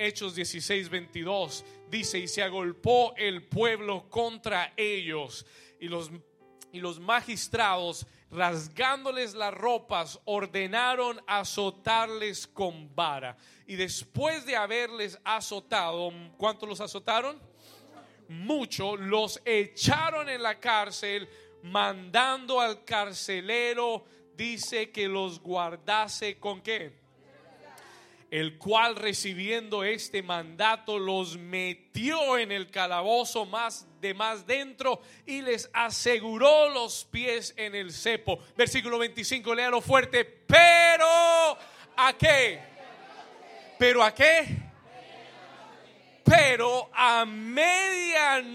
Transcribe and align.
Hechos 0.00 0.34
16, 0.34 0.88
22, 0.88 1.64
dice, 1.90 2.18
y 2.18 2.26
se 2.26 2.42
agolpó 2.42 3.12
el 3.18 3.42
pueblo 3.42 4.08
contra 4.08 4.72
ellos, 4.74 5.44
y 5.78 5.88
los, 5.88 6.10
y 6.72 6.80
los 6.80 6.98
magistrados, 6.98 8.06
rasgándoles 8.30 9.34
las 9.34 9.52
ropas, 9.52 10.18
ordenaron 10.24 11.20
azotarles 11.26 12.46
con 12.46 12.94
vara. 12.94 13.36
Y 13.66 13.76
después 13.76 14.46
de 14.46 14.56
haberles 14.56 15.18
azotado, 15.22 16.10
¿cuántos 16.38 16.66
los 16.66 16.80
azotaron? 16.80 17.38
Mucho, 18.28 18.96
los 18.96 19.42
echaron 19.44 20.30
en 20.30 20.42
la 20.42 20.58
cárcel, 20.58 21.28
mandando 21.62 22.58
al 22.58 22.84
carcelero, 22.84 24.06
dice 24.34 24.90
que 24.90 25.08
los 25.08 25.40
guardase 25.40 26.38
con 26.38 26.62
qué? 26.62 26.99
El 28.30 28.58
cual 28.58 28.94
recibiendo 28.96 29.82
este 29.82 30.22
mandato 30.22 30.98
los 30.98 31.36
metió 31.36 32.38
en 32.38 32.52
el 32.52 32.70
calabozo 32.70 33.44
más 33.44 33.88
de 34.00 34.14
más 34.14 34.46
dentro 34.46 35.02
y 35.26 35.42
les 35.42 35.68
aseguró 35.72 36.68
los 36.68 37.04
pies 37.06 37.52
en 37.56 37.74
el 37.74 37.92
cepo. 37.92 38.38
Versículo 38.56 38.98
25, 38.98 39.52
léalo 39.54 39.80
fuerte, 39.80 40.24
pero 40.24 41.58
¿a 41.96 42.12
qué? 42.16 42.60
¿Pero 43.78 44.04
a 44.04 44.14
qué? 44.14 44.70
Pero 46.24 46.88
a 46.94 47.24
medianoche, 47.24 48.50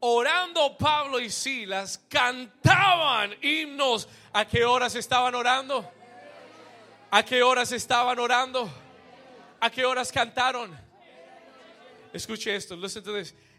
orando 0.00 0.76
Pablo 0.76 1.18
y 1.18 1.30
Silas, 1.30 2.04
cantaban 2.10 3.34
himnos. 3.40 4.06
¿A 4.34 4.46
qué 4.46 4.66
horas 4.66 4.94
estaban 4.96 5.34
orando? 5.34 5.90
¿A 7.16 7.24
qué 7.24 7.44
horas 7.44 7.70
estaban 7.70 8.18
orando? 8.18 8.68
¿A 9.60 9.70
qué 9.70 9.84
horas 9.84 10.10
cantaron? 10.10 10.76
Escuche 12.12 12.56
esto. 12.56 12.76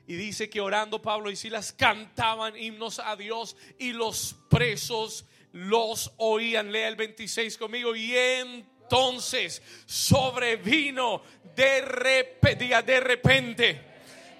Y 0.07 0.15
dice 0.15 0.49
que 0.49 0.59
orando 0.59 1.01
Pablo 1.01 1.31
y 1.31 1.37
Silas 1.37 1.71
cantaban 1.71 2.57
himnos 2.57 2.99
a 2.99 3.15
Dios 3.15 3.55
y 3.79 3.93
los 3.93 4.35
presos 4.49 5.23
los 5.53 6.11
oían. 6.17 6.69
Lea 6.69 6.89
el 6.89 6.97
26 6.97 7.57
conmigo. 7.57 7.95
Y 7.95 8.13
entonces 8.17 9.61
sobrevino 9.85 11.21
de 11.55 11.79
repente, 11.79 12.55
diga 12.57 12.81
de 12.81 12.99
repente, 12.99 13.81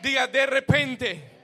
diga 0.02 0.28
de 0.28 0.46
repente 0.46 1.35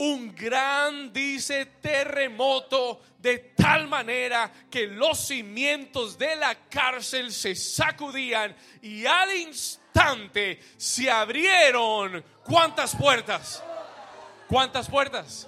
un 0.00 0.34
gran, 0.34 1.12
dice, 1.12 1.66
terremoto 1.82 3.02
de 3.18 3.52
tal 3.54 3.86
manera 3.86 4.50
que 4.70 4.86
los 4.86 5.26
cimientos 5.26 6.16
de 6.16 6.36
la 6.36 6.54
cárcel 6.70 7.30
se 7.30 7.54
sacudían 7.54 8.56
y 8.80 9.04
al 9.04 9.36
instante 9.36 10.58
se 10.78 11.10
abrieron 11.10 12.24
cuántas 12.44 12.96
puertas, 12.96 13.62
cuántas 14.48 14.88
puertas. 14.88 15.46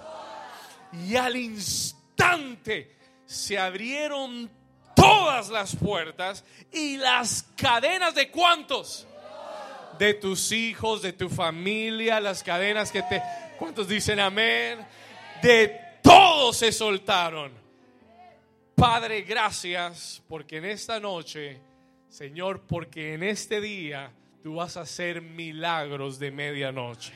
Y 0.91 1.15
al 1.15 1.35
instante 1.35 2.95
se 3.25 3.57
abrieron 3.57 4.51
todas 4.95 5.49
las 5.49 5.75
puertas 5.75 6.43
y 6.71 6.97
las 6.97 7.41
cadenas 7.55 8.13
de 8.13 8.29
cuántos. 8.29 9.07
De 9.99 10.13
tus 10.13 10.51
hijos, 10.51 11.01
de 11.01 11.13
tu 11.13 11.29
familia, 11.29 12.19
las 12.19 12.43
cadenas 12.43 12.91
que 12.91 13.01
te 13.03 13.21
¿Cuántos 13.57 13.87
dicen 13.87 14.19
amén? 14.19 14.79
De 15.41 15.79
todos 16.01 16.57
se 16.57 16.71
soltaron. 16.71 17.53
Padre, 18.75 19.21
gracias 19.21 20.21
porque 20.27 20.57
en 20.57 20.65
esta 20.65 20.99
noche, 20.99 21.61
Señor, 22.09 22.63
porque 22.67 23.13
en 23.13 23.23
este 23.23 23.61
día 23.61 24.11
tú 24.41 24.55
vas 24.55 24.75
a 24.75 24.81
hacer 24.81 25.21
milagros 25.21 26.19
de 26.19 26.31
medianoche. 26.31 27.13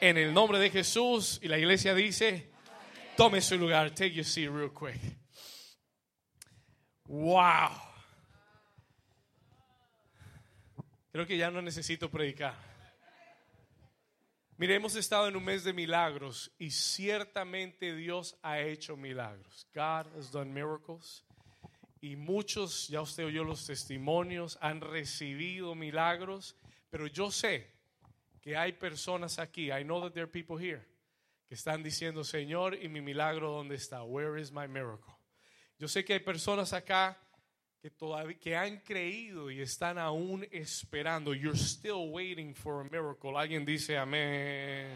En 0.00 0.18
el 0.18 0.34
nombre 0.34 0.58
de 0.58 0.68
Jesús 0.68 1.38
y 1.42 1.48
la 1.48 1.56
iglesia 1.56 1.94
dice, 1.94 2.50
tome 3.16 3.40
su 3.40 3.56
lugar, 3.56 3.90
take 3.92 4.12
your 4.12 4.24
seat 4.24 4.50
real 4.50 4.70
quick. 4.70 5.00
Wow. 7.06 7.70
Creo 11.16 11.26
que 11.26 11.38
ya 11.38 11.50
no 11.50 11.62
necesito 11.62 12.10
predicar. 12.10 12.54
Mire, 14.58 14.74
hemos 14.74 14.94
estado 14.96 15.28
en 15.28 15.36
un 15.36 15.44
mes 15.44 15.64
de 15.64 15.72
milagros 15.72 16.52
y 16.58 16.70
ciertamente 16.70 17.96
Dios 17.96 18.36
ha 18.42 18.60
hecho 18.60 18.98
milagros. 18.98 19.66
God 19.74 20.14
has 20.14 20.30
done 20.30 20.52
miracles. 20.52 21.24
Y 22.02 22.16
muchos, 22.16 22.88
ya 22.88 23.00
usted 23.00 23.24
oyó 23.24 23.44
los 23.44 23.66
testimonios, 23.66 24.58
han 24.60 24.82
recibido 24.82 25.74
milagros, 25.74 26.54
pero 26.90 27.06
yo 27.06 27.30
sé 27.30 27.66
que 28.42 28.54
hay 28.54 28.72
personas 28.72 29.38
aquí, 29.38 29.72
I 29.72 29.84
know 29.84 30.02
that 30.02 30.12
there 30.12 30.24
are 30.24 30.30
people 30.30 30.58
here, 30.58 30.86
que 31.48 31.54
están 31.54 31.82
diciendo, 31.82 32.24
Señor, 32.24 32.74
¿y 32.74 32.90
mi 32.90 33.00
milagro 33.00 33.52
dónde 33.52 33.76
está? 33.76 34.04
Where 34.04 34.38
is 34.38 34.52
my 34.52 34.68
miracle? 34.68 35.14
Yo 35.78 35.88
sé 35.88 36.04
que 36.04 36.12
hay 36.12 36.20
personas 36.20 36.74
acá 36.74 37.16
que 37.86 37.90
todavía 37.92 38.36
que 38.36 38.56
han 38.56 38.78
creído 38.78 39.48
y 39.48 39.60
están 39.60 39.96
aún 39.96 40.44
esperando. 40.50 41.32
You're 41.32 41.56
still 41.56 42.10
waiting 42.10 42.52
for 42.52 42.80
a 42.80 42.82
miracle. 42.82 43.38
Alguien 43.38 43.64
dice 43.64 43.96
amén. 43.96 44.88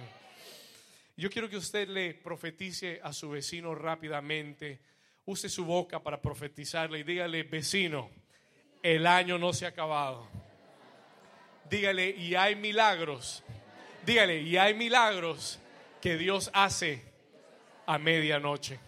Yo 1.17 1.31
quiero 1.31 1.49
que 1.49 1.56
usted 1.56 1.87
le 1.87 2.15
profetice 2.15 2.99
a 3.01 3.12
su 3.12 3.31
vecino 3.31 3.77
rápidamente. 3.77 4.81
Use 5.25 5.49
su 5.49 5.65
boca 5.65 6.03
para 6.03 6.21
profetizarle 6.21 6.99
y 6.99 7.03
dígale, 7.05 7.45
vecino, 7.45 8.11
el 8.83 9.07
año 9.07 9.39
no 9.39 9.53
se 9.53 9.67
ha 9.67 9.69
acabado. 9.69 10.27
Dígale, 11.71 12.11
y 12.11 12.34
hay 12.34 12.57
milagros. 12.57 13.45
Dígale, 14.05 14.43
y 14.43 14.57
hay 14.57 14.75
milagros 14.75 15.61
que 16.03 16.17
Dios 16.17 16.51
hace 16.53 17.05
a 17.87 17.99
medianoche. 17.99 18.81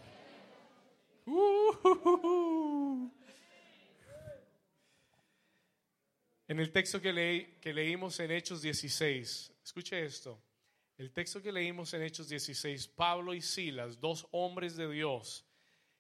Uh, 1.25 2.62
En 6.53 6.61
el 6.61 6.71
texto 6.71 7.01
que, 7.01 7.15
leí, 7.15 7.57
que 7.63 7.73
leímos 7.73 8.21
en 8.21 8.31
Hechos 8.31 8.61
16, 8.61 9.55
escuche 9.65 10.05
esto, 10.05 10.39
el 10.99 11.11
texto 11.11 11.41
que 11.41 11.51
leímos 11.51 11.95
en 11.95 12.03
Hechos 12.03 12.29
16, 12.29 12.89
Pablo 12.89 13.33
y 13.33 13.41
Silas, 13.41 13.99
dos 13.99 14.29
hombres 14.33 14.77
de 14.77 14.87
Dios 14.91 15.47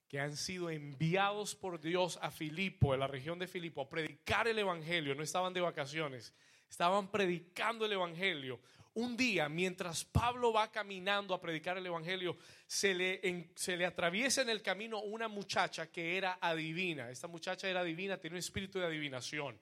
que 0.06 0.20
han 0.20 0.36
sido 0.36 0.68
enviados 0.68 1.54
por 1.54 1.80
Dios 1.80 2.18
a 2.20 2.30
Filipo, 2.30 2.92
en 2.92 3.00
la 3.00 3.06
región 3.06 3.38
de 3.38 3.48
Filipo, 3.48 3.80
a 3.80 3.88
predicar 3.88 4.46
el 4.46 4.58
Evangelio, 4.58 5.14
no 5.14 5.22
estaban 5.22 5.54
de 5.54 5.62
vacaciones, 5.62 6.34
estaban 6.69 7.10
predicando 7.10 7.86
el 7.86 7.92
Evangelio. 7.94 8.60
Un 8.92 9.16
día, 9.16 9.48
mientras 9.48 10.04
Pablo 10.04 10.52
va 10.52 10.70
caminando 10.70 11.32
a 11.32 11.40
predicar 11.40 11.78
el 11.78 11.86
Evangelio, 11.86 12.36
se 12.66 12.92
le, 12.92 13.48
se 13.54 13.74
le 13.74 13.86
atraviesa 13.86 14.42
en 14.42 14.50
el 14.50 14.60
camino 14.60 15.00
una 15.00 15.28
muchacha 15.28 15.90
que 15.90 16.19
era 16.19 16.36
adivina. 16.42 17.08
Esta 17.08 17.26
muchacha 17.26 17.70
era 17.70 17.80
adivina, 17.80 18.19
tiene 18.19 18.34
un 18.34 18.40
espíritu 18.40 18.78
de 18.78 18.84
adivinación. 18.84 19.58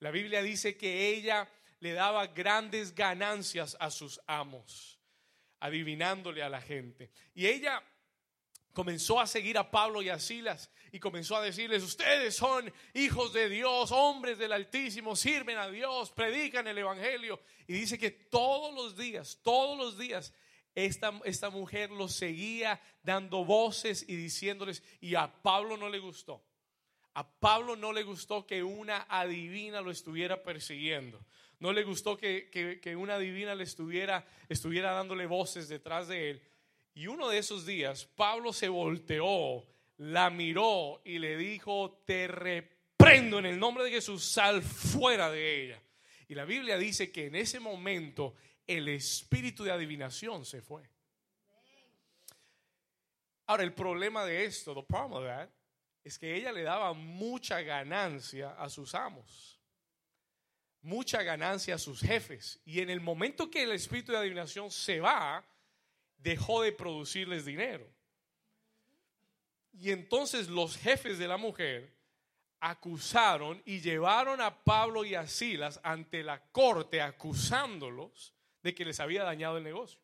La 0.00 0.10
Biblia 0.10 0.42
dice 0.42 0.76
que 0.76 1.08
ella 1.08 1.48
le 1.80 1.92
daba 1.92 2.26
grandes 2.26 2.94
ganancias 2.94 3.76
a 3.80 3.90
sus 3.90 4.20
amos, 4.26 4.98
adivinándole 5.60 6.42
a 6.42 6.48
la 6.48 6.60
gente. 6.60 7.10
Y 7.34 7.46
ella 7.46 7.82
comenzó 8.72 9.20
a 9.20 9.26
seguir 9.26 9.58
a 9.58 9.70
Pablo 9.70 10.00
y 10.02 10.08
a 10.08 10.18
Silas 10.18 10.70
y 10.92 10.98
comenzó 10.98 11.36
a 11.36 11.42
decirles, 11.42 11.82
ustedes 11.82 12.34
son 12.34 12.72
hijos 12.94 13.32
de 13.32 13.48
Dios, 13.48 13.92
hombres 13.92 14.38
del 14.38 14.52
Altísimo, 14.52 15.14
sirven 15.16 15.58
a 15.58 15.68
Dios, 15.68 16.10
predican 16.10 16.66
el 16.66 16.78
Evangelio. 16.78 17.40
Y 17.66 17.74
dice 17.74 17.98
que 17.98 18.10
todos 18.10 18.74
los 18.74 18.96
días, 18.96 19.38
todos 19.42 19.78
los 19.78 19.98
días, 19.98 20.32
esta, 20.74 21.12
esta 21.24 21.50
mujer 21.50 21.90
los 21.90 22.14
seguía 22.14 22.80
dando 23.02 23.44
voces 23.44 24.04
y 24.08 24.16
diciéndoles, 24.16 24.82
y 25.00 25.14
a 25.14 25.30
Pablo 25.42 25.76
no 25.76 25.88
le 25.88 25.98
gustó. 25.98 26.42
A 27.14 27.28
Pablo 27.28 27.76
no 27.76 27.92
le 27.92 28.02
gustó 28.02 28.46
que 28.46 28.62
una 28.62 29.06
adivina 29.08 29.80
lo 29.80 29.90
estuviera 29.90 30.42
persiguiendo. 30.42 31.24
No 31.58 31.72
le 31.72 31.82
gustó 31.82 32.16
que, 32.16 32.96
una 32.96 33.16
adivina 33.16 33.54
le 33.54 33.64
estuviera, 33.64 34.26
estuviera 34.48 34.92
dándole 34.92 35.26
voces 35.26 35.68
detrás 35.68 36.08
de 36.08 36.30
él. 36.30 36.42
Y 36.94 37.06
uno 37.06 37.28
de 37.28 37.38
esos 37.38 37.66
días, 37.66 38.06
Pablo 38.06 38.52
se 38.52 38.68
volteó, 38.68 39.66
la 39.98 40.30
miró 40.30 41.02
y 41.04 41.18
le 41.18 41.36
dijo, 41.36 42.02
te 42.06 42.28
reprendo 42.28 43.38
en 43.38 43.46
el 43.46 43.58
nombre 43.58 43.84
de 43.84 43.90
Jesús, 43.90 44.24
sal 44.24 44.62
fuera 44.62 45.30
de 45.30 45.64
ella. 45.64 45.82
Y 46.28 46.34
la 46.34 46.44
Biblia 46.44 46.78
dice 46.78 47.12
que 47.12 47.26
en 47.26 47.34
ese 47.34 47.60
momento 47.60 48.34
el 48.66 48.88
espíritu 48.88 49.64
de 49.64 49.72
adivinación 49.72 50.44
se 50.44 50.62
fue. 50.62 50.88
Ahora, 53.46 53.64
el 53.64 53.74
problema 53.74 54.24
de 54.24 54.44
esto, 54.44 54.74
the 54.74 54.82
problem 54.82 55.12
of 55.12 55.24
that, 55.24 55.50
es 56.02 56.18
que 56.18 56.34
ella 56.34 56.52
le 56.52 56.62
daba 56.62 56.92
mucha 56.92 57.60
ganancia 57.60 58.50
a 58.52 58.68
sus 58.68 58.94
amos, 58.94 59.60
mucha 60.82 61.22
ganancia 61.22 61.74
a 61.74 61.78
sus 61.78 62.00
jefes. 62.00 62.60
Y 62.64 62.80
en 62.80 62.90
el 62.90 63.00
momento 63.00 63.50
que 63.50 63.62
el 63.62 63.72
espíritu 63.72 64.12
de 64.12 64.18
adivinación 64.18 64.70
se 64.70 65.00
va, 65.00 65.44
dejó 66.16 66.62
de 66.62 66.72
producirles 66.72 67.44
dinero. 67.44 67.86
Y 69.72 69.90
entonces 69.90 70.48
los 70.48 70.76
jefes 70.76 71.18
de 71.18 71.28
la 71.28 71.36
mujer 71.36 71.94
acusaron 72.60 73.62
y 73.64 73.80
llevaron 73.80 74.40
a 74.40 74.64
Pablo 74.64 75.04
y 75.04 75.14
a 75.14 75.26
Silas 75.26 75.80
ante 75.82 76.22
la 76.22 76.42
corte 76.50 77.00
acusándolos 77.00 78.34
de 78.62 78.74
que 78.74 78.84
les 78.84 79.00
había 79.00 79.22
dañado 79.22 79.56
el 79.56 79.64
negocio. 79.64 80.00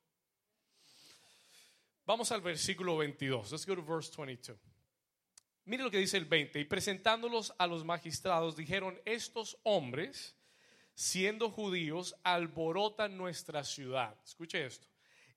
Vamos 2.07 2.31
al 2.33 2.41
versículo 2.41 2.97
22. 2.97 3.51
Let's 3.51 3.67
go 3.67 3.75
to 3.75 3.83
verse 3.83 4.11
22. 4.17 4.76
Mire 5.67 5.83
lo 5.83 5.91
que 5.91 5.99
dice 5.99 6.17
el 6.17 6.27
20. 6.27 6.61
Y 6.61 6.65
presentándolos 6.65 7.53
a 7.59 7.67
los 7.67 7.85
magistrados, 7.85 8.57
dijeron, 8.57 9.01
estos 9.05 9.59
hombres, 9.65 10.37
siendo 10.95 11.51
judíos, 11.51 12.15
alborotan 12.23 13.19
nuestra 13.19 13.65
ciudad. 13.65 14.17
Escuche 14.25 14.65
esto. 14.65 14.87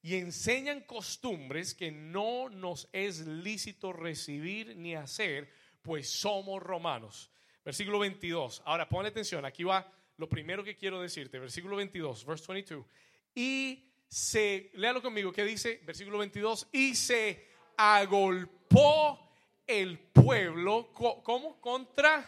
Y 0.04 0.16
enseñan 0.16 0.82
costumbres 0.82 1.74
que 1.74 1.92
no 1.92 2.48
nos 2.50 2.88
es 2.94 3.26
lícito 3.26 3.92
recibir 3.92 4.78
ni 4.78 4.96
hacer, 4.96 5.52
pues 5.82 6.10
somos 6.10 6.62
romanos. 6.62 7.32
Versículo 7.66 7.98
22. 7.98 8.62
Ahora 8.66 8.88
ponle 8.88 9.10
atención, 9.10 9.46
aquí 9.46 9.64
va 9.64 9.92
lo 10.18 10.30
primero 10.30 10.64
que 10.64 10.78
quiero 10.78 11.02
decirte. 11.02 11.40
Versículo 11.40 11.76
22, 11.76 12.24
verse 12.24 12.54
22. 12.54 12.86
Y 13.34 13.92
se, 14.08 14.70
léalo 14.76 15.02
conmigo, 15.02 15.32
¿qué 15.32 15.44
dice? 15.44 15.82
Versículo 15.86 16.20
22, 16.20 16.68
y 16.72 16.94
se 16.94 17.48
agolpó 17.76 19.29
el 19.70 20.00
pueblo, 20.00 20.92
¿cómo? 20.94 21.62
Contra 21.62 22.26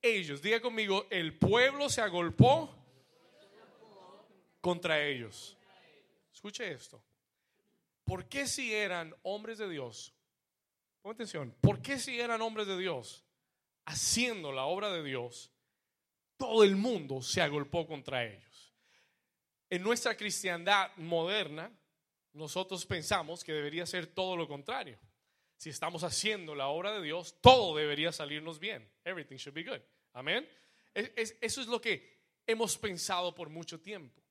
ellos. 0.00 0.40
Diga 0.40 0.60
conmigo, 0.60 1.04
el 1.10 1.36
pueblo 1.36 1.88
se 1.90 2.00
agolpó 2.00 2.72
contra 4.60 5.02
ellos. 5.02 5.56
Escuche 6.32 6.70
esto. 6.70 7.02
¿Por 8.04 8.28
qué 8.28 8.46
si 8.46 8.72
eran 8.72 9.16
hombres 9.22 9.58
de 9.58 9.68
Dios? 9.68 10.14
Pon 11.02 11.12
atención. 11.12 11.52
¿Por 11.60 11.82
qué 11.82 11.98
si 11.98 12.20
eran 12.20 12.40
hombres 12.40 12.68
de 12.68 12.78
Dios 12.78 13.24
haciendo 13.84 14.52
la 14.52 14.66
obra 14.66 14.92
de 14.92 15.02
Dios, 15.02 15.50
todo 16.36 16.62
el 16.62 16.76
mundo 16.76 17.20
se 17.20 17.42
agolpó 17.42 17.84
contra 17.84 18.24
ellos? 18.24 18.72
En 19.68 19.82
nuestra 19.82 20.16
cristiandad 20.16 20.94
moderna, 20.98 21.76
nosotros 22.32 22.86
pensamos 22.86 23.42
que 23.42 23.52
debería 23.52 23.86
ser 23.86 24.06
todo 24.06 24.36
lo 24.36 24.46
contrario. 24.46 25.00
Si 25.56 25.70
estamos 25.70 26.04
haciendo 26.04 26.54
la 26.54 26.68
obra 26.68 26.92
de 26.92 27.02
Dios, 27.02 27.40
todo 27.40 27.76
debería 27.76 28.12
salirnos 28.12 28.58
bien. 28.58 28.88
Everything 29.04 29.36
should 29.36 29.54
be 29.54 29.64
good. 29.64 29.80
Amén. 30.12 30.48
eso 30.94 31.60
es 31.60 31.66
lo 31.66 31.80
que 31.80 32.16
hemos 32.46 32.76
pensado 32.78 33.34
por 33.34 33.48
mucho 33.48 33.80
tiempo. 33.80 34.22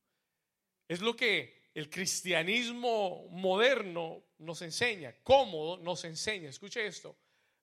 Es 0.88 1.00
lo 1.00 1.16
que 1.16 1.70
el 1.74 1.90
cristianismo 1.90 3.26
moderno 3.30 4.24
nos 4.38 4.62
enseña, 4.62 5.14
cómodo 5.22 5.76
nos 5.78 6.04
enseña. 6.04 6.48
Escuche 6.48 6.86
esto. 6.86 7.16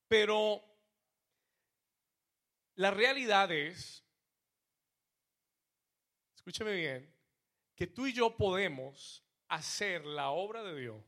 Pero 0.08 0.64
la 2.76 2.92
realidad 2.92 3.52
es, 3.52 4.04
escúcheme 6.36 6.74
bien, 6.74 7.14
que 7.76 7.88
tú 7.88 8.08
y 8.08 8.14
yo 8.14 8.36
podemos 8.36 9.24
hacer 9.48 10.06
la 10.06 10.30
obra 10.30 10.64
de 10.64 10.80
Dios 10.80 11.04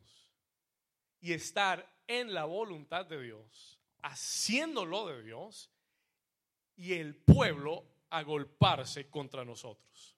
y 1.20 1.34
estar 1.34 1.95
en 2.08 2.34
la 2.34 2.46
voluntad 2.46 3.06
de 3.06 3.22
Dios, 3.22 3.80
haciéndolo 4.02 5.08
de 5.08 5.24
Dios, 5.24 5.70
y 6.78 6.94
el 6.94 7.16
pueblo 7.16 7.86
agolparse 8.10 9.10
contra 9.10 9.46
nosotros. 9.46 10.16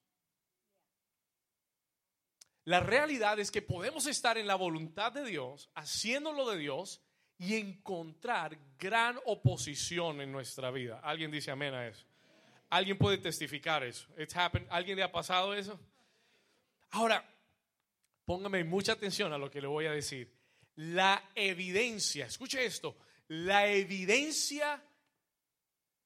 La 2.66 2.82
realidad 2.82 3.40
es 3.40 3.50
que 3.50 3.62
podemos 3.62 4.08
estar 4.08 4.38
en 4.38 4.48
la 4.48 4.56
voluntad 4.56 5.12
de 5.14 5.24
Dios, 5.24 5.70
haciéndolo 5.76 6.50
de 6.50 6.58
Dios, 6.58 7.02
y 7.40 7.56
encontrar 7.56 8.58
gran 8.80 9.20
oposición 9.26 10.22
en 10.22 10.32
nuestra 10.32 10.72
vida. 10.72 11.00
¿Alguien 11.04 11.32
dice 11.32 11.52
amén 11.52 11.74
a 11.74 11.88
eso? 11.88 12.06
¿Alguien 12.70 12.98
puede 12.98 13.20
testificar 13.20 13.84
eso? 13.84 14.08
It's 14.18 14.36
happened. 14.36 14.68
¿Alguien 14.70 14.98
le 14.98 15.04
ha 15.04 15.12
pasado 15.12 15.54
eso? 15.54 15.80
Ahora, 16.92 17.24
póngame 18.26 18.64
mucha 18.64 18.94
atención 18.94 19.32
a 19.32 19.38
lo 19.38 19.50
que 19.50 19.62
le 19.62 19.68
voy 19.68 19.86
a 19.86 19.92
decir. 19.92 20.37
La 20.78 21.32
evidencia, 21.36 22.26
escuche 22.26 22.66
esto, 22.66 22.98
la 23.28 23.68
evidencia 23.68 24.84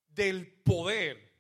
del 0.08 0.48
poder 0.48 1.32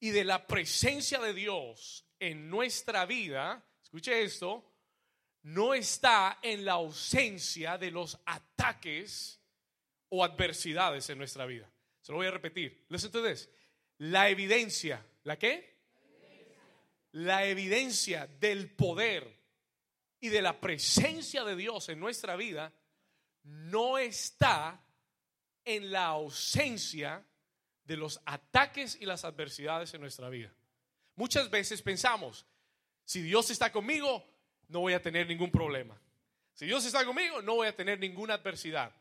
y 0.00 0.10
de 0.10 0.24
la 0.24 0.46
presencia 0.46 1.20
de 1.20 1.34
Dios 1.34 2.06
en 2.18 2.48
nuestra 2.48 3.06
vida, 3.06 3.64
escuche 3.82 4.22
esto, 4.22 4.72
no 5.42 5.74
está 5.74 6.38
en 6.42 6.64
la 6.64 6.72
ausencia 6.72 7.76
de 7.76 7.90
los 7.90 8.18
ataques 8.24 9.40
o 10.08 10.24
adversidades 10.24 11.08
en 11.10 11.18
nuestra 11.18 11.46
vida. 11.46 11.70
Se 12.00 12.12
lo 12.12 12.18
voy 12.18 12.26
a 12.26 12.30
repetir. 12.30 12.86
Listen 12.88 13.10
to 13.10 13.22
this. 13.22 13.48
La 13.98 14.28
evidencia, 14.28 15.04
¿la 15.24 15.38
qué? 15.38 15.74
la 17.14 17.46
evidencia 17.46 18.26
del 18.26 18.70
poder 18.70 19.43
y 20.24 20.30
de 20.30 20.40
la 20.40 20.58
presencia 20.58 21.44
de 21.44 21.54
Dios 21.54 21.90
en 21.90 22.00
nuestra 22.00 22.34
vida 22.34 22.72
no 23.42 23.98
está 23.98 24.82
en 25.66 25.92
la 25.92 26.06
ausencia 26.06 27.22
de 27.84 27.98
los 27.98 28.18
ataques 28.24 28.96
y 28.98 29.04
las 29.04 29.26
adversidades 29.26 29.92
en 29.92 30.00
nuestra 30.00 30.30
vida. 30.30 30.50
Muchas 31.16 31.50
veces 31.50 31.82
pensamos, 31.82 32.46
si 33.04 33.20
Dios 33.20 33.50
está 33.50 33.70
conmigo, 33.70 34.26
no 34.68 34.80
voy 34.80 34.94
a 34.94 35.02
tener 35.02 35.26
ningún 35.26 35.50
problema. 35.50 36.00
Si 36.54 36.64
Dios 36.64 36.86
está 36.86 37.04
conmigo, 37.04 37.42
no 37.42 37.56
voy 37.56 37.68
a 37.68 37.76
tener 37.76 37.98
ninguna 37.98 38.32
adversidad. 38.32 38.94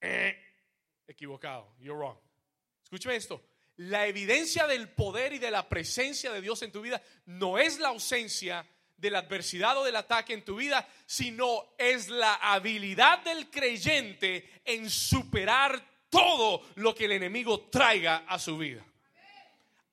Eh, 0.00 0.34
equivocado, 1.06 1.74
you're 1.78 1.94
wrong. 1.94 2.16
Escúcheme 2.84 3.16
esto 3.16 3.44
la 3.76 4.06
evidencia 4.06 4.66
del 4.66 4.88
poder 4.88 5.34
y 5.34 5.38
de 5.38 5.50
la 5.50 5.68
presencia 5.68 6.32
de 6.32 6.40
Dios 6.40 6.62
en 6.62 6.72
tu 6.72 6.80
vida 6.80 7.02
no 7.26 7.58
es 7.58 7.78
la 7.78 7.88
ausencia 7.88 8.66
de 8.96 9.10
la 9.10 9.20
adversidad 9.20 9.76
o 9.78 9.84
del 9.84 9.96
ataque 9.96 10.32
en 10.32 10.44
tu 10.44 10.56
vida, 10.56 10.88
sino 11.06 11.74
es 11.78 12.08
la 12.08 12.34
habilidad 12.34 13.22
del 13.22 13.50
creyente 13.50 14.60
en 14.64 14.88
superar 14.88 15.82
todo 16.08 16.66
lo 16.76 16.94
que 16.94 17.04
el 17.06 17.12
enemigo 17.12 17.68
traiga 17.68 18.24
a 18.26 18.38
su 18.38 18.56
vida. 18.58 18.84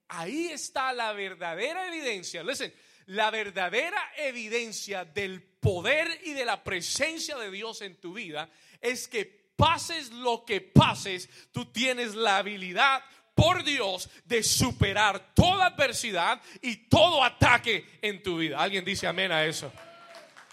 Ahí 0.10 0.48
está 0.48 0.94
la 0.94 1.12
verdadera 1.14 1.88
evidencia. 1.88 2.44
Listen, 2.44 2.74
la 3.08 3.32
verdadera 3.32 4.00
evidencia 4.18 5.06
del 5.06 5.42
poder 5.42 6.22
y 6.24 6.34
de 6.34 6.46
la 6.46 6.64
presencia 6.64 7.38
de 7.38 7.52
Dios 7.52 7.82
en 7.82 7.96
tu 7.96 8.14
vida 8.14 8.50
es 8.80 9.08
que 9.08 9.26
pases 9.56 10.12
lo 10.12 10.46
que 10.46 10.62
pases, 10.62 11.30
tú 11.52 11.66
tienes 11.72 12.16
la 12.16 12.38
habilidad 12.38 13.04
por 13.36 13.64
Dios 13.64 14.10
de 14.26 14.44
superar 14.44 15.34
toda 15.34 15.68
adversidad 15.68 16.42
y 16.62 16.76
todo 16.88 17.24
ataque 17.24 17.86
en 18.02 18.22
tu 18.22 18.38
vida. 18.38 18.60
¿Alguien 18.60 18.86
dice 18.86 19.08
amén 19.08 19.32
a 19.32 19.46
eso? 19.46 19.72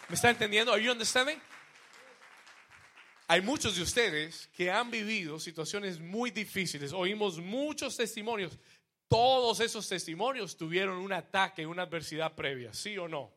¿Me 0.09 0.15
está 0.15 0.31
entendiendo? 0.31 0.73
Are 0.73 0.83
you 0.83 0.91
understanding? 0.91 1.39
Hay 3.29 3.43
muchos 3.43 3.77
de 3.77 3.83
ustedes 3.83 4.49
que 4.57 4.73
han 4.73 4.91
vivido 4.91 5.39
situaciones 5.39 6.01
muy 6.01 6.33
difíciles. 6.33 6.93
Oímos 6.93 7.39
muchos 7.39 7.97
testimonios. 7.97 8.59
Todos 9.07 9.61
esos 9.61 9.89
testimonios 9.89 10.57
tuvieron 10.57 10.99
un 10.99 11.13
ataque, 11.13 11.65
una 11.67 11.83
adversidad 11.83 12.35
previa, 12.35 12.75
¿sí 12.75 12.99
o 12.99 13.07
no? 13.07 13.33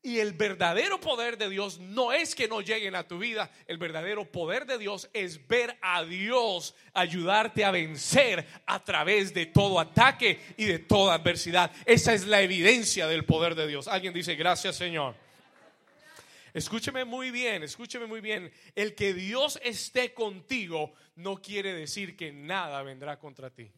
Y 0.00 0.20
el 0.20 0.32
verdadero 0.32 1.00
poder 1.00 1.36
de 1.38 1.50
Dios 1.50 1.80
no 1.80 2.12
es 2.12 2.36
que 2.36 2.46
no 2.46 2.60
lleguen 2.60 2.94
a 2.94 3.08
tu 3.08 3.18
vida, 3.18 3.50
el 3.66 3.78
verdadero 3.78 4.30
poder 4.30 4.64
de 4.64 4.78
Dios 4.78 5.10
es 5.12 5.46
ver 5.48 5.76
a 5.82 6.04
Dios 6.04 6.76
ayudarte 6.92 7.64
a 7.64 7.72
vencer 7.72 8.46
a 8.64 8.84
través 8.84 9.34
de 9.34 9.46
todo 9.46 9.80
ataque 9.80 10.40
y 10.56 10.66
de 10.66 10.78
toda 10.78 11.14
adversidad. 11.14 11.72
Esa 11.84 12.14
es 12.14 12.26
la 12.26 12.40
evidencia 12.40 13.08
del 13.08 13.24
poder 13.24 13.56
de 13.56 13.66
Dios. 13.66 13.88
Alguien 13.88 14.14
dice, 14.14 14.36
gracias 14.36 14.76
Señor. 14.76 15.16
Escúcheme 16.54 17.04
muy 17.04 17.32
bien, 17.32 17.64
escúcheme 17.64 18.06
muy 18.06 18.20
bien. 18.20 18.52
El 18.76 18.94
que 18.94 19.12
Dios 19.14 19.60
esté 19.64 20.14
contigo 20.14 20.94
no 21.16 21.42
quiere 21.42 21.74
decir 21.74 22.16
que 22.16 22.32
nada 22.32 22.82
vendrá 22.82 23.18
contra 23.18 23.50
ti. 23.50 23.70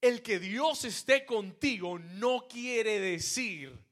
El 0.00 0.22
que 0.22 0.38
Dios 0.38 0.84
esté 0.84 1.24
contigo 1.24 1.98
no 1.98 2.46
quiere 2.46 3.00
decir 3.00 3.87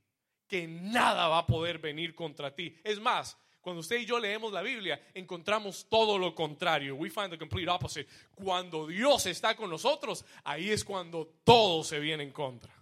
que 0.47 0.67
nada 0.67 1.29
va 1.29 1.39
a 1.39 1.47
poder 1.47 1.79
venir 1.79 2.15
contra 2.15 2.55
ti. 2.55 2.77
Es 2.85 3.01
más, 3.01 3.37
cuando 3.61 3.81
usted 3.81 3.99
y 3.99 4.07
yo 4.07 4.21
leemos 4.21 4.53
la 4.53 4.63
Biblia, 4.63 5.01
encontramos 5.13 5.89
todo 5.89 6.19
lo 6.19 6.35
contrario. 6.35 6.95
We 6.95 7.11
find 7.11 7.31
the 7.31 7.39
complete 7.39 7.69
opposite. 7.69 8.09
Cuando 8.35 8.87
Dios 8.87 9.27
está 9.27 9.57
con 9.57 9.69
nosotros, 9.69 10.25
ahí 10.45 10.71
es 10.71 10.85
cuando 10.85 11.27
todo 11.43 11.83
se 11.83 11.99
viene 11.99 12.23
en 12.23 12.31
contra. 12.31 12.73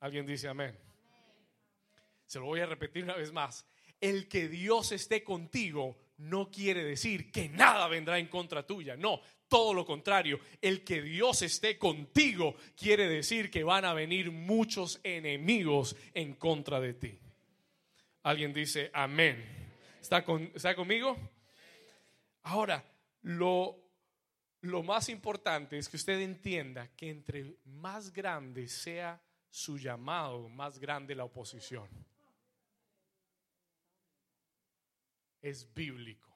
¿Alguien 0.00 0.24
dice 0.24 0.48
amén? 0.48 0.74
Se 2.24 2.38
lo 2.38 2.46
voy 2.46 2.60
a 2.60 2.66
repetir 2.66 3.04
una 3.04 3.14
vez 3.14 3.30
más. 3.30 3.66
El 4.00 4.26
que 4.26 4.48
Dios 4.48 4.90
esté 4.92 5.22
contigo 5.22 5.98
no 6.18 6.50
quiere 6.50 6.82
decir 6.82 7.30
que 7.30 7.48
nada 7.48 7.86
vendrá 7.88 8.18
en 8.18 8.28
contra 8.28 8.66
tuya. 8.66 8.96
No, 8.96 9.20
todo 9.48 9.74
lo 9.74 9.84
contrario. 9.84 10.40
El 10.60 10.84
que 10.84 11.02
Dios 11.02 11.42
esté 11.42 11.78
contigo 11.78 12.56
quiere 12.76 13.08
decir 13.08 13.50
que 13.50 13.64
van 13.64 13.84
a 13.84 13.94
venir 13.94 14.30
muchos 14.30 15.00
enemigos 15.02 15.96
en 16.14 16.34
contra 16.34 16.80
de 16.80 16.94
ti. 16.94 17.18
Alguien 18.22 18.52
dice 18.52 18.90
amén. 18.92 19.44
¿Está, 20.00 20.24
con, 20.24 20.50
¿Está 20.54 20.74
conmigo? 20.74 21.16
Ahora, 22.42 22.84
lo, 23.22 23.76
lo 24.60 24.82
más 24.82 25.08
importante 25.08 25.78
es 25.78 25.88
que 25.88 25.96
usted 25.96 26.20
entienda 26.20 26.88
que 26.96 27.10
entre 27.10 27.56
más 27.64 28.12
grande 28.12 28.68
sea 28.68 29.20
su 29.50 29.78
llamado, 29.78 30.48
más 30.48 30.78
grande 30.78 31.14
la 31.14 31.24
oposición. 31.24 31.88
Es 35.40 35.72
bíblico. 35.72 36.35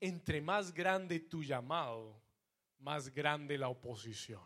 Entre 0.00 0.40
más 0.40 0.72
grande 0.72 1.20
tu 1.20 1.42
llamado, 1.42 2.18
más 2.78 3.12
grande 3.12 3.58
la 3.58 3.68
oposición. 3.68 4.42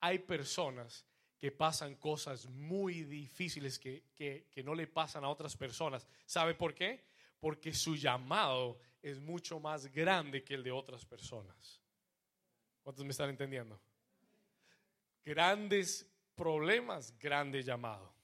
Hay 0.00 0.20
personas 0.20 1.04
que 1.38 1.52
pasan 1.52 1.94
cosas 1.96 2.46
muy 2.46 3.04
difíciles 3.04 3.78
que, 3.78 4.04
que, 4.14 4.62
no 4.62 4.74
le 4.74 4.86
pasan 4.86 5.24
a 5.24 5.28
otras 5.28 5.56
personas. 5.56 6.06
¿Sabe 6.24 6.54
por 6.54 6.74
qué? 6.74 7.04
Porque 7.38 7.72
su 7.74 7.96
llamado 7.96 8.78
es 9.02 9.20
mucho 9.20 9.60
más 9.60 9.86
grande 9.86 10.42
que 10.42 10.54
el 10.54 10.62
de 10.62 10.70
otras 10.70 11.04
personas. 11.04 11.80
¿Cuántos 12.82 13.04
me 13.04 13.10
están 13.10 13.30
entendiendo? 13.30 13.80
Grandes 15.24 16.06
problemas, 16.34 17.16
grande 17.18 17.62
llamado. 17.62 18.19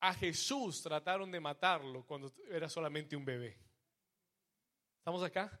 A 0.00 0.14
Jesús 0.14 0.82
trataron 0.82 1.30
de 1.30 1.40
matarlo 1.40 2.04
cuando 2.06 2.32
era 2.50 2.68
solamente 2.68 3.14
un 3.14 3.24
bebé. 3.24 3.58
¿Estamos 4.98 5.22
acá? 5.22 5.60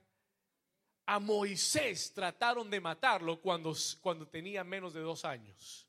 A 1.06 1.18
Moisés 1.18 2.12
trataron 2.14 2.70
de 2.70 2.80
matarlo 2.80 3.40
cuando, 3.40 3.74
cuando 4.00 4.28
tenía 4.28 4.64
menos 4.64 4.94
de 4.94 5.00
dos 5.00 5.24
años. 5.24 5.86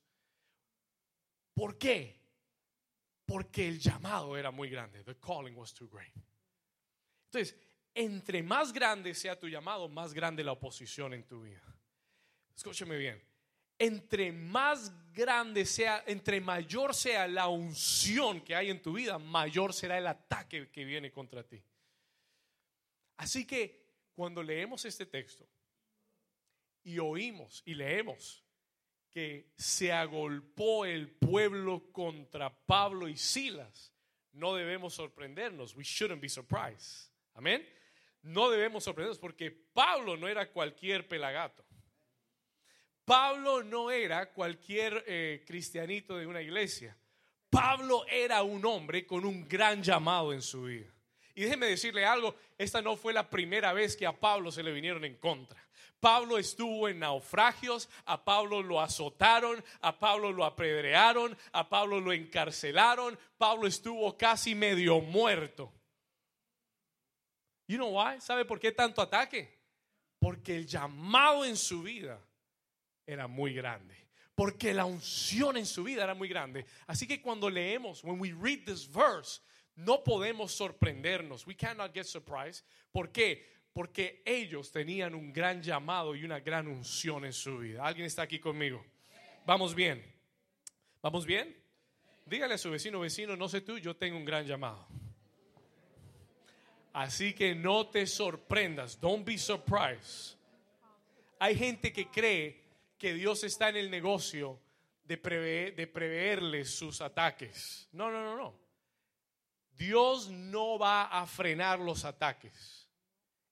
¿Por 1.53 1.77
qué? 1.77 2.20
Porque 3.25 3.67
el 3.67 3.79
llamado 3.79 4.36
era 4.36 4.51
muy 4.51 4.70
grande. 4.70 5.03
The 5.03 5.15
calling 5.17 5.55
was 5.55 5.74
too 5.74 5.88
great. 5.88 6.13
Entonces, 7.25 7.55
entre 7.93 8.43
más 8.43 8.74
grande 8.74 9.13
sea 9.13 9.39
tu 9.39 9.48
llamado, 9.48 9.88
más 9.88 10.13
grande 10.13 10.43
la 10.43 10.53
oposición 10.53 11.13
en 11.13 11.25
tu 11.25 11.41
vida. 11.41 11.63
Escúcheme 12.55 12.98
bien. 12.98 13.31
Entre 13.84 14.32
más 14.32 14.94
grande 15.12 15.66
sea, 15.66 16.04
entre 16.06 16.40
mayor 16.40 16.94
sea 16.94 17.28
la 17.28 17.48
unción 17.48 18.42
que 18.42 18.56
hay 18.56 18.70
en 18.70 18.82
tu 18.82 18.94
vida, 18.94 19.18
mayor 19.18 19.74
será 19.74 19.98
el 19.98 20.06
ataque 20.06 20.70
que 20.70 20.86
viene 20.86 21.12
contra 21.12 21.44
ti. 21.44 21.62
Así 23.18 23.46
que 23.46 23.82
cuando 24.14 24.44
leemos 24.44 24.86
este 24.86 25.06
texto 25.06 25.48
y 26.84 27.00
oímos 27.00 27.64
y 27.66 27.74
leemos 27.74 28.44
que 29.10 29.52
se 29.58 29.92
agolpó 29.92 30.86
el 30.86 31.10
pueblo 31.10 31.92
contra 31.92 32.54
Pablo 32.66 33.08
y 33.08 33.18
Silas, 33.18 33.92
no 34.32 34.54
debemos 34.54 34.94
sorprendernos. 34.94 35.76
We 35.76 35.84
shouldn't 35.84 36.22
be 36.22 36.30
surprised. 36.30 37.12
Amén. 37.34 37.68
No 38.22 38.52
debemos 38.52 38.84
sorprendernos 38.84 39.20
porque 39.20 39.52
Pablo 39.52 40.16
no 40.18 40.28
era 40.28 40.52
cualquier 40.52 41.08
pelagato. 41.08 41.66
Pablo 43.12 43.62
no 43.62 43.91
era 43.91 44.32
cualquier 44.32 45.03
eh, 45.06 45.44
cristianito 45.46 46.15
de 46.15 46.25
una 46.25 46.41
iglesia. 46.41 46.96
Pablo 47.50 48.06
era 48.10 48.41
un 48.41 48.63
hombre 48.63 49.06
con 49.06 49.25
un 49.25 49.50
gran 49.50 49.84
llamado 49.84 50.32
en 50.32 50.41
su 50.41 50.63
vida. 50.63 50.89
Y 51.36 51.41
déjeme 51.41 51.65
decirle 51.65 52.06
algo, 52.06 52.34
esta 52.58 52.82
no 52.82 52.96
fue 52.96 53.12
la 53.12 53.30
primera 53.30 53.74
vez 53.74 53.98
que 53.98 54.08
a 54.08 54.18
Pablo 54.18 54.50
se 54.50 54.63
le 54.63 54.72
vinieron 54.72 55.03
en 55.03 55.18
contra. 55.18 55.62
Pablo 56.00 56.38
estuvo 56.38 56.88
en 56.88 57.00
naufragios, 57.00 57.89
a 58.06 58.24
Pablo 58.24 58.63
lo 58.63 58.80
azotaron, 58.80 59.62
a 59.82 60.00
Pablo 60.00 60.32
lo 60.32 60.46
apedrearon, 60.46 61.38
a 61.51 61.68
Pablo 61.68 62.00
lo 62.00 62.13
encarcelaron, 62.13 63.20
Pablo 63.38 63.68
estuvo 63.68 64.18
casi 64.18 64.56
medio 64.56 65.01
muerto. 65.01 65.74
You 67.68 67.75
know 67.75 67.89
why? 67.89 68.22
¿Sabe 68.22 68.46
por 68.46 68.58
qué 68.58 68.72
tanto 68.72 69.01
ataque? 69.01 69.60
Porque 70.18 70.56
el 70.56 70.65
llamado 70.65 71.44
en 71.44 71.58
su 71.58 71.84
vida 71.84 72.18
era 73.12 73.27
muy 73.27 73.53
grande. 73.53 73.96
Porque 74.36 74.74
la 74.74 74.86
unción 74.86 75.58
en 75.58 75.65
su 75.65 75.84
vida 75.84 76.03
era 76.03 76.13
muy 76.13 76.27
grande. 76.27 76.65
Así 76.88 77.06
que 77.06 77.22
cuando 77.22 77.50
leemos, 77.50 78.03
when 78.03 78.20
we 78.20 78.34
read 78.34 78.65
this 78.65 78.88
verse, 78.88 79.41
no 79.75 80.03
podemos 80.03 80.51
sorprendernos. 80.51 81.46
We 81.46 81.56
cannot 81.56 81.94
get 81.94 82.06
surprised. 82.06 82.65
¿Por 82.91 83.12
qué? 83.12 83.46
Porque 83.74 84.22
ellos 84.25 84.72
tenían 84.72 85.15
un 85.15 85.32
gran 85.32 85.62
llamado 85.62 86.15
y 86.15 86.24
una 86.24 86.39
gran 86.39 86.68
unción 86.68 87.25
en 87.25 87.34
su 87.34 87.60
vida. 87.60 87.86
¿Alguien 87.86 88.06
está 88.06 88.24
aquí 88.24 88.39
conmigo? 88.39 88.84
Vamos 89.46 89.74
bien. 89.74 90.03
¿Vamos 91.01 91.25
bien? 91.25 91.56
Dígale 92.25 92.53
a 92.53 92.58
su 92.58 92.70
vecino, 92.72 93.00
vecino, 93.00 93.36
no 93.36 93.50
sé 93.50 93.62
tú, 93.62 93.77
yo 93.77 93.96
tengo 93.96 94.18
un 94.18 94.25
gran 94.25 94.46
llamado. 94.46 94.88
Así 96.94 97.34
que 97.34 97.56
no 97.56 97.88
te 97.88 98.06
sorprendas. 98.06 99.00
Don't 99.00 99.25
be 99.25 99.38
surprised. 99.38 100.38
Hay 101.39 101.56
gente 101.56 101.91
que 101.91 102.08
cree 102.08 102.61
que 103.01 103.15
Dios 103.15 103.43
está 103.43 103.70
en 103.70 103.77
el 103.77 103.89
negocio 103.89 104.62
de, 105.03 105.17
prever, 105.17 105.75
de 105.75 105.88
preverles 105.88 106.70
sus 106.70 107.01
ataques. 107.01 107.89
No, 107.93 108.12
no, 108.12 108.22
no, 108.24 108.38
no. 108.38 108.53
Dios 109.75 110.29
no 110.29 110.77
va 110.77 111.05
a 111.05 111.25
frenar 111.25 111.79
los 111.79 112.05
ataques. 112.05 112.88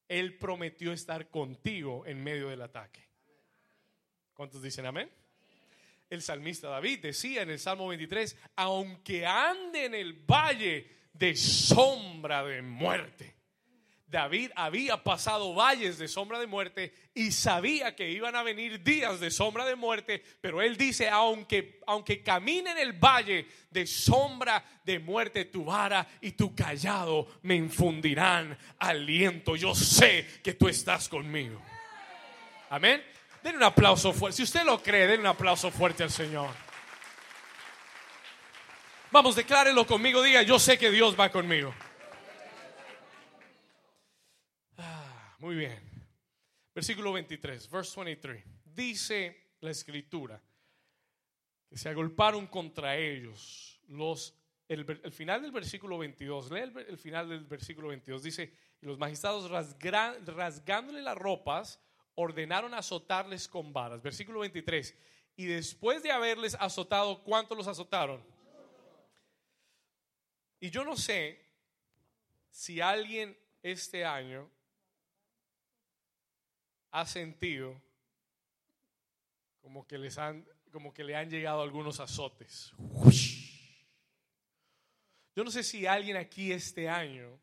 Él 0.07 0.37
prometió 0.37 0.93
estar 0.93 1.29
contigo 1.29 2.05
en 2.05 2.23
medio 2.23 2.49
del 2.49 2.61
ataque. 2.61 3.09
¿Cuántos 4.35 4.61
dicen 4.61 4.85
amén? 4.85 5.09
El 6.11 6.21
salmista 6.21 6.69
David 6.69 6.99
decía 6.99 7.41
en 7.41 7.49
el 7.49 7.57
Salmo 7.57 7.87
23, 7.87 8.37
aunque 8.55 9.25
ande 9.25 9.85
en 9.85 9.95
el 9.95 10.13
valle 10.13 11.07
de 11.11 11.35
sombra 11.35 12.43
de 12.43 12.61
muerte, 12.61 13.35
David 14.09 14.49
había 14.55 15.03
pasado 15.03 15.53
valles 15.53 15.99
de 15.99 16.07
sombra 16.07 16.39
de 16.39 16.47
muerte 16.47 16.93
y 17.13 17.31
sabía 17.31 17.95
que 17.95 18.09
iban 18.09 18.35
a 18.35 18.41
venir 18.41 18.83
días 18.83 19.19
de 19.19 19.29
sombra 19.29 19.65
de 19.65 19.75
muerte, 19.75 20.23
pero 20.41 20.63
él 20.63 20.77
dice, 20.77 21.09
aunque, 21.09 21.79
aunque 21.85 22.23
camine 22.23 22.71
en 22.71 22.79
el 22.79 22.93
valle 22.93 23.47
de 23.69 23.85
sombra 23.85 24.63
de 24.83 24.97
muerte, 24.97 25.45
tu 25.45 25.65
vara 25.65 26.07
y 26.21 26.31
tu 26.31 26.55
callado 26.55 27.27
me 27.43 27.55
infundirán 27.55 28.57
aliento. 28.79 29.55
Yo 29.55 29.75
sé 29.75 30.41
que 30.43 30.53
tú 30.53 30.67
estás 30.67 31.07
conmigo. 31.07 31.61
Amén. 32.71 33.03
Den 33.43 33.57
un 33.57 33.63
aplauso 33.63 34.11
fuerte. 34.11 34.37
Si 34.37 34.43
usted 34.43 34.63
lo 34.63 34.81
cree, 34.81 35.05
den 35.05 35.19
un 35.19 35.27
aplauso 35.27 35.69
fuerte 35.69 36.01
al 36.01 36.11
Señor. 36.11 36.49
Vamos, 39.11 39.35
declárelo 39.35 39.85
conmigo. 39.85 40.23
Diga, 40.23 40.41
yo 40.41 40.57
sé 40.57 40.79
que 40.79 40.89
Dios 40.89 41.17
va 41.17 41.29
conmigo. 41.29 41.73
Muy 45.39 45.55
bien. 45.55 45.79
Versículo 46.75 47.13
23, 47.13 47.69
verse 47.69 48.03
23. 48.03 48.43
Dice 48.65 49.53
la 49.61 49.71
escritura 49.71 50.41
que 51.69 51.77
se 51.77 51.87
agolparon 51.87 52.47
contra 52.47 52.97
ellos 52.97 53.79
los 53.87 54.35
el, 54.67 54.85
final 55.11 55.41
del 55.41 55.51
versículo 55.51 55.97
22, 55.97 56.51
lee 56.51 56.71
el, 56.87 56.97
final 56.97 57.27
del 57.27 57.45
versículo 57.45 57.87
22, 57.87 58.21
dice, 58.21 58.53
y 58.79 58.85
los 58.85 58.99
magistrados 58.99 59.49
rasgándole 59.49 61.01
las 61.01 61.17
ropas, 61.17 61.79
ordenaron 62.13 62.75
azotarles 62.75 63.47
con 63.47 63.73
varas. 63.73 64.03
Versículo 64.03 64.41
23, 64.41 64.95
y 65.37 65.45
después 65.45 66.03
de 66.03 66.11
haberles 66.11 66.55
azotado, 66.59 67.23
¿cuánto 67.23 67.55
los 67.55 67.67
azotaron? 67.67 68.23
Y 70.59 70.69
yo 70.69 70.83
no 70.83 70.95
sé 70.95 71.43
si 72.51 72.79
alguien 72.79 73.35
este 73.63 74.05
año 74.05 74.51
ha 76.91 77.05
sentido 77.05 77.79
como 79.61 79.85
que, 79.85 79.97
les 79.97 80.17
han, 80.17 80.47
como 80.71 80.93
que 80.93 81.03
le 81.03 81.15
han 81.15 81.29
llegado 81.29 81.61
algunos 81.61 81.99
azotes. 81.99 82.73
Yo 85.35 85.43
no 85.43 85.51
sé 85.51 85.63
si 85.63 85.85
alguien 85.85 86.17
aquí 86.17 86.51
este 86.51 86.89
año 86.89 87.39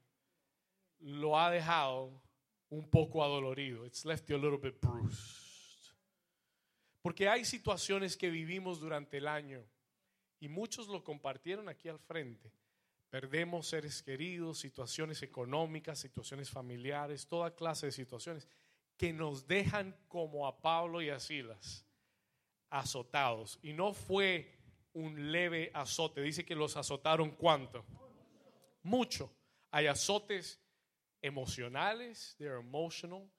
lo 0.98 1.38
ha 1.38 1.50
dejado 1.50 2.22
un 2.68 2.88
poco 2.88 3.22
adolorido. 3.22 3.86
It's 3.86 4.04
left 4.04 4.28
you 4.28 4.36
a 4.36 4.38
little 4.38 4.58
bit 4.58 4.80
bruised. 4.80 5.92
Porque 7.00 7.28
hay 7.28 7.44
situaciones 7.44 8.16
que 8.16 8.30
vivimos 8.30 8.80
durante 8.80 9.18
el 9.18 9.28
año 9.28 9.64
y 10.40 10.48
muchos 10.48 10.88
lo 10.88 11.04
compartieron 11.04 11.68
aquí 11.68 11.88
al 11.88 12.00
frente. 12.00 12.50
Perdemos 13.08 13.68
seres 13.68 14.02
queridos, 14.02 14.58
situaciones 14.58 15.22
económicas, 15.22 16.00
situaciones 16.00 16.50
familiares, 16.50 17.28
toda 17.28 17.54
clase 17.54 17.86
de 17.86 17.92
situaciones 17.92 18.48
que 18.96 19.12
nos 19.12 19.46
dejan 19.46 19.96
como 20.08 20.46
a 20.46 20.60
Pablo 20.60 21.02
y 21.02 21.10
a 21.10 21.20
Silas, 21.20 21.86
azotados. 22.70 23.58
Y 23.62 23.72
no 23.72 23.92
fue 23.92 24.56
un 24.92 25.30
leve 25.30 25.70
azote, 25.74 26.22
dice 26.22 26.44
que 26.44 26.54
los 26.54 26.76
azotaron 26.76 27.30
cuánto? 27.32 27.84
Mucho. 28.82 29.30
Hay 29.70 29.86
azotes 29.86 30.60
emocionales, 31.20 32.34
they're 32.38 32.58
emotional. 32.58 33.30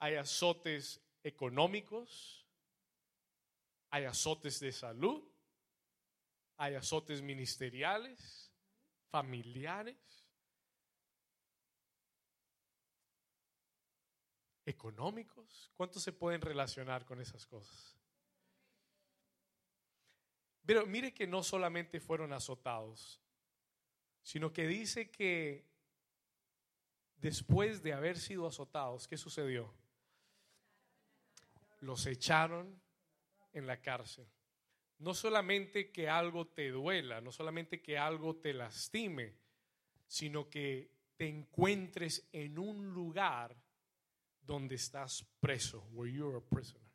Hay 0.00 0.14
azotes 0.14 1.00
económicos. 1.22 2.46
Hay 3.90 4.04
azotes 4.04 4.60
de 4.60 4.72
salud. 4.72 5.22
Hay 6.56 6.74
azotes 6.74 7.22
ministeriales, 7.22 8.52
familiares. 9.10 10.17
Económicos. 14.68 15.70
¿Cuántos 15.74 16.02
se 16.02 16.12
pueden 16.12 16.40
relacionar 16.40 17.04
con 17.04 17.20
esas 17.20 17.46
cosas? 17.46 17.96
Pero 20.66 20.86
mire 20.86 21.14
que 21.14 21.26
no 21.26 21.42
solamente 21.42 21.98
fueron 21.98 22.32
azotados, 22.32 23.20
sino 24.22 24.52
que 24.52 24.66
dice 24.66 25.10
que 25.10 25.64
después 27.16 27.82
de 27.82 27.94
haber 27.94 28.18
sido 28.18 28.46
azotados, 28.46 29.08
¿qué 29.08 29.16
sucedió? 29.16 29.72
Los 31.80 32.04
echaron 32.06 32.80
en 33.54 33.66
la 33.66 33.80
cárcel. 33.80 34.28
No 34.98 35.14
solamente 35.14 35.90
que 35.90 36.10
algo 36.10 36.46
te 36.46 36.68
duela, 36.70 37.20
no 37.22 37.32
solamente 37.32 37.80
que 37.80 37.96
algo 37.96 38.36
te 38.36 38.52
lastime, 38.52 39.34
sino 40.06 40.50
que 40.50 40.90
te 41.16 41.28
encuentres 41.28 42.28
en 42.32 42.58
un 42.58 42.92
lugar 42.92 43.56
donde 44.48 44.76
estás 44.76 45.24
preso, 45.40 45.86
where 45.92 46.10
you're 46.10 46.38
a 46.38 46.40
prisoner. 46.40 46.88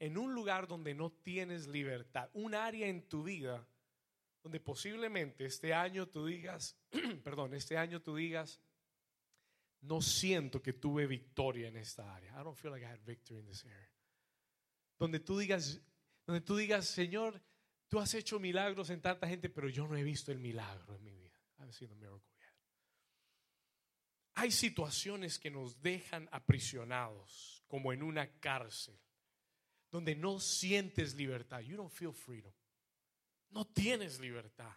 En 0.00 0.18
un 0.18 0.34
lugar 0.34 0.66
donde 0.66 0.92
no 0.92 1.12
tienes 1.12 1.68
libertad, 1.68 2.28
un 2.34 2.52
área 2.52 2.88
en 2.88 3.08
tu 3.08 3.22
vida 3.22 3.66
donde 4.42 4.58
posiblemente 4.58 5.44
este 5.46 5.72
año 5.72 6.08
tú 6.08 6.26
digas, 6.26 6.76
perdón, 7.22 7.54
este 7.54 7.78
año 7.78 8.02
tú 8.02 8.16
digas, 8.16 8.60
no 9.82 10.02
siento 10.02 10.60
que 10.60 10.72
tuve 10.72 11.06
victoria 11.06 11.68
en 11.68 11.76
esta 11.76 12.12
área. 12.12 12.32
I 12.32 12.42
don't 12.42 12.58
feel 12.58 12.72
like 12.72 12.84
I 12.84 12.90
had 12.90 13.00
victory 13.06 13.38
in 13.38 13.46
this 13.46 13.64
area. 13.64 13.92
Donde 14.98 15.20
tú 15.20 15.38
digas, 15.38 15.80
donde 16.26 16.40
tú 16.40 16.56
digas, 16.56 16.86
Señor, 16.86 17.40
tú 17.88 18.00
has 18.00 18.12
hecho 18.14 18.40
milagros 18.40 18.90
en 18.90 19.00
tanta 19.00 19.28
gente, 19.28 19.48
pero 19.48 19.68
yo 19.68 19.86
no 19.86 19.96
he 19.96 20.02
visto 20.02 20.32
el 20.32 20.40
milagro 20.40 20.96
en 20.96 21.04
mi 21.04 21.14
vida. 21.14 21.40
Hay 24.34 24.50
situaciones 24.50 25.38
que 25.38 25.50
nos 25.50 25.80
dejan 25.80 26.28
aprisionados, 26.32 27.62
como 27.68 27.92
en 27.92 28.02
una 28.02 28.28
cárcel, 28.40 28.98
donde 29.90 30.16
no 30.16 30.40
sientes 30.40 31.14
libertad. 31.14 31.60
You 31.60 31.76
don't 31.76 31.92
feel 31.92 32.12
freedom. 32.12 32.52
No 33.50 33.64
tienes 33.64 34.18
libertad. 34.18 34.72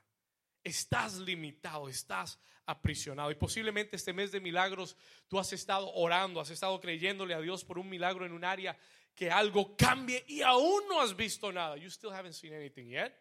Estás 0.64 1.16
limitado, 1.16 1.90
estás 1.90 2.40
aprisionado. 2.66 3.32
Y 3.32 3.36
posiblemente 3.36 3.96
este 3.96 4.14
mes 4.14 4.32
de 4.32 4.40
milagros 4.40 4.96
tú 5.28 5.40
has 5.40 5.52
estado 5.54 5.92
orando, 5.94 6.40
has 6.40 6.52
estado 6.52 6.80
creyéndole 6.80 7.34
a 7.34 7.42
Dios 7.42 7.64
por 7.66 7.80
un 7.80 7.90
milagro 7.90 8.26
en 8.26 8.34
un 8.34 8.44
área 8.44 8.78
que 9.16 9.32
algo 9.32 9.76
cambie 9.76 10.24
y 10.28 10.44
aún 10.44 10.88
no 10.88 11.02
has 11.02 11.16
visto 11.16 11.52
nada. 11.52 11.78
You 11.78 11.90
still 11.90 12.12
haven't 12.12 12.34
seen 12.34 12.54
anything 12.54 12.90
yet. 12.90 13.14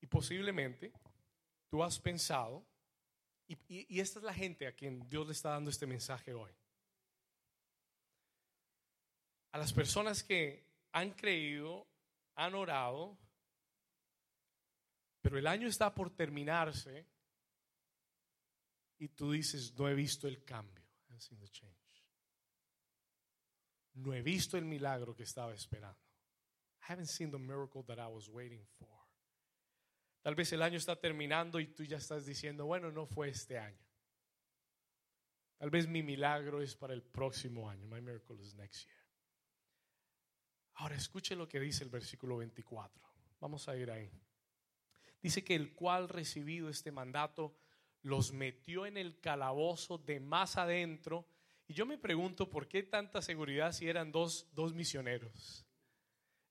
Y 0.00 0.06
posiblemente 0.06 0.92
tú 1.68 1.82
has 1.82 1.98
pensado, 1.98 2.64
y, 3.48 4.00
esta 4.00 4.18
es 4.18 4.24
la 4.24 4.34
gente 4.34 4.66
a 4.66 4.72
quien 4.72 5.08
Dios 5.08 5.26
le 5.26 5.32
está 5.32 5.50
dando 5.50 5.70
este 5.70 5.86
mensaje 5.86 6.32
hoy. 6.32 6.52
A 9.52 9.58
las 9.58 9.72
personas 9.72 10.22
que 10.22 10.64
han 10.92 11.12
creído, 11.12 11.86
han 12.34 12.54
orado, 12.54 13.16
pero 15.22 15.38
el 15.38 15.46
año 15.46 15.68
está 15.68 15.94
por 15.94 16.10
terminarse 16.14 17.06
y 18.98 19.08
tú 19.08 19.32
dices, 19.32 19.72
no 19.78 19.88
he 19.88 19.94
visto 19.94 20.28
el 20.28 20.44
cambio. 20.44 20.84
No 23.94 24.12
he 24.12 24.22
visto 24.22 24.58
el 24.58 24.64
milagro 24.64 25.14
que 25.14 25.22
estaba 25.22 25.54
esperando. 25.54 25.98
I 26.82 26.92
haven't 26.92 27.08
seen 27.08 27.30
the 27.30 27.38
miracle 27.38 27.82
that 27.84 27.98
I 27.98 28.06
was 28.06 28.28
waiting 28.28 28.64
for. 28.78 28.95
Tal 30.26 30.34
vez 30.34 30.52
el 30.52 30.60
año 30.60 30.76
está 30.76 30.98
terminando 30.98 31.60
y 31.60 31.68
tú 31.68 31.84
ya 31.84 31.98
estás 31.98 32.26
diciendo, 32.26 32.66
bueno, 32.66 32.90
no 32.90 33.06
fue 33.06 33.28
este 33.28 33.60
año. 33.60 33.78
Tal 35.56 35.70
vez 35.70 35.86
mi 35.86 36.02
milagro 36.02 36.60
es 36.60 36.74
para 36.74 36.94
el 36.94 37.04
próximo 37.04 37.70
año. 37.70 37.86
My 37.86 38.00
miracle 38.00 38.42
is 38.42 38.52
next 38.56 38.86
year. 38.86 38.98
Ahora 40.74 40.96
escuche 40.96 41.36
lo 41.36 41.46
que 41.46 41.60
dice 41.60 41.84
el 41.84 41.90
versículo 41.90 42.38
24. 42.38 43.00
Vamos 43.38 43.68
a 43.68 43.76
ir 43.76 43.88
ahí. 43.88 44.10
Dice 45.22 45.44
que 45.44 45.54
el 45.54 45.76
cual 45.76 46.08
recibido 46.08 46.70
este 46.70 46.90
mandato 46.90 47.56
los 48.02 48.32
metió 48.32 48.84
en 48.84 48.96
el 48.96 49.20
calabozo 49.20 49.96
de 49.96 50.18
más 50.18 50.56
adentro 50.56 51.28
y 51.68 51.74
yo 51.74 51.86
me 51.86 51.98
pregunto 51.98 52.50
por 52.50 52.66
qué 52.66 52.82
tanta 52.82 53.22
seguridad 53.22 53.70
si 53.70 53.88
eran 53.88 54.10
dos, 54.10 54.48
dos 54.54 54.74
misioneros. 54.74 55.64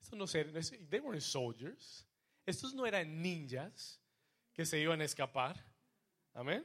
Estos 0.00 0.18
no 0.18 0.40
eran, 0.40 0.54
they 0.88 1.00
weren't 1.00 1.20
soldiers. 1.20 2.06
Estos 2.46 2.74
no 2.74 2.86
eran 2.86 3.20
ninjas 3.20 4.00
que 4.52 4.64
se 4.64 4.78
iban 4.78 5.00
a 5.00 5.04
escapar. 5.04 5.62
Amén. 6.32 6.64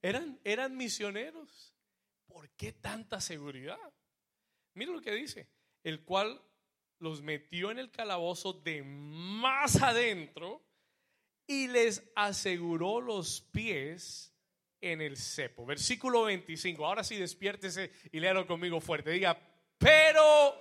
Eran, 0.00 0.40
eran 0.44 0.76
misioneros. 0.76 1.74
¿Por 2.26 2.48
qué 2.50 2.72
tanta 2.72 3.20
seguridad? 3.20 3.78
Mira 4.74 4.92
lo 4.92 5.00
que 5.00 5.12
dice. 5.12 5.48
El 5.82 6.04
cual 6.04 6.40
los 7.00 7.22
metió 7.22 7.70
en 7.70 7.78
el 7.78 7.90
calabozo 7.90 8.52
de 8.52 8.82
más 8.82 9.82
adentro 9.82 10.62
y 11.46 11.66
les 11.66 12.08
aseguró 12.14 13.00
los 13.00 13.40
pies 13.40 14.32
en 14.80 15.00
el 15.00 15.16
cepo. 15.16 15.66
Versículo 15.66 16.24
25. 16.24 16.86
Ahora 16.86 17.02
sí 17.02 17.16
despiértese 17.16 17.90
y 18.12 18.20
léalo 18.20 18.46
conmigo 18.46 18.80
fuerte. 18.80 19.10
Diga, 19.10 19.38
pero 19.76 20.60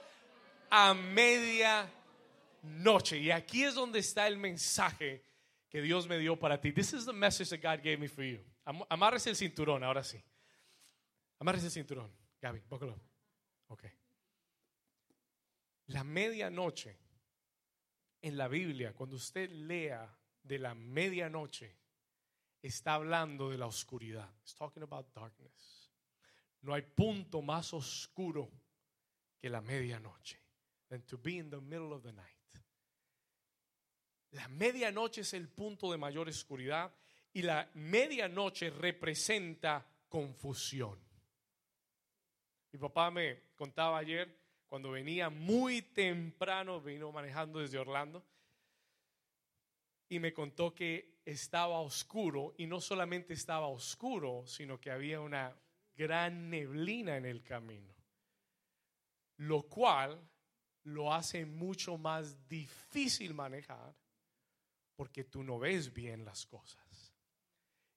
a 0.71 0.93
media 0.93 1.89
noche. 2.63 3.17
Y 3.17 3.31
aquí 3.31 3.63
es 3.63 3.75
donde 3.75 3.99
está 3.99 4.27
el 4.27 4.37
mensaje 4.37 5.23
que 5.69 5.81
Dios 5.81 6.07
me 6.07 6.17
dio 6.17 6.37
para 6.37 6.59
ti. 6.59 6.71
This 6.71 6.93
is 6.93 7.05
the 7.05 7.13
message 7.13 7.49
that 7.49 7.61
God 7.61 7.83
gave 7.83 7.97
me 7.97 8.07
for 8.07 8.23
you. 8.23 8.39
Amárrese 8.89 9.29
el 9.29 9.35
cinturón, 9.35 9.83
ahora 9.83 10.03
sí. 10.03 10.23
Amárrese 11.39 11.67
el 11.67 11.71
cinturón. 11.71 12.11
Gaby, 12.41 12.61
bócalo. 12.69 12.99
Ok. 13.67 13.83
La 15.87 16.03
medianoche 16.03 16.97
en 18.21 18.37
la 18.37 18.47
Biblia, 18.47 18.93
cuando 18.93 19.15
usted 19.15 19.49
lea 19.49 20.07
de 20.43 20.59
la 20.59 20.75
medianoche, 20.75 21.75
está 22.61 22.95
hablando 22.95 23.49
de 23.49 23.57
la 23.57 23.67
oscuridad. 23.67 24.29
It's 24.41 24.55
talking 24.55 24.83
about 24.83 25.13
darkness. 25.13 25.89
No 26.61 26.73
hay 26.73 26.81
punto 26.81 27.41
más 27.41 27.73
oscuro 27.73 28.51
que 29.39 29.49
la 29.49 29.61
medianoche. 29.61 30.37
Than 30.89 31.03
to 31.03 31.17
be 31.17 31.37
in 31.37 31.49
the 31.49 31.61
middle 31.61 31.93
of 31.93 32.03
the 32.03 32.11
night. 32.11 32.38
La 34.31 34.47
medianoche 34.47 35.21
es 35.21 35.33
el 35.33 35.49
punto 35.49 35.91
de 35.91 35.97
mayor 35.97 36.29
oscuridad 36.29 36.93
y 37.33 37.41
la 37.41 37.69
medianoche 37.73 38.69
representa 38.69 39.85
confusión. 40.07 40.99
Mi 42.71 42.79
papá 42.79 43.09
me 43.09 43.41
contaba 43.55 43.97
ayer 43.97 44.37
cuando 44.67 44.91
venía 44.91 45.29
muy 45.29 45.81
temprano, 45.81 46.79
vino 46.79 47.11
manejando 47.11 47.59
desde 47.59 47.79
Orlando 47.79 48.23
y 50.07 50.19
me 50.19 50.33
contó 50.33 50.73
que 50.73 51.19
estaba 51.25 51.79
oscuro 51.79 52.53
y 52.57 52.67
no 52.67 52.79
solamente 52.81 53.33
estaba 53.33 53.67
oscuro, 53.67 54.45
sino 54.45 54.79
que 54.79 54.91
había 54.91 55.19
una 55.21 55.55
gran 55.95 56.49
neblina 56.49 57.17
en 57.17 57.25
el 57.25 57.43
camino, 57.43 57.93
lo 59.37 59.63
cual 59.63 60.19
lo 60.83 61.13
hace 61.13 61.45
mucho 61.45 61.97
más 61.97 62.47
difícil 62.47 63.33
manejar 63.33 63.95
porque 64.99 65.23
tú 65.23 65.43
no 65.43 65.59
ves 65.59 65.93
bien 65.93 66.25
las 66.25 66.45
cosas. 66.45 67.15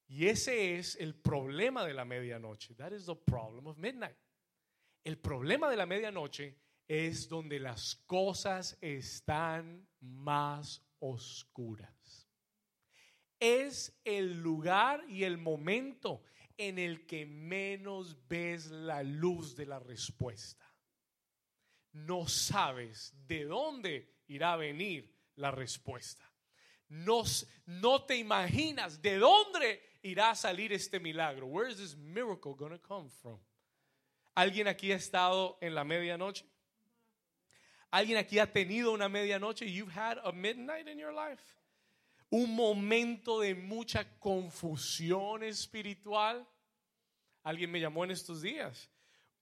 Y 0.07 0.29
ese 0.29 0.79
es 0.79 0.95
el 0.95 1.17
problema 1.17 1.85
de 1.85 1.95
la 1.95 2.05
medianoche. 2.05 2.77
That 2.77 2.93
is 2.93 3.07
the 3.07 3.17
problem 3.17 3.67
of 3.67 3.77
midnight. 3.77 4.17
El 5.03 5.19
problema 5.19 5.69
de 5.69 5.77
la 5.77 5.87
medianoche 5.87 6.61
es 6.87 7.29
donde 7.29 7.59
las 7.59 7.97
cosas 8.07 8.79
están 8.81 9.89
más 9.99 10.81
oscuras 11.01 12.29
es 13.43 14.01
el 14.05 14.41
lugar 14.41 15.05
y 15.09 15.25
el 15.25 15.37
momento 15.37 16.23
en 16.57 16.79
el 16.79 17.07
que 17.07 17.27
menos 17.27 18.17
ves 18.29 18.71
la 18.71 19.03
luz 19.03 19.57
de 19.57 19.67
la 19.67 19.81
respuesta. 19.81 20.65
No 21.91 22.29
sabes 22.29 23.13
de 23.27 23.43
dónde 23.43 24.23
irá 24.29 24.53
a 24.53 24.57
venir 24.59 25.13
la 25.35 25.51
respuesta. 25.51 26.32
No, 26.93 27.23
no 27.67 28.05
te 28.05 28.17
imaginas 28.17 29.01
de 29.01 29.17
dónde 29.17 29.81
irá 30.03 30.31
a 30.31 30.35
salir 30.35 30.73
este 30.73 31.01
milagro. 31.01 31.47
Where 31.47 31.71
is 31.71 31.79
this 31.79 31.97
miracle 31.97 32.55
going 32.55 32.73
to 32.73 32.79
come 32.79 33.09
from? 33.09 33.39
¿Alguien 34.35 34.69
aquí 34.69 34.93
ha 34.93 34.97
estado 34.97 35.59
en 35.61 35.75
la 35.75 35.85
medianoche? 35.85 36.45
¿Alguien 37.91 38.19
aquí 38.19 38.39
ha 38.39 38.47
tenido 38.47 38.93
una 38.93 39.09
medianoche? 39.09 39.67
You've 39.67 39.93
had 39.93 40.19
a 40.25 40.33
midnight 40.33 40.87
in 40.89 40.99
your 40.99 41.13
life 41.13 41.43
un 42.33 42.55
momento 42.55 43.41
de 43.41 43.55
mucha 43.55 44.05
confusión 44.19 45.43
espiritual. 45.43 46.47
Alguien 47.45 47.71
me 47.71 47.79
llamó 47.79 48.05
en 48.05 48.11
estos 48.11 48.41
días, 48.41 48.91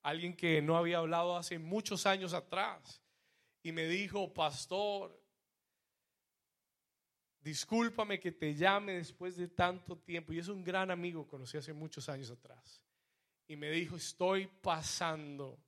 alguien 0.02 0.34
que 0.36 0.60
no 0.60 0.76
había 0.76 0.98
hablado 0.98 1.36
hace 1.36 1.60
muchos 1.60 2.04
años 2.04 2.34
atrás, 2.34 3.00
y 3.62 3.70
me 3.70 3.86
dijo, 3.86 4.34
pastor, 4.34 5.19
discúlpame 7.40 8.20
que 8.20 8.32
te 8.32 8.54
llame 8.54 8.94
después 8.94 9.36
de 9.36 9.48
tanto 9.48 9.98
tiempo. 9.98 10.32
Y 10.32 10.38
es 10.38 10.48
un 10.48 10.62
gran 10.62 10.90
amigo, 10.90 11.26
conocí 11.26 11.56
hace 11.56 11.72
muchos 11.72 12.08
años 12.08 12.30
atrás. 12.30 12.82
y 13.48 13.56
me 13.56 13.68
dijo, 13.70 13.96
estoy 13.96 14.46
pasando 14.46 15.58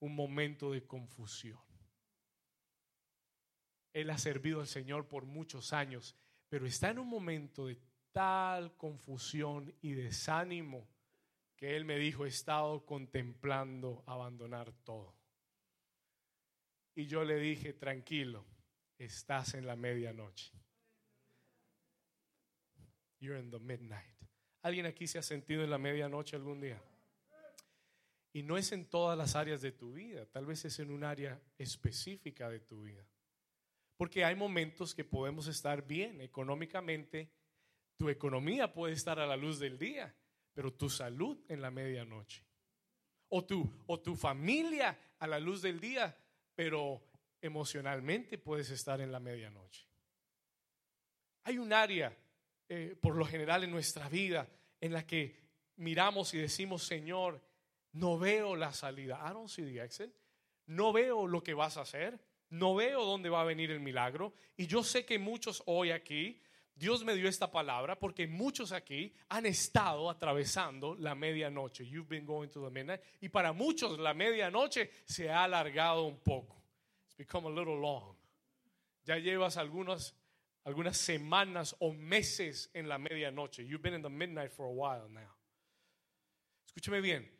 un 0.00 0.16
momento 0.16 0.72
de 0.72 0.84
confusión. 0.84 1.60
Él 3.92 4.10
ha 4.10 4.18
servido 4.18 4.60
al 4.60 4.66
Señor 4.66 5.06
por 5.06 5.24
muchos 5.24 5.72
años, 5.72 6.16
pero 6.48 6.66
está 6.66 6.90
en 6.90 6.98
un 6.98 7.06
momento 7.06 7.68
de 7.68 7.78
tal 8.10 8.76
confusión 8.76 9.72
y 9.80 9.92
desánimo 9.92 10.88
que 11.56 11.76
Él 11.76 11.84
me 11.84 11.98
dijo, 11.98 12.24
he 12.24 12.28
estado 12.28 12.84
contemplando 12.84 14.02
abandonar 14.06 14.72
todo. 14.82 15.14
Y 16.96 17.06
yo 17.06 17.24
le 17.24 17.36
dije, 17.36 17.72
tranquilo, 17.72 18.44
estás 18.98 19.54
en 19.54 19.66
la 19.66 19.76
medianoche. 19.76 20.63
You're 23.20 23.38
in 23.38 23.50
the 23.50 23.58
midnight. 23.58 24.14
¿Alguien 24.62 24.86
aquí 24.86 25.06
se 25.06 25.18
ha 25.18 25.22
sentido 25.22 25.62
en 25.62 25.70
la 25.70 25.78
medianoche 25.78 26.36
algún 26.36 26.60
día? 26.60 26.80
Y 28.32 28.42
no 28.42 28.56
es 28.56 28.72
en 28.72 28.86
todas 28.86 29.16
las 29.16 29.36
áreas 29.36 29.62
de 29.62 29.72
tu 29.72 29.92
vida, 29.92 30.26
tal 30.26 30.46
vez 30.46 30.64
es 30.64 30.78
en 30.80 30.90
un 30.90 31.04
área 31.04 31.40
específica 31.56 32.48
de 32.48 32.60
tu 32.60 32.82
vida. 32.82 33.06
Porque 33.96 34.24
hay 34.24 34.34
momentos 34.34 34.94
que 34.94 35.04
podemos 35.04 35.46
estar 35.46 35.86
bien 35.86 36.20
económicamente, 36.20 37.30
tu 37.96 38.08
economía 38.08 38.72
puede 38.72 38.94
estar 38.94 39.20
a 39.20 39.26
la 39.26 39.36
luz 39.36 39.60
del 39.60 39.78
día, 39.78 40.12
pero 40.52 40.72
tu 40.72 40.90
salud 40.90 41.38
en 41.48 41.62
la 41.62 41.70
medianoche. 41.70 42.44
O 43.28 43.44
tu, 43.44 43.70
o 43.86 44.00
tu 44.00 44.16
familia 44.16 44.98
a 45.18 45.26
la 45.26 45.38
luz 45.38 45.62
del 45.62 45.78
día, 45.78 46.16
pero 46.54 47.02
emocionalmente 47.40 48.38
puedes 48.38 48.70
estar 48.70 49.00
en 49.00 49.12
la 49.12 49.20
medianoche. 49.20 49.86
Hay 51.44 51.58
un 51.58 51.72
área, 51.72 52.16
eh, 52.68 52.96
por 53.00 53.16
lo 53.16 53.24
general 53.24 53.64
en 53.64 53.70
nuestra 53.70 54.08
vida, 54.08 54.48
en 54.80 54.92
la 54.92 55.06
que 55.06 55.36
miramos 55.76 56.32
y 56.34 56.38
decimos, 56.38 56.82
Señor, 56.84 57.40
no 57.92 58.18
veo 58.18 58.56
la 58.56 58.72
salida. 58.72 59.20
I 59.24 59.32
don't 59.32 59.48
see. 59.48 59.80
No 60.66 60.92
veo 60.92 61.26
lo 61.26 61.42
que 61.42 61.54
vas 61.54 61.76
a 61.76 61.82
hacer. 61.82 62.18
No 62.50 62.74
veo 62.74 63.04
dónde 63.04 63.30
va 63.30 63.40
a 63.40 63.44
venir 63.44 63.70
el 63.70 63.80
milagro. 63.80 64.34
Y 64.56 64.66
yo 64.66 64.82
sé 64.82 65.04
que 65.04 65.18
muchos 65.18 65.62
hoy 65.66 65.90
aquí, 65.90 66.40
Dios 66.74 67.04
me 67.04 67.14
dio 67.14 67.28
esta 67.28 67.50
palabra 67.50 67.98
porque 67.98 68.26
muchos 68.26 68.72
aquí 68.72 69.14
han 69.28 69.46
estado 69.46 70.10
atravesando 70.10 70.94
la 70.96 71.14
medianoche. 71.14 71.86
You've 71.86 72.08
been 72.08 72.26
going 72.26 72.48
to 72.48 72.64
the 72.64 72.70
midnight. 72.70 73.00
Y 73.20 73.28
para 73.28 73.52
muchos 73.52 73.98
la 73.98 74.14
medianoche 74.14 74.90
se 75.04 75.30
ha 75.30 75.44
alargado 75.44 76.04
un 76.04 76.18
poco. 76.18 76.62
It's 77.06 77.16
become 77.16 77.46
a 77.46 77.50
little 77.50 77.78
long. 77.80 78.16
Ya 79.04 79.18
llevas 79.18 79.56
algunas, 79.56 80.14
algunas 80.64 80.96
semanas 80.96 81.76
o 81.78 81.92
meses 81.92 82.70
en 82.74 82.88
la 82.88 82.98
medianoche. 82.98 83.66
You've 83.66 83.82
been 83.82 83.94
in 83.94 84.02
the 84.02 84.08
midnight 84.08 84.50
for 84.50 84.66
a 84.66 84.70
while 84.70 85.08
now. 85.08 85.30
Escúcheme 86.66 87.00
bien. 87.00 87.30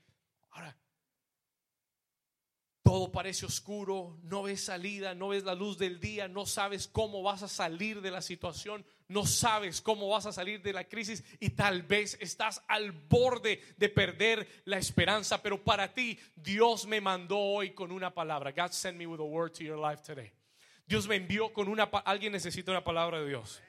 Ahora, 0.53 0.77
todo 2.85 3.11
parece 3.11 3.47
oscuro, 3.47 4.19
no 4.25 4.43
ves 4.43 4.67
salida, 4.67 5.15
no 5.15 5.29
ves 5.29 5.43
la 5.43 5.55
luz 5.55 5.79
del 5.79 5.99
día, 5.99 6.29
no 6.29 6.45
sabes 6.45 6.87
cómo 6.87 7.23
vas 7.23 7.43
a 7.43 7.49
salir 7.49 8.03
de 8.03 8.11
la 8.11 8.21
situación, 8.21 8.85
no 9.09 9.25
sabes 9.25 9.81
cómo 9.81 10.09
vas 10.11 10.27
a 10.27 10.33
salir 10.33 10.63
de 10.63 10.75
la 10.75 10.85
crisis 10.85 11.25
y 11.41 11.51
tal 11.51 11.83
vez 11.83 12.19
estás 12.21 12.63
al 12.69 12.93
borde 12.93 13.61
de 13.79 13.89
perder 13.89 14.47
la 14.67 14.77
esperanza, 14.77 15.43
pero 15.43 15.65
para 15.65 15.95
ti 15.95 16.19
Dios 16.37 16.87
me 16.87 17.01
mandó 17.01 17.39
hoy 17.39 17.71
con 17.71 17.91
una 17.91 18.13
palabra. 18.13 18.53
God 18.53 18.73
sent 18.73 18.99
me 18.99 19.07
with 19.07 19.21
a 19.21 19.25
word 19.25 19.53
to 19.55 19.65
your 19.65 19.79
life 19.79 20.03
today. 20.03 20.31
Dios 20.87 21.09
me 21.09 21.17
envió 21.17 21.53
con 21.53 21.69
una 21.69 21.85
alguien 21.85 22.33
necesita 22.33 22.71
una 22.71 22.85
palabra 22.85 23.21
de 23.21 23.29
Dios. 23.29 23.63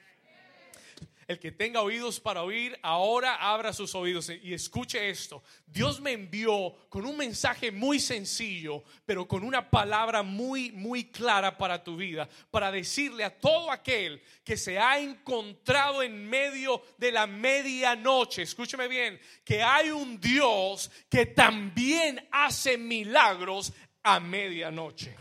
El 1.26 1.40
que 1.40 1.50
tenga 1.50 1.80
oídos 1.82 2.20
para 2.20 2.44
oír, 2.44 2.78
ahora 2.82 3.34
abra 3.34 3.72
sus 3.72 3.96
oídos 3.96 4.30
y 4.30 4.54
escuche 4.54 5.10
esto. 5.10 5.42
Dios 5.66 6.00
me 6.00 6.12
envió 6.12 6.72
con 6.88 7.04
un 7.04 7.16
mensaje 7.16 7.72
muy 7.72 7.98
sencillo, 7.98 8.84
pero 9.04 9.26
con 9.26 9.42
una 9.42 9.68
palabra 9.68 10.22
muy, 10.22 10.70
muy 10.70 11.10
clara 11.10 11.58
para 11.58 11.82
tu 11.82 11.96
vida, 11.96 12.28
para 12.52 12.70
decirle 12.70 13.24
a 13.24 13.36
todo 13.36 13.72
aquel 13.72 14.22
que 14.44 14.56
se 14.56 14.78
ha 14.78 15.00
encontrado 15.00 16.00
en 16.04 16.28
medio 16.28 16.80
de 16.96 17.10
la 17.10 17.26
medianoche, 17.26 18.42
escúcheme 18.42 18.86
bien, 18.86 19.18
que 19.44 19.64
hay 19.64 19.90
un 19.90 20.20
Dios 20.20 20.92
que 21.08 21.26
también 21.26 22.24
hace 22.30 22.78
milagros 22.78 23.72
a 24.04 24.20
medianoche. 24.20 25.16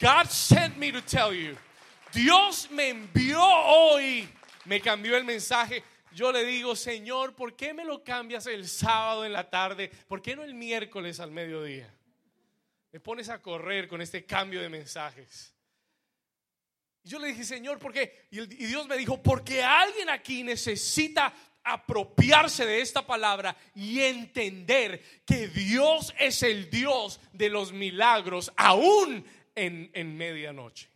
God 0.00 0.26
sent 0.30 0.76
me 0.78 0.92
to 0.92 1.00
tell 1.00 1.32
you 1.32 1.56
Dios 2.12 2.70
me 2.70 2.88
envió 2.88 3.42
hoy, 3.42 4.26
me 4.64 4.80
cambió 4.80 5.16
el 5.16 5.24
mensaje. 5.24 5.82
Yo 6.12 6.32
le 6.32 6.46
digo, 6.46 6.74
Señor, 6.74 7.34
¿por 7.34 7.54
qué 7.54 7.74
me 7.74 7.84
lo 7.84 8.02
cambias 8.02 8.46
el 8.46 8.66
sábado 8.66 9.26
en 9.26 9.34
la 9.34 9.50
tarde? 9.50 9.90
¿Por 10.08 10.22
qué 10.22 10.34
no 10.34 10.42
el 10.42 10.54
miércoles 10.54 11.20
al 11.20 11.30
mediodía? 11.30 11.92
Me 12.90 13.00
pones 13.00 13.28
a 13.28 13.42
correr 13.42 13.86
con 13.86 14.00
este 14.00 14.24
cambio 14.24 14.62
de 14.62 14.70
mensajes. 14.70 15.54
Y 17.04 17.10
yo 17.10 17.18
le 17.18 17.28
dije, 17.28 17.44
Señor, 17.44 17.78
¿por 17.78 17.92
qué? 17.92 18.28
Y, 18.30 18.46
Dios 18.46 18.88
me 18.88 18.96
dijo, 18.96 19.22
porque 19.22 19.62
alguien 19.62 20.08
aquí 20.08 20.42
necesita 20.42 21.34
apropiarse 21.62 22.64
de 22.64 22.80
esta 22.80 23.06
palabra 23.06 23.54
y 23.74 24.00
entender 24.00 25.02
que 25.26 25.48
Dios 25.48 26.14
es 26.18 26.42
el 26.42 26.70
Dios 26.70 27.20
de 27.34 27.50
los 27.50 27.72
milagros, 27.74 28.50
aún 28.56 29.26
en, 29.56 29.90
en 29.94 30.16
medianoche. 30.16 30.88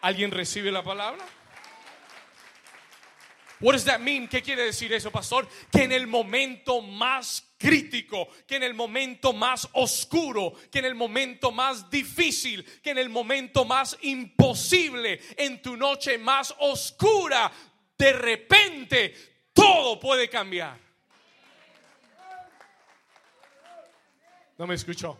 ¿Alguien 0.00 0.32
recibe 0.32 0.72
la 0.72 0.82
palabra? 0.82 1.24
What 3.60 3.74
does 3.74 3.84
that 3.84 4.00
mean? 4.00 4.26
¿Qué 4.26 4.42
quiere 4.42 4.64
decir 4.64 4.92
eso, 4.92 5.12
pastor? 5.12 5.46
Que 5.70 5.84
en 5.84 5.92
el 5.92 6.08
momento 6.08 6.82
más 6.82 7.54
crítico, 7.56 8.28
que 8.44 8.56
en 8.56 8.64
el 8.64 8.74
momento 8.74 9.32
más 9.32 9.68
oscuro, 9.74 10.54
que 10.68 10.80
en 10.80 10.86
el 10.86 10.96
momento 10.96 11.52
más 11.52 11.88
difícil, 11.88 12.64
que 12.82 12.90
en 12.90 12.98
el 12.98 13.08
momento 13.08 13.64
más 13.64 13.96
imposible, 14.02 15.20
en 15.36 15.62
tu 15.62 15.76
noche 15.76 16.18
más 16.18 16.52
oscura, 16.58 17.52
de 17.96 18.12
repente 18.12 19.14
todo 19.52 20.00
puede 20.00 20.28
cambiar. 20.28 20.76
No 24.58 24.66
me 24.66 24.74
escuchó 24.74 25.16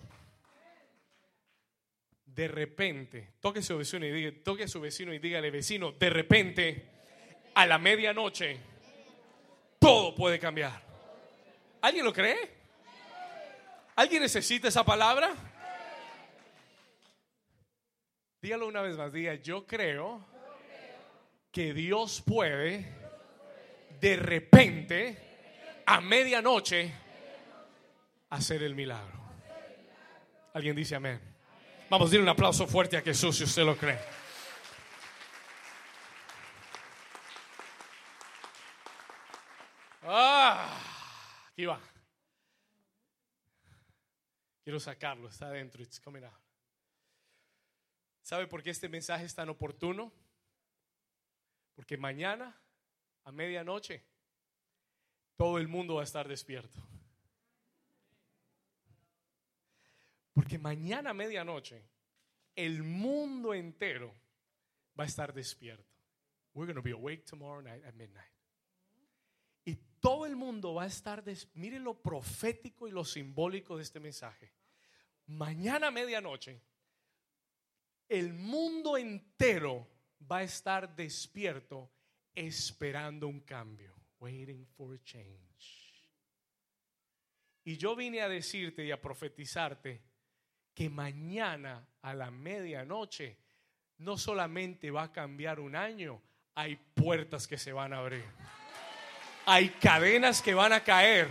de 2.34 2.48
repente, 2.48 3.34
toque 3.40 3.60
a 3.60 3.62
su 3.62 3.76
vecino 3.76 4.06
y 4.06 4.10
diga, 4.10 4.32
toque 4.42 4.64
a 4.64 4.68
su 4.68 4.80
vecino 4.80 5.12
y 5.12 5.18
dígale, 5.18 5.50
vecino, 5.50 5.92
de 5.92 6.10
repente, 6.10 6.88
a 7.54 7.66
la 7.66 7.78
medianoche, 7.78 8.58
todo 9.78 10.14
puede 10.14 10.38
cambiar. 10.38 10.82
¿Alguien 11.82 12.04
lo 12.04 12.12
cree? 12.12 12.62
¿Alguien 13.96 14.22
necesita 14.22 14.68
esa 14.68 14.84
palabra? 14.84 15.34
Dígalo 18.40 18.66
una 18.66 18.80
vez 18.82 18.96
más, 18.96 19.12
diga, 19.12 19.34
yo 19.34 19.66
creo 19.66 20.24
que 21.50 21.74
Dios 21.74 22.22
puede 22.22 22.86
de 24.00 24.16
repente, 24.16 25.18
a 25.86 26.00
medianoche, 26.00 26.92
hacer 28.30 28.62
el 28.62 28.74
milagro. 28.74 29.20
¿Alguien 30.54 30.74
dice 30.74 30.96
amén? 30.96 31.31
Vamos 31.92 32.08
a 32.08 32.12
dar 32.14 32.22
un 32.22 32.28
aplauso 32.30 32.66
fuerte 32.66 32.96
a 32.96 33.02
Jesús 33.02 33.36
si 33.36 33.44
usted 33.44 33.64
lo 33.64 33.76
cree. 33.76 33.98
Ah, 40.00 40.80
aquí 41.50 41.66
va. 41.66 41.78
Quiero 44.64 44.80
sacarlo, 44.80 45.28
está 45.28 45.48
adentro. 45.48 45.82
It's 45.82 46.00
coming 46.00 46.24
out. 46.24 46.32
¿Sabe 48.22 48.46
por 48.46 48.62
qué 48.62 48.70
este 48.70 48.88
mensaje 48.88 49.26
es 49.26 49.34
tan 49.34 49.50
oportuno? 49.50 50.10
Porque 51.74 51.98
mañana, 51.98 52.58
a 53.24 53.32
medianoche, 53.32 54.02
todo 55.36 55.58
el 55.58 55.68
mundo 55.68 55.96
va 55.96 56.00
a 56.00 56.04
estar 56.04 56.26
despierto. 56.26 56.91
Porque 60.32 60.58
mañana 60.58 61.10
a 61.10 61.14
medianoche 61.14 61.84
el 62.54 62.82
mundo 62.82 63.54
entero 63.54 64.14
va 64.98 65.04
a 65.04 65.06
estar 65.06 65.32
despierto. 65.32 65.90
We're 66.54 66.66
going 66.66 66.76
to 66.76 66.82
be 66.82 66.92
awake 66.92 67.24
tomorrow 67.24 67.62
night 67.62 67.84
at 67.84 67.94
midnight. 67.94 68.30
Y 69.64 69.76
todo 70.00 70.26
el 70.26 70.36
mundo 70.36 70.74
va 70.74 70.84
a 70.84 70.86
estar 70.86 71.22
despierto. 71.22 71.60
Miren 71.60 71.84
lo 71.84 71.94
profético 71.94 72.88
y 72.88 72.90
lo 72.90 73.04
simbólico 73.04 73.76
de 73.76 73.82
este 73.82 74.00
mensaje. 74.00 74.52
Mañana 75.26 75.88
a 75.88 75.90
medianoche 75.90 76.60
el 78.08 78.34
mundo 78.34 78.98
entero 78.98 79.88
va 80.30 80.38
a 80.38 80.42
estar 80.42 80.94
despierto 80.94 81.90
esperando 82.34 83.26
un 83.26 83.40
cambio. 83.40 83.94
Waiting 84.20 84.66
for 84.66 84.94
a 84.94 85.02
change. 85.02 85.92
Y 87.64 87.76
yo 87.76 87.96
vine 87.96 88.20
a 88.20 88.28
decirte 88.28 88.84
y 88.84 88.90
a 88.90 89.00
profetizarte 89.00 90.02
que 90.74 90.88
mañana 90.88 91.86
a 92.02 92.14
la 92.14 92.30
medianoche 92.30 93.36
no 93.98 94.16
solamente 94.16 94.90
va 94.90 95.04
a 95.04 95.12
cambiar 95.12 95.60
un 95.60 95.76
año, 95.76 96.20
hay 96.54 96.76
puertas 96.94 97.46
que 97.46 97.58
se 97.58 97.72
van 97.72 97.92
a 97.92 97.98
abrir. 97.98 98.24
Hay 99.46 99.70
cadenas 99.70 100.42
que 100.42 100.54
van 100.54 100.72
a 100.72 100.80
caer 100.80 101.28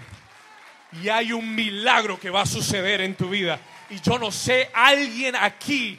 y 1.02 1.10
hay 1.10 1.32
un 1.32 1.54
milagro 1.56 2.20
que 2.20 2.30
va 2.30 2.42
a 2.42 2.46
suceder 2.46 3.02
en 3.02 3.16
tu 3.16 3.30
vida. 3.30 3.60
Y 3.90 4.00
yo 4.02 4.18
no 4.18 4.32
sé 4.32 4.70
alguien 4.74 5.36
aquí 5.36 5.98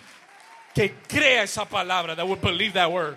que 0.74 0.94
crea 1.06 1.42
esa 1.42 1.68
palabra, 1.68 2.16
that 2.16 2.26
would 2.26 2.40
believe 2.40 2.72
that 2.72 2.90
word. 2.90 3.16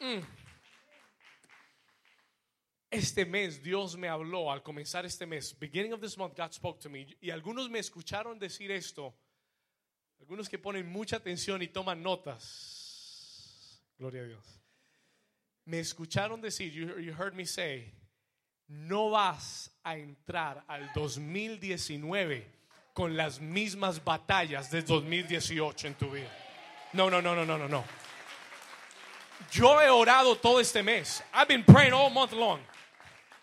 Mm. 0.00 0.33
Este 2.94 3.26
mes 3.26 3.60
Dios 3.60 3.96
me 3.96 4.08
habló 4.08 4.52
al 4.52 4.62
comenzar 4.62 5.04
este 5.04 5.26
mes, 5.26 5.52
beginning 5.58 5.92
of 5.92 6.00
this 6.00 6.16
month, 6.16 6.36
God 6.36 6.52
spoke 6.52 6.78
to 6.80 6.88
me. 6.88 7.08
Y 7.20 7.30
algunos 7.30 7.68
me 7.68 7.80
escucharon 7.80 8.38
decir 8.38 8.70
esto. 8.70 9.12
Algunos 10.20 10.48
que 10.48 10.58
ponen 10.58 10.88
mucha 10.88 11.16
atención 11.16 11.60
y 11.60 11.66
toman 11.66 12.00
notas. 12.04 13.82
Gloria 13.98 14.22
a 14.22 14.26
Dios. 14.26 14.60
Me 15.64 15.80
escucharon 15.80 16.40
decir, 16.40 16.72
you, 16.72 17.00
you 17.00 17.12
heard 17.12 17.34
me 17.34 17.44
say, 17.44 17.92
no 18.68 19.10
vas 19.10 19.72
a 19.82 19.96
entrar 19.96 20.64
al 20.68 20.88
2019 20.94 22.46
con 22.92 23.16
las 23.16 23.40
mismas 23.40 24.04
batallas 24.04 24.70
del 24.70 24.84
2018 24.84 25.88
en 25.88 25.94
tu 25.96 26.10
vida. 26.12 26.30
No, 26.92 27.10
no, 27.10 27.20
no, 27.20 27.34
no, 27.34 27.44
no, 27.44 27.58
no, 27.58 27.66
no. 27.66 27.84
Yo 29.50 29.80
he 29.82 29.90
orado 29.90 30.36
todo 30.36 30.60
este 30.60 30.84
mes. 30.84 31.24
I've 31.34 31.48
been 31.48 31.64
praying 31.64 31.92
all 31.92 32.08
month 32.08 32.32
long. 32.32 32.60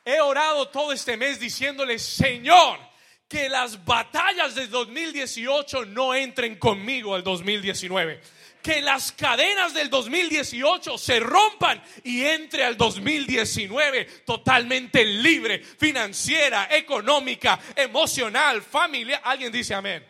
He 0.03 0.19
orado 0.19 0.67
todo 0.69 0.91
este 0.91 1.15
mes 1.17 1.39
diciéndole, 1.39 1.99
Señor, 1.99 2.79
que 3.27 3.47
las 3.49 3.83
batallas 3.85 4.55
del 4.55 4.69
2018 4.69 5.85
no 5.85 6.13
entren 6.13 6.57
conmigo 6.57 7.15
al 7.15 7.23
2019 7.23 8.21
que 8.61 8.81
las 8.81 9.11
cadenas 9.11 9.73
del 9.73 9.89
2018 9.89 10.97
se 10.97 11.19
rompan 11.19 11.81
y 12.03 12.23
entre 12.23 12.63
al 12.63 12.77
2019 12.77 14.05
totalmente 14.25 15.03
libre, 15.03 15.59
financiera, 15.59 16.67
económica, 16.69 17.59
emocional, 17.75 18.61
familiar. 18.61 19.21
Alguien 19.23 19.51
dice 19.51 19.73
amén. 19.73 20.05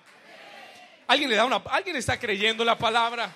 ¿Alguien 1.08 1.30
le 1.30 1.36
da 1.36 1.46
una 1.46 1.58
alguien 1.58 1.96
está 1.96 2.20
creyendo 2.20 2.64
la 2.64 2.78
palabra? 2.78 3.34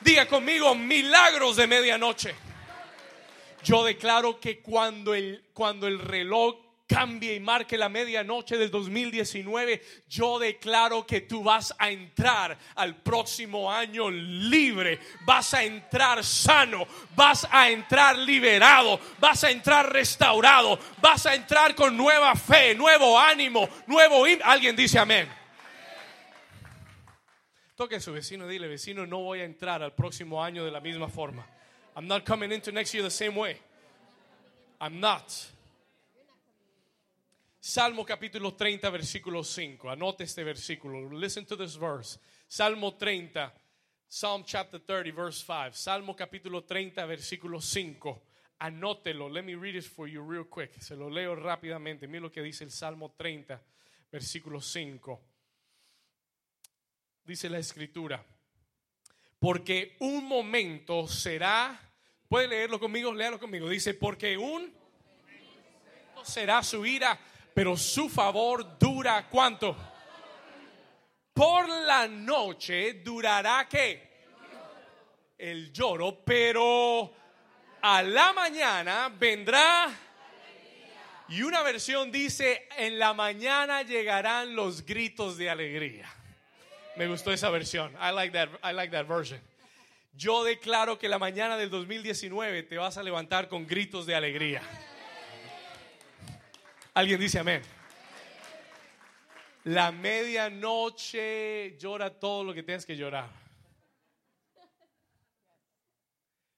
Diga 0.00 0.26
conmigo 0.26 0.74
milagros 0.74 1.56
de 1.56 1.66
medianoche. 1.66 2.47
Yo 3.68 3.84
declaro 3.84 4.40
que 4.40 4.60
cuando 4.62 5.12
el 5.12 5.44
cuando 5.52 5.86
el 5.86 5.98
reloj 5.98 6.56
cambie 6.86 7.34
y 7.34 7.40
marque 7.40 7.76
la 7.76 7.90
medianoche 7.90 8.56
del 8.56 8.70
2019, 8.70 9.82
yo 10.08 10.38
declaro 10.38 11.06
que 11.06 11.20
tú 11.20 11.42
vas 11.42 11.74
a 11.78 11.90
entrar 11.90 12.56
al 12.76 12.96
próximo 13.02 13.70
año 13.70 14.10
libre, 14.10 14.98
vas 15.26 15.52
a 15.52 15.64
entrar 15.64 16.24
sano, 16.24 16.86
vas 17.14 17.46
a 17.50 17.68
entrar 17.68 18.16
liberado, 18.16 18.98
vas 19.20 19.44
a 19.44 19.50
entrar 19.50 19.92
restaurado, 19.92 20.78
vas 21.02 21.26
a 21.26 21.34
entrar 21.34 21.74
con 21.74 21.94
nueva 21.94 22.34
fe, 22.36 22.74
nuevo 22.74 23.18
ánimo, 23.18 23.68
nuevo... 23.86 24.24
Alguien 24.44 24.74
dice 24.76 24.98
amén. 24.98 25.28
Toque 27.74 27.96
a 27.96 28.00
su 28.00 28.14
vecino, 28.14 28.48
dile, 28.48 28.66
vecino, 28.66 29.06
no 29.06 29.18
voy 29.18 29.40
a 29.40 29.44
entrar 29.44 29.82
al 29.82 29.94
próximo 29.94 30.42
año 30.42 30.64
de 30.64 30.70
la 30.70 30.80
misma 30.80 31.10
forma. 31.10 31.46
I'm 31.98 32.06
not 32.06 32.24
coming 32.24 32.52
into 32.52 32.70
next 32.70 32.94
year 32.94 33.02
the 33.02 33.10
same 33.10 33.34
way. 33.34 33.56
I'm 34.80 35.00
not. 35.00 35.34
Salmo 37.60 38.04
capítulo 38.04 38.56
30, 38.56 38.88
versículo 38.88 39.44
5. 39.44 39.88
Anote 39.90 40.20
este 40.20 40.44
versículo. 40.44 41.10
Listen 41.12 41.44
to 41.44 41.56
this 41.56 41.74
verse. 41.74 42.20
Salmo 42.46 42.92
30, 42.92 43.50
Psalm 44.08 44.44
chapter 44.46 44.78
30, 44.78 45.10
verse 45.10 45.42
5. 45.42 45.74
Salmo 45.74 46.14
capítulo 46.14 46.64
30, 46.64 47.04
versículo 47.04 47.60
5. 47.60 48.22
Anótelo. 48.60 49.28
Let 49.28 49.44
me 49.44 49.56
read 49.56 49.74
it 49.74 49.84
for 49.84 50.06
you 50.06 50.22
real 50.22 50.44
quick. 50.44 50.80
Se 50.80 50.94
lo 50.94 51.08
leo 51.08 51.34
rápidamente. 51.34 52.06
Mira 52.06 52.22
lo 52.22 52.30
que 52.30 52.42
dice 52.42 52.62
el 52.62 52.70
Salmo 52.70 53.12
30, 53.18 53.60
versículo 54.12 54.60
5. 54.60 55.20
Dice 57.24 57.50
la 57.50 57.58
escritura. 57.58 58.24
Porque 59.40 59.96
un 59.98 60.28
momento 60.28 61.08
será. 61.08 61.86
¿Puede 62.28 62.48
leerlo 62.48 62.78
conmigo? 62.78 63.12
Léalo 63.12 63.38
conmigo. 63.38 63.68
Dice, 63.68 63.94
porque 63.94 64.36
un 64.36 64.72
será 66.22 66.62
su 66.62 66.84
ira 66.84 67.18
pero 67.58 67.76
su 67.76 68.08
favor 68.08 68.78
dura 68.78 69.26
cuánto? 69.28 69.76
Por 71.34 71.68
la 71.68 72.06
noche 72.06 73.00
durará 73.02 73.66
qué? 73.68 74.26
El 75.36 75.72
lloro, 75.72 76.22
pero 76.24 77.12
a 77.82 78.00
la 78.04 78.32
mañana 78.32 79.08
vendrá. 79.08 79.90
Y 81.30 81.42
una 81.42 81.64
versión 81.64 82.12
dice, 82.12 82.68
en 82.76 82.96
la 82.96 83.12
mañana 83.12 83.82
llegarán 83.82 84.54
los 84.54 84.86
gritos 84.86 85.36
de 85.36 85.50
alegría. 85.50 86.08
Me 86.94 87.08
gustó 87.08 87.32
esa 87.32 87.50
versión. 87.50 87.92
I 87.94 88.12
like 88.12 88.32
that, 88.34 88.50
I 88.62 88.72
like 88.72 88.92
that 88.92 89.08
version. 89.08 89.40
Yo 90.18 90.42
declaro 90.42 90.98
que 90.98 91.08
la 91.08 91.20
mañana 91.20 91.56
del 91.56 91.70
2019 91.70 92.64
te 92.64 92.76
vas 92.76 92.98
a 92.98 93.04
levantar 93.04 93.48
con 93.48 93.68
gritos 93.68 94.04
de 94.04 94.16
alegría. 94.16 94.60
Alguien 96.92 97.20
dice 97.20 97.38
amén. 97.38 97.62
La 99.62 99.92
medianoche 99.92 101.76
llora 101.78 102.18
todo 102.18 102.42
lo 102.42 102.52
que 102.52 102.64
tienes 102.64 102.84
que 102.84 102.96
llorar. 102.96 103.30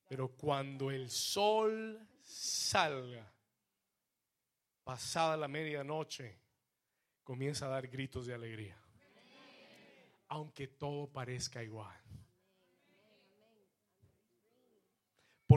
Pero 0.08 0.28
cuando 0.28 0.90
el 0.90 1.10
sol 1.10 2.00
salga, 2.22 3.30
pasada 4.84 5.36
la 5.36 5.48
medianoche, 5.48 6.40
comienza 7.22 7.66
a 7.66 7.68
dar 7.68 7.88
gritos 7.88 8.24
de 8.24 8.32
alegría. 8.32 8.78
Aunque 10.28 10.66
todo 10.66 11.12
parezca 11.12 11.62
igual. 11.62 12.00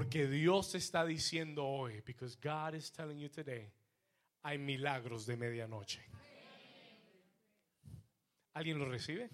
Porque 0.03 0.27
Dios 0.27 0.75
está 0.75 1.05
diciendo 1.05 1.65
hoy, 1.65 2.01
because 2.05 2.37
God 2.43 2.75
is 2.75 2.91
telling 2.91 3.17
you 3.17 3.29
today, 3.29 3.71
hay 4.43 4.57
milagros 4.57 5.25
de 5.25 5.37
medianoche. 5.37 6.01
¿Alguien 8.53 8.79
lo 8.79 8.83
recibe? 8.83 9.29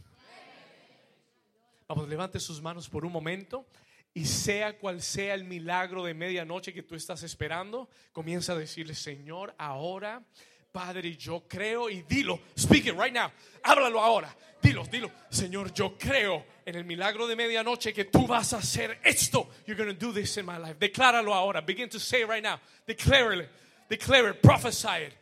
Vamos, 1.88 2.08
levante 2.08 2.40
sus 2.40 2.62
manos 2.62 2.88
por 2.88 3.04
un 3.04 3.12
momento 3.12 3.66
y 4.14 4.26
sea 4.26 4.78
cual 4.78 5.02
sea 5.02 5.34
el 5.34 5.44
milagro 5.44 6.04
de 6.04 6.14
medianoche 6.14 6.72
que 6.72 6.84
tú 6.84 6.94
estás 6.94 7.24
esperando, 7.24 7.90
comienza 8.12 8.54
a 8.54 8.56
decirle, 8.56 8.94
Señor, 8.94 9.56
ahora, 9.58 10.24
Padre, 10.72 11.18
yo 11.18 11.48
creo 11.48 11.90
y 11.90 12.04
dilo, 12.04 12.40
speak 12.56 12.86
it 12.86 12.94
right 12.94 13.12
now, 13.12 13.32
háblalo 13.64 14.02
ahora, 14.02 14.38
dilo, 14.62 14.84
dilo, 14.86 15.12
Señor, 15.32 15.74
yo 15.74 15.98
creo 15.98 16.46
en 16.70 16.76
el 16.76 16.86
milagro 16.86 17.28
de 17.28 17.36
medianoche 17.36 17.94
que 17.94 18.06
tú 18.06 18.26
vas 18.28 18.54
a 18.54 18.58
hacer 18.58 19.00
esto. 19.04 19.50
You're 19.66 19.76
going 19.76 19.94
to 19.94 20.06
do 20.06 20.14
this 20.14 20.38
in 20.38 20.46
my 20.46 20.58
life. 20.58 20.80
Decláralo 20.80 21.34
ahora. 21.34 21.62
Begin 21.62 21.90
to 21.90 22.00
say 22.00 22.24
right 22.24 22.44
now. 22.44 22.60
Declare 22.88 23.42
it 23.42 23.50
declare 23.90 24.30
it, 24.30 24.42
prophesy 24.42 25.08
it. 25.08 25.14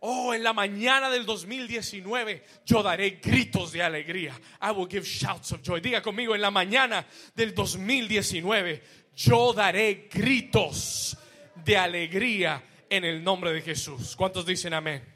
Oh, 0.00 0.34
en 0.34 0.42
la 0.42 0.52
mañana 0.52 1.08
del 1.08 1.24
2019 1.24 2.42
yo 2.66 2.82
daré 2.82 3.20
gritos 3.22 3.72
de 3.72 3.82
alegría. 3.82 4.38
I 4.60 4.72
will 4.72 4.86
give 4.86 5.06
shouts 5.06 5.52
of 5.52 5.62
joy. 5.62 5.80
Diga 5.80 6.02
conmigo, 6.02 6.34
en 6.34 6.42
la 6.42 6.50
mañana 6.50 7.06
del 7.34 7.54
2019 7.54 8.82
yo 9.14 9.52
daré 9.54 10.08
gritos 10.12 11.16
de 11.64 11.76
alegría 11.78 12.62
en 12.90 13.04
el 13.04 13.22
nombre 13.22 13.52
de 13.52 13.62
Jesús. 13.62 14.14
¿Cuántos 14.14 14.44
dicen 14.44 14.74
amén? 14.74 15.13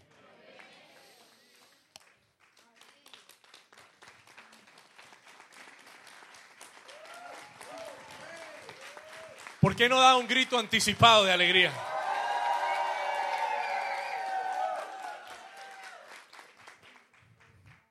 ¿Por 9.68 9.76
qué 9.76 9.86
no 9.86 10.00
da 10.00 10.16
un 10.16 10.26
grito 10.26 10.58
anticipado 10.58 11.26
de 11.26 11.30
alegría? 11.30 11.70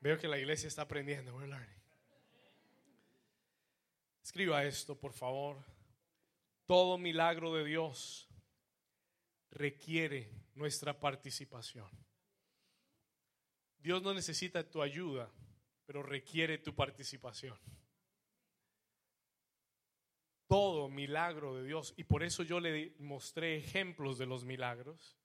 Veo 0.02 0.18
que 0.18 0.28
la 0.28 0.40
iglesia 0.40 0.70
está 0.70 0.82
aprendiendo. 0.82 1.40
Escriba 4.24 4.64
esto, 4.64 5.00
por 5.00 5.14
favor. 5.14 5.64
Todo 6.66 6.98
milagro 6.98 7.54
de 7.54 7.64
Dios 7.64 8.28
requiere 9.52 10.32
nuestra 10.56 11.00
participación. 11.00 11.92
Dios 13.78 14.02
no 14.02 14.16
necesita 14.16 14.68
tu 14.68 14.82
ayuda, 14.82 15.30
pero 15.86 16.02
requiere 16.02 16.58
tu 16.58 16.74
participación. 16.74 17.56
Todo 20.48 20.88
milagro 20.88 21.56
de 21.56 21.64
Dios, 21.64 21.94
y 21.98 22.04
por 22.04 22.24
eso 22.24 22.44
yo 22.44 22.60
le 22.60 22.96
mostré 23.00 23.58
ejemplos 23.58 24.18
de 24.18 24.26
los 24.26 24.46
milagros 24.46 25.18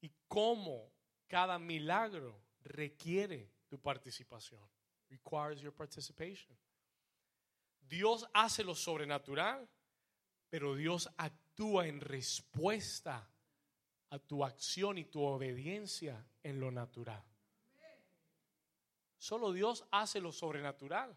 y 0.00 0.10
cómo 0.28 0.90
cada 1.26 1.58
milagro 1.58 2.40
requiere 2.62 3.52
tu 3.68 3.78
participación. 3.78 4.60
Requires 5.08 5.60
your 5.60 5.74
participation. 5.74 6.56
Dios 7.80 8.26
hace 8.32 8.64
lo 8.64 8.74
sobrenatural, 8.74 9.68
pero 10.48 10.74
Dios 10.74 11.10
actúa 11.16 11.86
en 11.86 12.00
respuesta 12.00 13.28
a 14.10 14.18
tu 14.18 14.44
acción 14.44 14.98
y 14.98 15.04
tu 15.04 15.22
obediencia 15.22 16.24
en 16.42 16.60
lo 16.60 16.70
natural. 16.70 17.22
Solo 19.18 19.52
Dios 19.52 19.84
hace 19.90 20.20
lo 20.20 20.32
sobrenatural, 20.32 21.16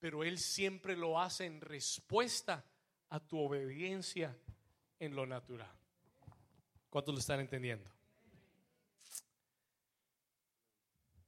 pero 0.00 0.24
Él 0.24 0.38
siempre 0.38 0.96
lo 0.96 1.20
hace 1.20 1.46
en 1.46 1.60
respuesta 1.60 2.64
a 3.08 3.20
tu 3.20 3.38
obediencia 3.38 4.36
en 4.98 5.14
lo 5.14 5.26
natural. 5.26 5.70
¿Cuántos 6.90 7.14
lo 7.14 7.20
están 7.20 7.40
entendiendo? 7.40 7.90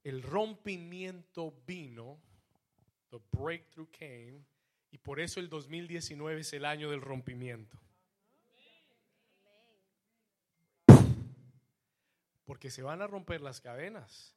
El 0.05 0.23
rompimiento 0.23 1.53
vino, 1.67 2.21
the 3.11 3.19
breakthrough 3.33 3.91
came, 3.91 4.45
y 4.93 4.99
por 4.99 5.21
eso 5.21 5.41
el 5.41 5.49
2019 5.49 6.41
es 6.41 6.53
el 6.53 6.65
año 6.65 6.91
del 6.91 7.01
rompimiento. 7.01 7.77
Porque 12.45 12.71
se 12.71 12.83
van 12.83 13.03
a 13.03 13.09
romper 13.09 13.41
las 13.41 13.61
cadenas 13.61 14.37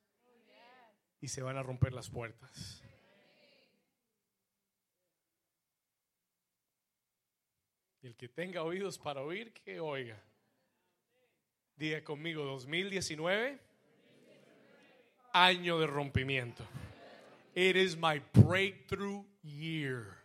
y 1.22 1.28
se 1.28 1.44
van 1.44 1.58
a 1.58 1.64
romper 1.64 1.94
las 1.94 2.10
puertas. 2.10 2.84
El 8.02 8.16
que 8.16 8.30
tenga 8.30 8.64
oídos 8.64 8.98
para 8.98 9.22
oír, 9.22 9.54
que 9.54 9.80
oiga. 9.80 10.18
Diga 11.76 12.04
conmigo 12.04 12.44
2019, 12.46 13.60
año 15.34 15.80
de 15.80 15.88
rompimiento. 15.88 16.64
It 17.56 17.76
is 17.76 17.98
my 17.98 18.22
breakthrough 18.34 19.24
year. 19.44 20.18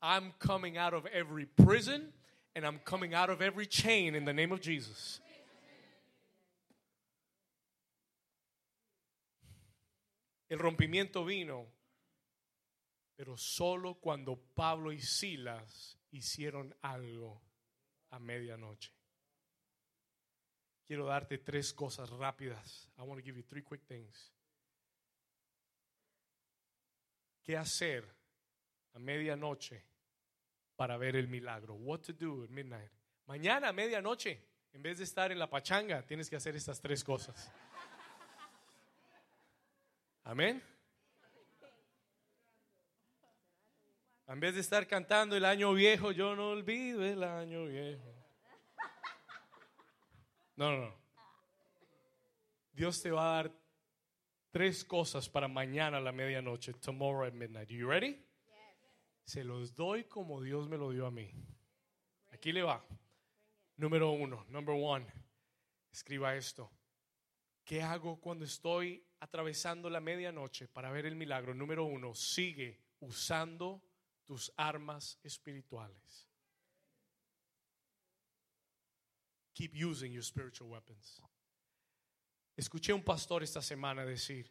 I'm 0.00 0.32
coming 0.40 0.76
out 0.76 0.94
of 0.94 1.06
every 1.06 1.46
prison 1.46 2.12
and 2.54 2.66
I'm 2.66 2.80
coming 2.84 3.14
out 3.14 3.30
of 3.30 3.40
every 3.40 3.66
chain 3.66 4.14
in 4.14 4.24
the 4.24 4.32
name 4.32 4.52
of 4.52 4.60
Jesus. 4.60 5.20
El 10.50 10.58
rompimiento 10.58 11.24
vino, 11.24 11.64
pero 13.16 13.36
solo 13.36 13.94
cuando 13.94 14.36
Pablo 14.54 14.90
y 14.90 14.98
Silas 14.98 15.96
hicieron 16.12 16.74
algo 16.82 17.42
a 18.10 18.18
medianoche. 18.18 18.92
Quiero 20.86 21.06
darte 21.06 21.38
tres 21.38 21.72
cosas 21.72 22.10
rápidas. 22.10 22.88
I 22.98 23.02
want 23.02 23.20
to 23.20 23.24
give 23.24 23.36
you 23.36 23.42
three 23.42 23.62
quick 23.62 23.82
things. 23.86 24.32
¿Qué 27.42 27.56
hacer 27.56 28.04
a 28.94 28.98
medianoche 28.98 29.84
para 30.76 30.96
ver 30.96 31.16
el 31.16 31.28
milagro? 31.28 31.74
What 31.74 32.00
to 32.02 32.12
do 32.12 32.44
at 32.44 32.50
midnight. 32.50 32.90
Mañana 33.26 33.68
a 33.68 33.72
medianoche, 33.72 34.44
en 34.72 34.82
vez 34.82 34.98
de 34.98 35.04
estar 35.04 35.32
en 35.32 35.38
la 35.38 35.48
pachanga, 35.48 36.02
tienes 36.06 36.28
que 36.28 36.36
hacer 36.36 36.54
estas 36.56 36.80
tres 36.80 37.02
cosas. 37.02 37.50
Amén. 40.24 40.62
En 44.32 44.40
vez 44.40 44.54
de 44.54 44.62
estar 44.62 44.86
cantando 44.86 45.36
el 45.36 45.44
año 45.44 45.74
viejo, 45.74 46.10
yo 46.10 46.34
no 46.34 46.52
olvido 46.52 47.04
el 47.04 47.22
año 47.22 47.66
viejo. 47.66 48.14
No, 50.56 50.70
no, 50.70 50.86
no. 50.86 50.94
Dios 52.72 53.02
te 53.02 53.10
va 53.10 53.24
a 53.24 53.42
dar 53.42 53.52
tres 54.50 54.86
cosas 54.86 55.28
para 55.28 55.48
mañana 55.48 55.98
a 55.98 56.00
la 56.00 56.12
medianoche. 56.12 56.72
Tomorrow 56.72 57.26
at 57.26 57.34
midnight. 57.34 57.68
You 57.68 57.86
ready? 57.86 58.24
Se 59.22 59.44
los 59.44 59.74
doy 59.74 60.04
como 60.04 60.40
Dios 60.40 60.66
me 60.66 60.78
lo 60.78 60.92
dio 60.92 61.04
a 61.04 61.10
mí. 61.10 61.30
Aquí 62.30 62.52
le 62.52 62.62
va. 62.62 62.82
Número 63.76 64.12
uno, 64.12 64.46
number 64.48 64.74
one. 64.78 65.06
Escriba 65.92 66.34
esto. 66.36 66.72
¿Qué 67.66 67.82
hago 67.82 68.18
cuando 68.18 68.46
estoy 68.46 69.06
atravesando 69.20 69.90
la 69.90 70.00
medianoche 70.00 70.68
para 70.68 70.90
ver 70.90 71.04
el 71.04 71.16
milagro? 71.16 71.54
Número 71.54 71.84
uno, 71.84 72.14
sigue 72.14 72.80
usando 73.00 73.91
tus 74.24 74.52
armas 74.56 75.18
espirituales. 75.22 76.28
Keep 79.54 79.74
using 79.74 80.12
your 80.12 80.24
spiritual 80.24 80.70
weapons. 80.70 81.22
Escuché 82.56 82.92
un 82.92 83.02
pastor 83.02 83.42
esta 83.42 83.60
semana 83.62 84.04
decir 84.04 84.50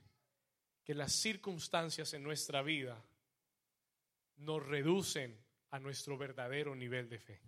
que 0.84 0.94
las 0.94 1.12
circunstancias 1.12 2.14
en 2.14 2.24
nuestra 2.24 2.62
vida 2.62 3.04
nos 4.38 4.66
reducen 4.66 5.38
a 5.70 5.80
nuestro 5.80 6.18
verdadero 6.18 6.76
nivel 6.76 7.10
de 7.10 7.20
fe. 7.20 7.42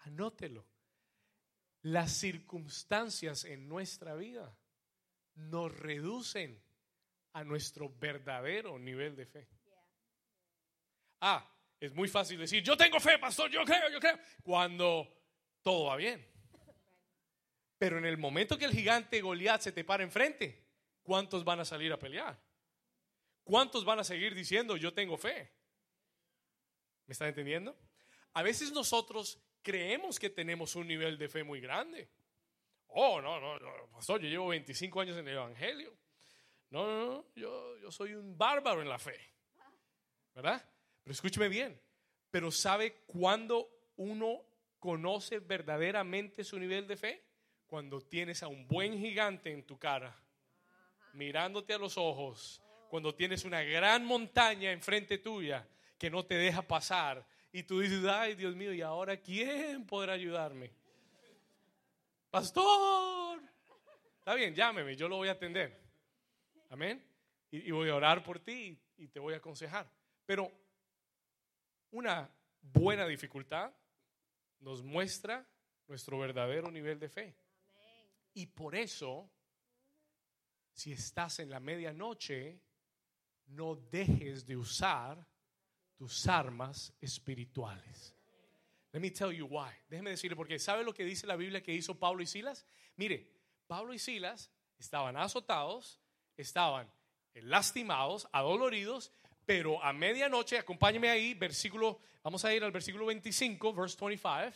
Anótelo. 0.00 0.66
Las 1.82 2.12
circunstancias 2.12 3.44
en 3.44 3.68
nuestra 3.68 4.14
vida 4.14 4.54
nos 5.34 5.76
reducen 5.76 6.62
a 7.32 7.44
nuestro 7.44 7.88
verdadero 7.88 8.78
nivel 8.78 9.16
de 9.16 9.26
fe. 9.26 9.48
Ah, 11.20 11.46
es 11.78 11.94
muy 11.94 12.08
fácil 12.08 12.38
decir, 12.38 12.62
yo 12.62 12.76
tengo 12.76 12.98
fe, 13.00 13.18
pastor, 13.18 13.50
yo 13.50 13.64
creo, 13.64 13.90
yo 13.90 14.00
creo, 14.00 14.18
cuando 14.42 15.08
todo 15.62 15.86
va 15.86 15.96
bien. 15.96 16.26
Pero 17.78 17.98
en 17.98 18.04
el 18.04 18.18
momento 18.18 18.58
que 18.58 18.66
el 18.66 18.72
gigante 18.72 19.20
Goliat 19.20 19.62
se 19.62 19.72
te 19.72 19.84
para 19.84 20.02
enfrente, 20.02 20.66
¿cuántos 21.02 21.44
van 21.44 21.60
a 21.60 21.64
salir 21.64 21.92
a 21.92 21.98
pelear? 21.98 22.38
¿Cuántos 23.42 23.84
van 23.84 23.98
a 23.98 24.04
seguir 24.04 24.34
diciendo, 24.34 24.76
yo 24.76 24.92
tengo 24.92 25.16
fe? 25.16 25.50
¿Me 27.06 27.12
están 27.12 27.28
entendiendo? 27.28 27.76
A 28.34 28.42
veces 28.42 28.72
nosotros 28.72 29.38
creemos 29.62 30.18
que 30.18 30.30
tenemos 30.30 30.76
un 30.76 30.86
nivel 30.86 31.18
de 31.18 31.28
fe 31.28 31.42
muy 31.42 31.60
grande. 31.60 32.08
Oh, 32.92 33.20
no, 33.20 33.40
no, 33.40 33.58
no, 33.58 33.70
pastor, 33.92 34.20
yo 34.20 34.28
llevo 34.28 34.48
25 34.48 35.00
años 35.00 35.16
en 35.16 35.28
el 35.28 35.34
Evangelio. 35.34 35.96
No, 36.70 36.86
no, 36.86 37.06
no, 37.06 37.26
yo, 37.34 37.78
yo 37.78 37.90
soy 37.90 38.14
un 38.14 38.36
bárbaro 38.36 38.82
en 38.82 38.88
la 38.88 38.98
fe. 38.98 39.18
¿Verdad? 40.34 40.64
Pero 41.02 41.12
escúcheme 41.12 41.48
bien. 41.48 41.80
Pero 42.30 42.50
¿sabe 42.50 43.02
cuándo 43.06 43.68
uno 43.96 44.42
conoce 44.78 45.40
verdaderamente 45.40 46.44
su 46.44 46.58
nivel 46.58 46.86
de 46.86 46.96
fe? 46.96 47.24
Cuando 47.66 48.00
tienes 48.00 48.42
a 48.42 48.48
un 48.48 48.66
buen 48.66 48.98
gigante 48.98 49.52
en 49.52 49.64
tu 49.64 49.78
cara, 49.78 50.16
mirándote 51.12 51.72
a 51.72 51.78
los 51.78 51.96
ojos, 51.96 52.60
cuando 52.88 53.14
tienes 53.14 53.44
una 53.44 53.62
gran 53.62 54.04
montaña 54.04 54.72
enfrente 54.72 55.18
tuya 55.18 55.68
que 55.96 56.10
no 56.10 56.24
te 56.24 56.34
deja 56.34 56.62
pasar 56.62 57.24
y 57.52 57.62
tú 57.62 57.80
dices, 57.80 58.04
ay 58.04 58.34
Dios 58.34 58.56
mío, 58.56 58.72
¿y 58.72 58.80
ahora 58.80 59.16
quién 59.16 59.86
podrá 59.86 60.14
ayudarme? 60.14 60.72
Pastor, 62.30 63.42
está 64.18 64.34
bien, 64.34 64.54
llámeme, 64.54 64.94
yo 64.94 65.08
lo 65.08 65.16
voy 65.16 65.28
a 65.28 65.32
atender. 65.32 65.82
Amén. 66.68 67.04
Y, 67.50 67.72
voy 67.72 67.88
a 67.88 67.96
orar 67.96 68.22
por 68.22 68.38
ti 68.38 68.80
y 68.96 69.08
te 69.08 69.18
voy 69.18 69.34
a 69.34 69.38
aconsejar. 69.38 69.90
Pero 70.24 70.48
una 71.90 72.32
buena 72.60 73.04
dificultad 73.08 73.74
nos 74.60 74.84
muestra 74.84 75.44
nuestro 75.88 76.20
verdadero 76.20 76.70
nivel 76.70 77.00
de 77.00 77.08
fe. 77.08 77.36
Y 78.34 78.46
por 78.46 78.76
eso, 78.76 79.28
si 80.72 80.92
estás 80.92 81.40
en 81.40 81.50
la 81.50 81.58
medianoche, 81.58 82.60
no 83.46 83.74
dejes 83.74 84.46
de 84.46 84.56
usar 84.56 85.26
tus 85.96 86.28
armas 86.28 86.94
espirituales. 87.00 88.19
Me 88.92 89.10
tell 89.10 89.32
you 89.32 89.46
why. 89.46 89.70
Déjeme 89.88 90.10
decirle 90.10 90.34
porque 90.34 90.58
¿sabe 90.58 90.82
lo 90.82 90.92
que 90.92 91.04
dice 91.04 91.26
la 91.26 91.36
Biblia 91.36 91.62
que 91.62 91.72
hizo 91.72 91.98
Pablo 91.98 92.22
y 92.22 92.26
Silas? 92.26 92.66
Mire, 92.96 93.30
Pablo 93.66 93.94
y 93.94 93.98
Silas 93.98 94.50
estaban 94.78 95.16
azotados, 95.16 96.00
estaban 96.36 96.90
lastimados, 97.34 98.28
adoloridos, 98.32 99.12
pero 99.46 99.82
a 99.82 99.92
medianoche, 99.92 100.58
acompáñeme 100.58 101.08
ahí, 101.08 101.34
versículo, 101.34 102.00
vamos 102.22 102.44
a 102.44 102.52
ir 102.52 102.64
al 102.64 102.72
versículo 102.72 103.06
25, 103.06 103.72
verse 103.72 103.96
25. 104.00 104.52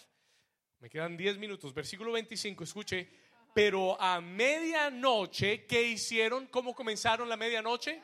Me 0.80 0.90
quedan 0.90 1.16
10 1.16 1.38
minutos, 1.38 1.72
versículo 1.72 2.11
25, 2.12 2.64
escuche, 2.64 3.09
pero 3.54 4.00
a 4.00 4.20
medianoche, 4.20 5.64
¿qué 5.64 5.82
hicieron? 5.82 6.48
¿Cómo 6.48 6.74
comenzaron 6.74 7.28
la 7.28 7.36
medianoche? 7.36 8.02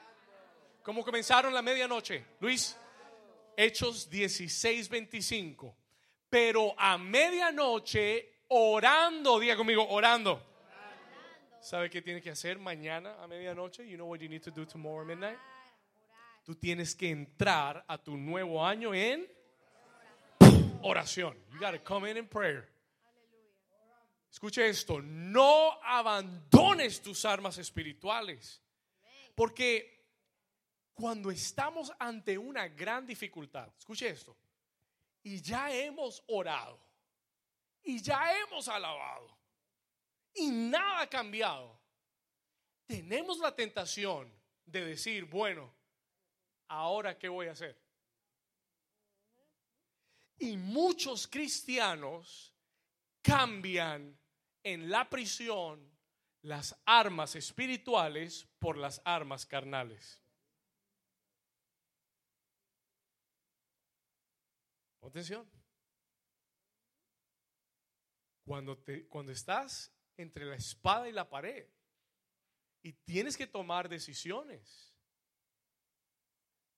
¿Cómo 0.84 1.05
comenzaron 1.05 1.52
la 1.52 1.61
medianoche? 1.61 2.24
Luis, 2.38 2.76
Hechos 3.57 4.09
16, 4.09 4.88
25 4.88 5.80
pero 6.31 6.74
a 6.78 6.97
medianoche 6.97 8.45
orando, 8.49 9.39
diga 9.39 9.57
conmigo, 9.57 9.87
orando. 9.91 10.41
¿Sabe 11.61 11.91
qué 11.91 12.01
tiene 12.01 12.22
que 12.22 12.31
hacer 12.31 12.59
mañana 12.59 13.22
a 13.22 13.26
medianoche? 13.26 13.87
You 13.87 13.97
know 13.97 14.07
what 14.07 14.20
you 14.20 14.28
need 14.28 14.43
to 14.43 14.51
do 14.51 14.64
tomorrow 14.64 15.05
midnight? 15.05 15.39
Tú 16.45 16.55
tienes 16.55 16.95
que 16.95 17.11
entrar 17.11 17.85
a 17.87 17.99
tu 17.99 18.16
nuevo 18.16 18.64
año 18.64 18.95
en 18.95 19.26
oración. 20.83 21.37
You 21.53 21.59
got 21.59 21.72
to 21.72 21.78
come 21.78 22.11
in 22.11 22.16
in 22.16 22.26
prayer. 22.26 22.66
Escuche 24.33 24.68
esto, 24.68 25.03
no 25.03 25.78
abandones 25.83 27.03
tus 27.03 27.24
armas 27.24 27.59
espirituales 27.59 28.62
Porque 29.35 30.07
cuando 30.93 31.31
estamos 31.31 31.91
ante 31.99 32.37
una 32.37 32.68
gran 32.68 33.07
dificultad, 33.07 33.68
escuche 33.78 34.09
esto, 34.09 34.37
y 35.22 35.40
ya 35.40 35.74
hemos 35.74 36.22
orado, 36.26 36.80
y 37.82 38.00
ya 38.00 38.38
hemos 38.40 38.68
alabado, 38.68 39.36
y 40.34 40.50
nada 40.50 41.02
ha 41.02 41.06
cambiado, 41.08 41.80
tenemos 42.86 43.38
la 43.38 43.54
tentación 43.54 44.32
de 44.66 44.84
decir, 44.84 45.24
bueno, 45.24 45.72
ahora 46.68 47.18
qué 47.18 47.28
voy 47.28 47.48
a 47.48 47.52
hacer. 47.52 47.80
Y 50.38 50.56
muchos 50.56 51.28
cristianos 51.28 52.54
cambian 53.22 54.18
en 54.62 54.90
la 54.90 55.08
prisión 55.08 55.90
las 56.42 56.74
armas 56.86 57.36
espirituales 57.36 58.48
por 58.58 58.76
las 58.76 59.02
armas 59.04 59.44
carnales. 59.44 60.22
Atención. 65.03 65.48
Cuando, 68.44 68.76
te, 68.78 69.07
cuando 69.07 69.32
estás 69.32 69.92
entre 70.16 70.44
la 70.44 70.57
espada 70.57 71.09
y 71.09 71.12
la 71.12 71.28
pared 71.28 71.66
y 72.82 72.92
tienes 72.92 73.36
que 73.36 73.46
tomar 73.46 73.88
decisiones, 73.88 74.92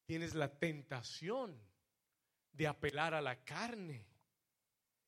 tienes 0.05 0.35
la 0.35 0.59
tentación 0.59 1.59
de 2.53 2.67
apelar 2.67 3.15
a 3.15 3.23
la 3.23 3.43
carne 3.45 4.07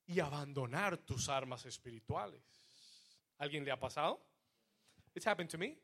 y 0.07 0.21
abandonar 0.21 0.99
tus 0.99 1.29
armas 1.29 1.67
espirituales. 1.67 2.43
¿Alguien 3.39 3.65
le 3.65 3.71
ha 3.71 3.79
pasado? 3.79 4.25
It's 5.15 5.27
happened 5.27 5.51
to 5.51 5.59
me. 5.59 5.79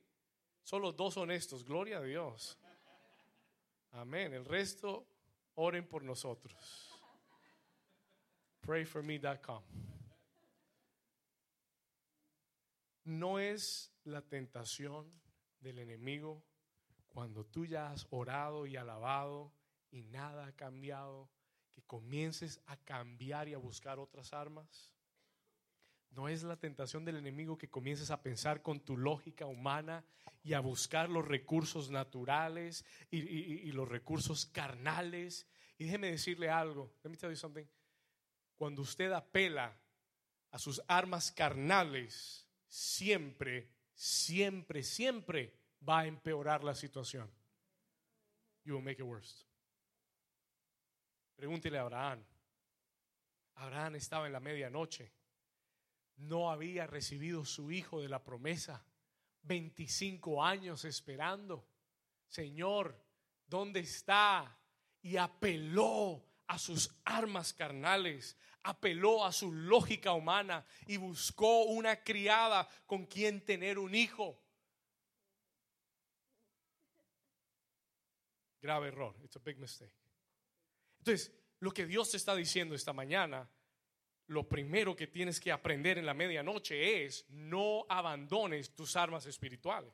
Solo 0.63 0.93
dos 0.93 1.17
honestos, 1.17 1.65
gloria 1.65 1.99
a 1.99 2.03
Dios. 2.03 2.59
Amén. 3.93 4.33
El 4.33 4.45
resto, 4.45 5.07
oren 5.55 5.87
por 5.87 6.03
nosotros. 6.03 6.90
Prayforme.com. 8.71 9.65
No 13.03 13.41
es 13.41 13.93
la 14.05 14.23
tentación 14.23 15.11
del 15.59 15.81
enemigo 15.81 16.45
cuando 17.09 17.45
tú 17.45 17.67
ya 17.67 17.91
has 17.91 18.07
orado 18.11 18.69
y 18.69 18.77
alabado 18.77 19.53
y 19.91 20.05
nada 20.05 20.47
ha 20.47 20.53
cambiado, 20.53 21.29
que 21.73 21.83
comiences 21.83 22.63
a 22.67 22.77
cambiar 22.77 23.49
y 23.49 23.55
a 23.55 23.59
buscar 23.59 23.99
otras 23.99 24.33
armas. 24.33 24.93
No 26.13 26.29
es 26.29 26.45
la 26.45 26.57
tentación 26.57 27.05
del 27.05 27.17
enemigo 27.17 27.59
que 27.59 27.69
comiences 27.69 28.13
a 28.13 28.23
pensar 28.23 28.63
con 28.63 28.79
tu 28.79 28.97
lógica 28.97 29.47
humana 29.47 30.05
y 30.45 30.53
a 30.53 30.61
buscar 30.61 31.11
los 31.11 31.27
recursos 31.27 31.91
naturales 31.91 32.85
y, 33.11 33.73
los 33.73 33.89
recursos 33.89 34.47
carnales. 34.47 35.49
Y 35.77 35.87
déjeme 35.87 36.13
decirle 36.13 36.51
algo. 36.51 36.95
Let 37.03 37.11
me 37.11 37.17
tell 37.17 37.31
you 37.31 37.37
something. 37.37 37.67
Cuando 38.61 38.83
usted 38.83 39.11
apela 39.11 39.75
a 40.51 40.59
sus 40.59 40.83
armas 40.87 41.33
carnales, 41.33 42.47
siempre, 42.69 43.71
siempre, 43.95 44.83
siempre 44.83 45.55
va 45.89 46.01
a 46.01 46.07
empeorar 46.07 46.63
la 46.63 46.75
situación. 46.75 47.31
You 48.65 48.75
will 48.75 48.85
make 48.85 49.01
it 49.01 49.09
worse. 49.09 49.47
Pregúntele 51.37 51.79
a 51.79 51.81
Abraham. 51.81 52.23
Abraham 53.55 53.95
estaba 53.95 54.27
en 54.27 54.35
la 54.35 54.41
medianoche 54.41 55.11
no 56.21 56.51
había 56.51 56.87
recibido 56.87 57.45
su 57.45 57.71
hijo 57.71 58.03
de 58.03 58.09
la 58.09 58.23
promesa. 58.23 58.85
25 59.43 60.45
años 60.45 60.85
esperando. 60.85 61.67
Señor, 62.29 63.03
¿dónde 63.47 63.81
está? 63.81 64.59
Y 65.01 65.17
apeló 65.17 66.23
a 66.47 66.59
sus 66.59 66.95
armas 67.05 67.55
carnales, 67.55 68.37
apeló 68.63 69.25
a 69.25 69.33
su 69.33 69.53
lógica 69.53 70.13
humana 70.13 70.65
y 70.87 70.97
buscó 70.97 71.65
una 71.65 72.03
criada 72.03 72.69
con 72.87 73.07
quien 73.07 73.45
tener 73.45 73.79
un 73.79 73.95
hijo. 73.95 74.43
Grave 78.61 78.89
error. 78.89 79.17
It's 79.25 79.37
a 79.37 79.41
big 79.41 79.59
mistake. 79.59 79.95
Entonces, 80.99 81.33
lo 81.61 81.71
que 81.73 81.87
Dios 81.87 82.11
te 82.11 82.17
está 82.17 82.35
diciendo 82.35 82.75
esta 82.75 82.93
mañana 82.93 83.49
lo 84.31 84.49
primero 84.49 84.95
que 84.95 85.09
tienes 85.09 85.41
que 85.41 85.51
aprender 85.51 85.99
en 85.99 86.07
la 86.07 86.15
medianoche 86.15 87.05
es 87.05 87.27
no 87.31 87.85
abandones 87.89 88.77
tus 88.77 88.95
armas 88.95 89.27
espirituales. 89.27 89.93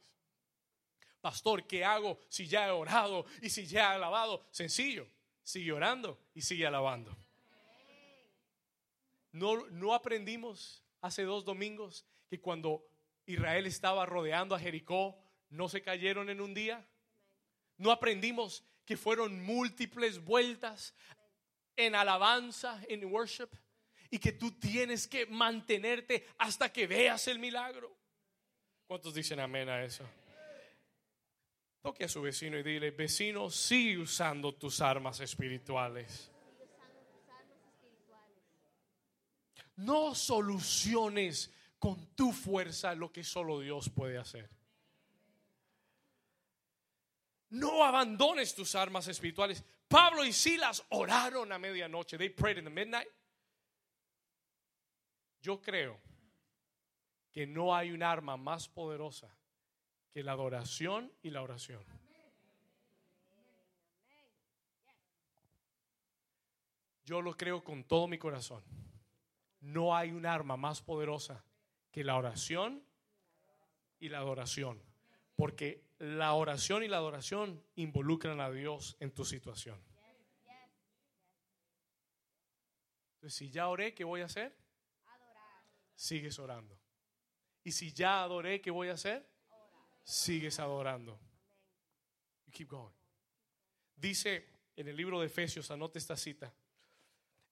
Pastor, 1.23 1.67
¿qué 1.67 1.83
hago 1.83 2.21
si 2.29 2.47
ya 2.47 2.69
he 2.69 2.71
orado 2.71 3.25
y 3.41 3.49
si 3.49 3.67
ya 3.67 3.93
he 3.93 3.95
alabado? 3.95 4.47
Sencillo, 4.51 5.09
sigue 5.43 5.73
orando 5.73 6.21
y 6.35 6.43
sigue 6.43 6.67
alabando. 6.67 7.17
No, 9.37 9.67
no 9.67 9.93
aprendimos 9.93 10.83
hace 11.03 11.25
dos 11.25 11.45
domingos 11.45 12.07
que 12.27 12.41
cuando 12.41 12.89
Israel 13.27 13.67
estaba 13.67 14.07
rodeando 14.07 14.55
a 14.55 14.59
Jericó, 14.59 15.23
no 15.51 15.69
se 15.69 15.83
cayeron 15.83 16.31
en 16.31 16.41
un 16.41 16.55
día. 16.55 16.89
No 17.77 17.91
aprendimos 17.91 18.65
que 18.87 18.97
fueron 18.97 19.43
múltiples 19.43 20.25
vueltas 20.25 20.95
en 21.77 21.95
alabanza, 21.95 22.81
en 22.89 23.05
worship 23.05 23.51
y 24.11 24.19
que 24.19 24.33
tú 24.33 24.53
tienes 24.53 25.07
que 25.07 25.27
mantenerte 25.27 26.27
hasta 26.39 26.73
que 26.73 26.87
veas 26.87 27.29
el 27.29 27.39
milagro. 27.39 27.95
¿Cuántos 28.87 29.15
dicen 29.15 29.39
amén 29.39 29.69
a 29.69 29.85
eso? 29.85 30.09
Toque 31.83 32.05
a 32.05 32.09
su 32.09 32.23
vecino 32.23 32.59
y 32.59 32.63
dile, 32.63 32.91
vecino, 32.91 33.51
sigue 33.51 33.99
usando 33.99 34.55
tus 34.55 34.81
armas 34.81 35.21
espirituales. 35.21 36.33
No 39.77 40.15
soluciones 40.15 41.53
con 41.79 42.15
tu 42.15 42.33
fuerza 42.33 42.95
lo 42.95 43.13
que 43.13 43.23
solo 43.23 43.61
Dios 43.61 43.91
puede 43.91 44.19
hacer. 44.19 44.51
No 47.51 47.85
abandones 47.85 48.55
tus 48.55 48.75
armas 48.75 49.07
espirituales. 49.09 49.65
Pablo 49.89 50.25
y 50.25 50.33
Silas 50.33 50.83
oraron 50.91 51.53
a 51.53 51.59
medianoche. 51.59 52.19
They 52.19 52.31
prayed 52.31 52.59
in 52.59 52.65
the 52.65 52.71
midnight. 52.71 53.09
Yo 55.41 55.61
creo 55.61 56.01
que 57.31 57.47
no 57.47 57.75
hay 57.75 57.93
un 57.93 58.03
arma 58.03 58.37
más 58.37 58.69
poderosa 58.69 59.29
que 60.11 60.23
la 60.23 60.33
adoración 60.33 61.13
y 61.23 61.31
la 61.31 61.43
oración. 61.43 61.85
Yo 67.05 67.23
lo 67.23 67.37
creo 67.37 67.63
con 67.63 67.85
todo 67.85 68.09
mi 68.09 68.19
corazón. 68.19 68.65
No 69.67 69.97
hay 69.97 70.13
un 70.13 70.27
arma 70.27 70.57
más 70.57 70.83
poderosa 70.83 71.45
que 71.91 72.05
la 72.05 72.17
oración 72.17 72.83
y 73.99 74.09
la 74.09 74.19
adoración. 74.19 74.83
Porque 75.35 75.85
la 75.99 76.33
oración 76.35 76.83
y 76.83 76.89
la 76.89 76.99
adoración 76.99 77.63
involucran 77.75 78.41
a 78.41 78.51
Dios 78.51 78.97
en 79.01 79.13
tu 79.13 79.25
situación. 79.25 79.83
Entonces, 83.15 83.35
si 83.35 83.51
ya 83.51 83.69
oré, 83.69 83.95
¿qué 83.95 84.05
voy 84.05 84.21
a 84.21 84.27
hacer? 84.27 84.57
sigues 85.97 86.39
orando. 86.39 86.79
Y 87.65 87.73
si 87.73 87.93
ya 87.93 88.23
adoré, 88.23 88.61
¿qué 88.61 88.71
voy 88.71 88.89
a 88.89 88.93
hacer? 88.93 89.27
Sigues 90.05 90.61
adorando. 90.61 91.19
You 92.47 92.53
keep 92.53 92.69
going. 92.69 92.95
Dice 93.97 94.47
en 94.77 94.87
el 94.87 94.97
libro 94.97 95.19
de 95.19 95.27
Efesios, 95.27 95.71
anote 95.71 95.99
esta 95.99 96.17
cita. 96.17 96.55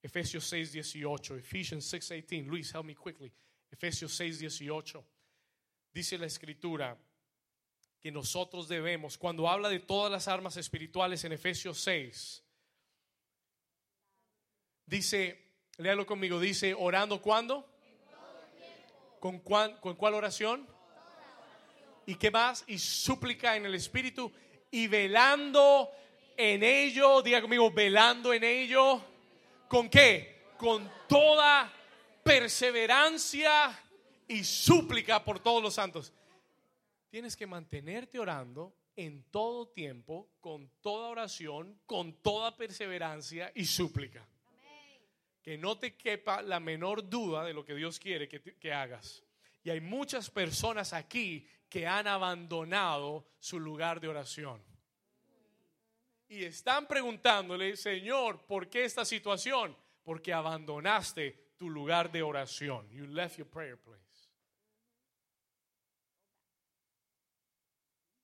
Efesios 0.04 0.44
6, 0.44 0.72
18. 0.72 1.38
Ephesians 1.38 1.86
6, 1.86 2.08
18. 2.10 2.46
Luis, 2.46 2.74
help 2.74 2.84
me 2.84 2.94
quickly. 2.94 3.32
Efesios 3.72 4.12
6, 4.12 4.38
18. 4.38 5.02
Dice 5.94 6.18
la 6.18 6.26
escritura 6.26 6.98
que 7.98 8.12
nosotros 8.12 8.68
debemos, 8.68 9.16
cuando 9.16 9.48
habla 9.48 9.70
de 9.70 9.80
todas 9.80 10.12
las 10.12 10.28
armas 10.28 10.58
espirituales 10.58 11.24
en 11.24 11.32
Efesios 11.32 11.80
6, 11.80 12.44
dice, 14.84 15.52
léalo 15.78 16.04
conmigo, 16.04 16.38
dice, 16.38 16.74
orando 16.74 17.22
cuando? 17.22 17.66
¿Con, 19.20 19.38
¿Con 19.38 19.96
cuál 19.96 20.12
oración? 20.12 20.68
¿Y 22.04 22.16
qué 22.16 22.30
más? 22.30 22.62
Y 22.66 22.78
súplica 22.78 23.56
en 23.56 23.64
el 23.64 23.74
Espíritu 23.74 24.30
y 24.70 24.86
velando 24.86 25.90
en 26.36 26.62
ello, 26.62 27.22
diga 27.22 27.40
conmigo, 27.40 27.70
velando 27.70 28.34
en 28.34 28.44
ello. 28.44 29.13
¿Con 29.74 29.90
qué? 29.90 30.52
Con 30.56 30.88
toda 31.08 31.68
perseverancia 32.22 33.76
y 34.28 34.44
súplica 34.44 35.24
por 35.24 35.40
todos 35.40 35.60
los 35.60 35.74
santos. 35.74 36.12
Tienes 37.10 37.34
que 37.34 37.44
mantenerte 37.48 38.20
orando 38.20 38.72
en 38.94 39.24
todo 39.32 39.66
tiempo, 39.66 40.28
con 40.40 40.70
toda 40.80 41.08
oración, 41.08 41.80
con 41.86 42.12
toda 42.22 42.56
perseverancia 42.56 43.50
y 43.52 43.64
súplica 43.64 44.24
que 45.42 45.58
no 45.58 45.76
te 45.76 45.96
quepa 45.96 46.40
la 46.40 46.60
menor 46.60 47.10
duda 47.10 47.42
de 47.42 47.52
lo 47.52 47.64
que 47.64 47.74
Dios 47.74 47.98
quiere 47.98 48.28
que, 48.28 48.72
hagas. 48.72 49.24
Y 49.64 49.70
hay 49.70 49.80
muchas 49.80 50.30
personas 50.30 50.92
aquí 50.92 51.48
que 51.68 51.84
han 51.84 52.06
abandonado 52.06 53.26
su 53.40 53.58
lugar 53.58 54.00
de 54.00 54.06
oración. 54.06 54.62
Y 56.34 56.44
están 56.44 56.88
preguntándole, 56.88 57.76
Señor, 57.76 58.44
¿por 58.44 58.68
qué 58.68 58.84
esta 58.84 59.04
situación? 59.04 59.76
Porque 60.02 60.32
abandonaste 60.32 61.54
tu 61.56 61.70
lugar 61.70 62.10
de 62.10 62.22
oración. 62.22 62.90
You 62.90 63.06
left 63.06 63.36
your 63.38 63.48
prayer 63.48 63.78
place. 63.78 64.02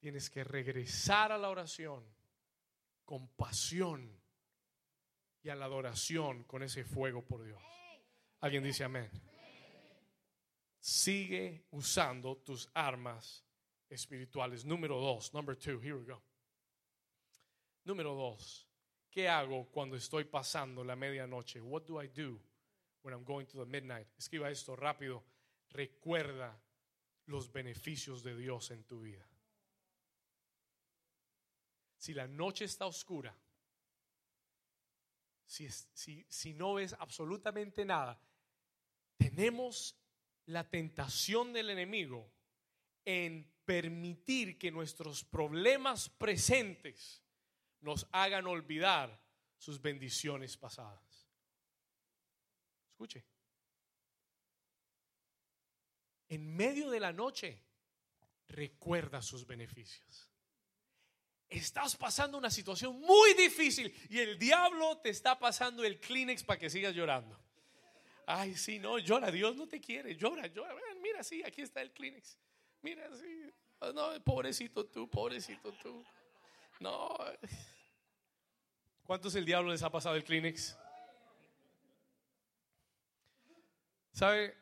Tienes 0.00 0.28
que 0.28 0.42
regresar 0.42 1.30
a 1.30 1.38
la 1.38 1.50
oración 1.50 2.04
con 3.04 3.28
pasión 3.28 4.20
y 5.40 5.48
a 5.48 5.54
la 5.54 5.66
adoración 5.66 6.42
con 6.44 6.64
ese 6.64 6.84
fuego 6.84 7.24
por 7.24 7.44
Dios. 7.44 7.62
Alguien 8.40 8.64
dice 8.64 8.82
amén. 8.82 9.08
Sigue 10.80 11.64
usando 11.70 12.38
tus 12.38 12.68
armas 12.74 13.44
espirituales. 13.88 14.64
Número 14.64 14.98
dos, 14.98 15.32
number 15.32 15.56
two, 15.56 15.80
here 15.80 15.94
we 15.94 16.04
go. 16.04 16.20
Número 17.84 18.14
dos, 18.14 18.68
¿qué 19.10 19.28
hago 19.28 19.70
cuando 19.70 19.96
estoy 19.96 20.24
pasando 20.24 20.84
la 20.84 20.96
medianoche? 20.96 21.60
What 21.60 21.84
do 21.84 22.02
I 22.02 22.08
do 22.08 22.40
when 23.02 23.14
I'm 23.14 23.24
going 23.24 23.46
to 23.46 23.58
the 23.58 23.66
midnight? 23.66 24.06
Escriba 24.18 24.50
esto 24.50 24.76
rápido. 24.76 25.24
Recuerda 25.70 26.60
los 27.26 27.50
beneficios 27.50 28.22
de 28.22 28.36
Dios 28.36 28.70
en 28.70 28.84
tu 28.84 29.00
vida. 29.00 29.26
Si 31.96 32.12
la 32.12 32.26
noche 32.26 32.64
está 32.64 32.86
oscura, 32.86 33.36
si, 35.44 35.68
si, 35.68 36.24
si 36.28 36.54
no 36.54 36.74
ves 36.74 36.94
absolutamente 36.98 37.84
nada, 37.84 38.20
tenemos 39.16 39.96
la 40.46 40.68
tentación 40.68 41.52
del 41.52 41.70
enemigo 41.70 42.32
en 43.04 43.50
permitir 43.64 44.58
que 44.58 44.70
nuestros 44.70 45.24
problemas 45.24 46.08
presentes 46.08 47.22
nos 47.80 48.06
hagan 48.12 48.46
olvidar 48.46 49.18
sus 49.56 49.80
bendiciones 49.80 50.56
pasadas. 50.56 51.28
Escuche. 52.90 53.24
En 56.28 56.54
medio 56.54 56.90
de 56.90 57.00
la 57.00 57.12
noche, 57.12 57.62
recuerda 58.48 59.20
sus 59.20 59.46
beneficios. 59.46 60.28
Estás 61.48 61.96
pasando 61.96 62.38
una 62.38 62.50
situación 62.50 63.00
muy 63.00 63.34
difícil 63.34 63.92
y 64.08 64.18
el 64.18 64.38
diablo 64.38 64.98
te 64.98 65.10
está 65.10 65.38
pasando 65.38 65.82
el 65.82 65.98
Kleenex 65.98 66.44
para 66.44 66.60
que 66.60 66.70
sigas 66.70 66.94
llorando. 66.94 67.36
Ay, 68.26 68.54
sí, 68.54 68.78
no, 68.78 68.98
llora, 68.98 69.32
Dios 69.32 69.56
no 69.56 69.66
te 69.66 69.80
quiere, 69.80 70.14
llora, 70.14 70.46
llora. 70.46 70.76
Mira, 71.02 71.24
sí, 71.24 71.42
aquí 71.42 71.62
está 71.62 71.82
el 71.82 71.90
Kleenex. 71.90 72.38
Mira, 72.82 73.10
sí. 73.16 73.52
No, 73.92 74.22
pobrecito 74.22 74.86
tú, 74.86 75.10
pobrecito 75.10 75.72
tú. 75.82 76.04
No. 76.80 77.16
¿Cuántos 79.04 79.34
el 79.34 79.44
diablo 79.44 79.70
les 79.70 79.82
ha 79.82 79.90
pasado 79.90 80.16
el 80.16 80.24
Kleenex? 80.24 80.76
¿Sabe 84.12 84.56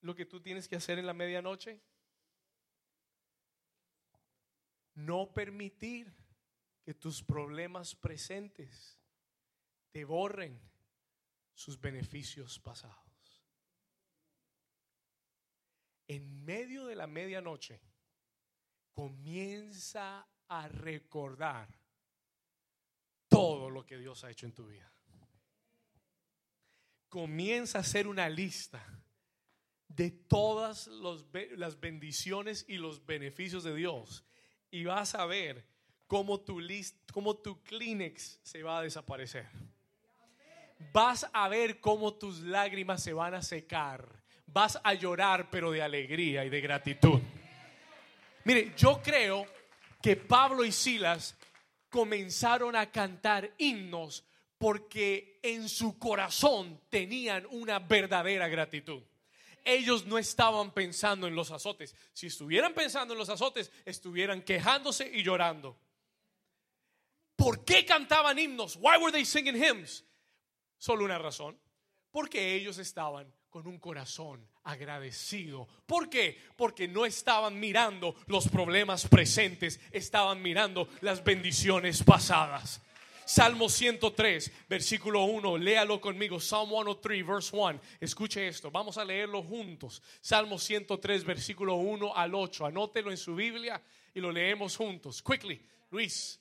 lo 0.00 0.14
que 0.14 0.26
tú 0.26 0.40
tienes 0.40 0.66
que 0.68 0.76
hacer 0.76 0.98
en 0.98 1.06
la 1.06 1.14
medianoche? 1.14 1.80
No 4.94 5.32
permitir 5.32 6.12
que 6.82 6.94
tus 6.94 7.22
problemas 7.22 7.94
presentes 7.94 8.98
te 9.90 10.04
borren 10.04 10.60
sus 11.54 11.80
beneficios 11.80 12.58
pasados. 12.58 13.44
En 16.08 16.44
medio 16.44 16.86
de 16.86 16.96
la 16.96 17.06
medianoche, 17.06 17.80
comienza 18.92 20.28
a 20.52 20.68
recordar 20.68 21.66
todo 23.26 23.70
lo 23.70 23.86
que 23.86 23.96
Dios 23.96 24.22
ha 24.22 24.30
hecho 24.30 24.44
en 24.44 24.52
tu 24.52 24.66
vida. 24.66 24.92
Comienza 27.08 27.78
a 27.78 27.80
hacer 27.80 28.06
una 28.06 28.28
lista 28.28 28.84
de 29.88 30.10
todas 30.10 30.88
las 30.88 31.80
bendiciones 31.80 32.66
y 32.68 32.76
los 32.76 33.06
beneficios 33.06 33.64
de 33.64 33.74
Dios 33.74 34.24
y 34.70 34.84
vas 34.84 35.14
a 35.14 35.24
ver 35.24 35.66
cómo 36.06 36.40
tu, 36.40 36.60
list, 36.60 37.10
cómo 37.10 37.36
tu 37.36 37.62
Kleenex 37.62 38.40
se 38.42 38.62
va 38.62 38.78
a 38.78 38.82
desaparecer. 38.82 39.48
Vas 40.92 41.26
a 41.32 41.48
ver 41.48 41.80
cómo 41.80 42.14
tus 42.14 42.40
lágrimas 42.40 43.02
se 43.02 43.14
van 43.14 43.32
a 43.32 43.42
secar. 43.42 44.22
Vas 44.46 44.78
a 44.84 44.92
llorar, 44.92 45.48
pero 45.50 45.70
de 45.70 45.80
alegría 45.80 46.44
y 46.44 46.50
de 46.50 46.60
gratitud. 46.60 47.20
Mire, 48.44 48.74
yo 48.76 49.00
creo 49.02 49.46
que 50.02 50.16
Pablo 50.16 50.64
y 50.64 50.72
Silas 50.72 51.36
comenzaron 51.88 52.76
a 52.76 52.90
cantar 52.90 53.54
himnos 53.58 54.24
porque 54.58 55.38
en 55.42 55.68
su 55.68 55.98
corazón 55.98 56.80
tenían 56.88 57.46
una 57.50 57.78
verdadera 57.78 58.48
gratitud 58.48 59.02
ellos 59.64 60.06
no 60.06 60.18
estaban 60.18 60.72
pensando 60.72 61.26
en 61.26 61.34
los 61.34 61.50
azotes. 61.50 61.94
Si 62.12 62.26
estuvieran 62.26 62.74
pensando 62.74 63.14
en 63.14 63.18
los 63.18 63.28
azotes, 63.28 63.70
estuvieran 63.84 64.42
quejándose 64.42 65.10
y 65.12 65.22
llorando. 65.22 65.78
¿Por 67.36 67.64
qué 67.64 67.84
cantaban 67.84 68.38
himnos? 68.38 68.76
Why 68.76 68.98
were 69.00 69.12
they 69.12 69.24
singing 69.24 69.56
hymns? 69.56 70.04
Solo 70.78 71.04
una 71.04 71.18
razón. 71.18 71.58
Porque 72.10 72.54
ellos 72.54 72.78
estaban 72.78 73.32
con 73.48 73.66
un 73.66 73.78
corazón 73.78 74.46
agradecido. 74.64 75.68
¿Por 75.86 76.08
qué? 76.08 76.38
Porque 76.56 76.88
no 76.88 77.04
estaban 77.04 77.58
mirando 77.58 78.14
los 78.26 78.48
problemas 78.48 79.08
presentes, 79.08 79.80
estaban 79.90 80.42
mirando 80.42 80.88
las 81.00 81.22
bendiciones 81.24 82.02
pasadas. 82.02 82.80
Salmo 83.24 83.68
103, 83.68 84.52
versículo 84.68 85.24
1, 85.24 85.56
léalo 85.58 86.00
conmigo. 86.00 86.40
Psalm 86.40 86.70
103, 86.70 87.26
verse 87.26 87.56
1. 87.56 87.80
Escuche 88.00 88.48
esto, 88.48 88.70
vamos 88.70 88.98
a 88.98 89.04
leerlo 89.04 89.42
juntos. 89.42 90.02
Salmo 90.20 90.58
103, 90.58 91.24
versículo 91.24 91.76
1 91.76 92.14
al 92.14 92.34
8. 92.34 92.66
Anótelo 92.66 93.10
en 93.10 93.16
su 93.16 93.34
Biblia 93.34 93.80
y 94.14 94.20
lo 94.20 94.32
leemos 94.32 94.76
juntos. 94.76 95.22
Quickly, 95.22 95.64
Luis, 95.90 96.40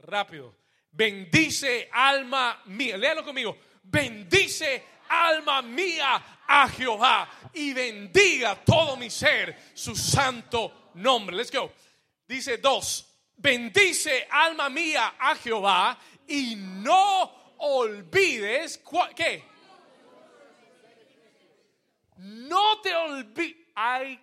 rápido. 0.00 0.54
Bendice 0.90 1.88
alma 1.92 2.62
mía, 2.66 2.96
léalo 2.96 3.24
conmigo. 3.24 3.56
Bendice 3.82 4.84
alma 5.08 5.62
mía 5.62 6.40
a 6.46 6.68
Jehová 6.68 7.28
y 7.54 7.72
bendiga 7.72 8.62
todo 8.64 8.96
mi 8.96 9.10
ser 9.10 9.56
su 9.74 9.94
santo 9.96 10.90
nombre. 10.94 11.36
Let's 11.36 11.52
go. 11.52 11.72
Dice 12.26 12.58
dos 12.58 13.08
bendice 13.38 14.26
alma 14.30 14.68
mía 14.68 15.14
a 15.18 15.34
Jehová 15.36 15.98
y 16.26 16.56
no 16.56 17.54
olvides, 17.58 18.82
¿qué? 19.16 19.44
No 22.18 22.80
te 22.80 22.94
olvides. 22.94 23.56
Hay 23.74 24.20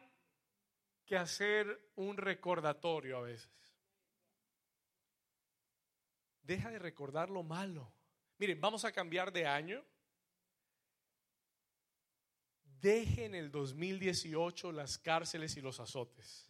que 1.05 1.15
hacer 1.15 1.91
un 1.95 2.17
recordatorio 2.17 3.17
a 3.17 3.21
veces. 3.21 3.49
Deja 6.41 6.69
de 6.69 6.77
recordar 6.77 7.29
lo 7.29 7.41
malo. 7.41 7.91
Miren, 8.37 8.59
vamos 8.59 8.83
a 8.83 8.91
cambiar 8.91 9.31
de 9.31 9.47
año. 9.47 9.83
Deje 12.85 13.25
en 13.25 13.33
el 13.33 13.49
2018 13.49 14.71
las 14.71 14.99
cárceles 14.99 15.57
y 15.57 15.61
los 15.61 15.79
azotes 15.79 16.47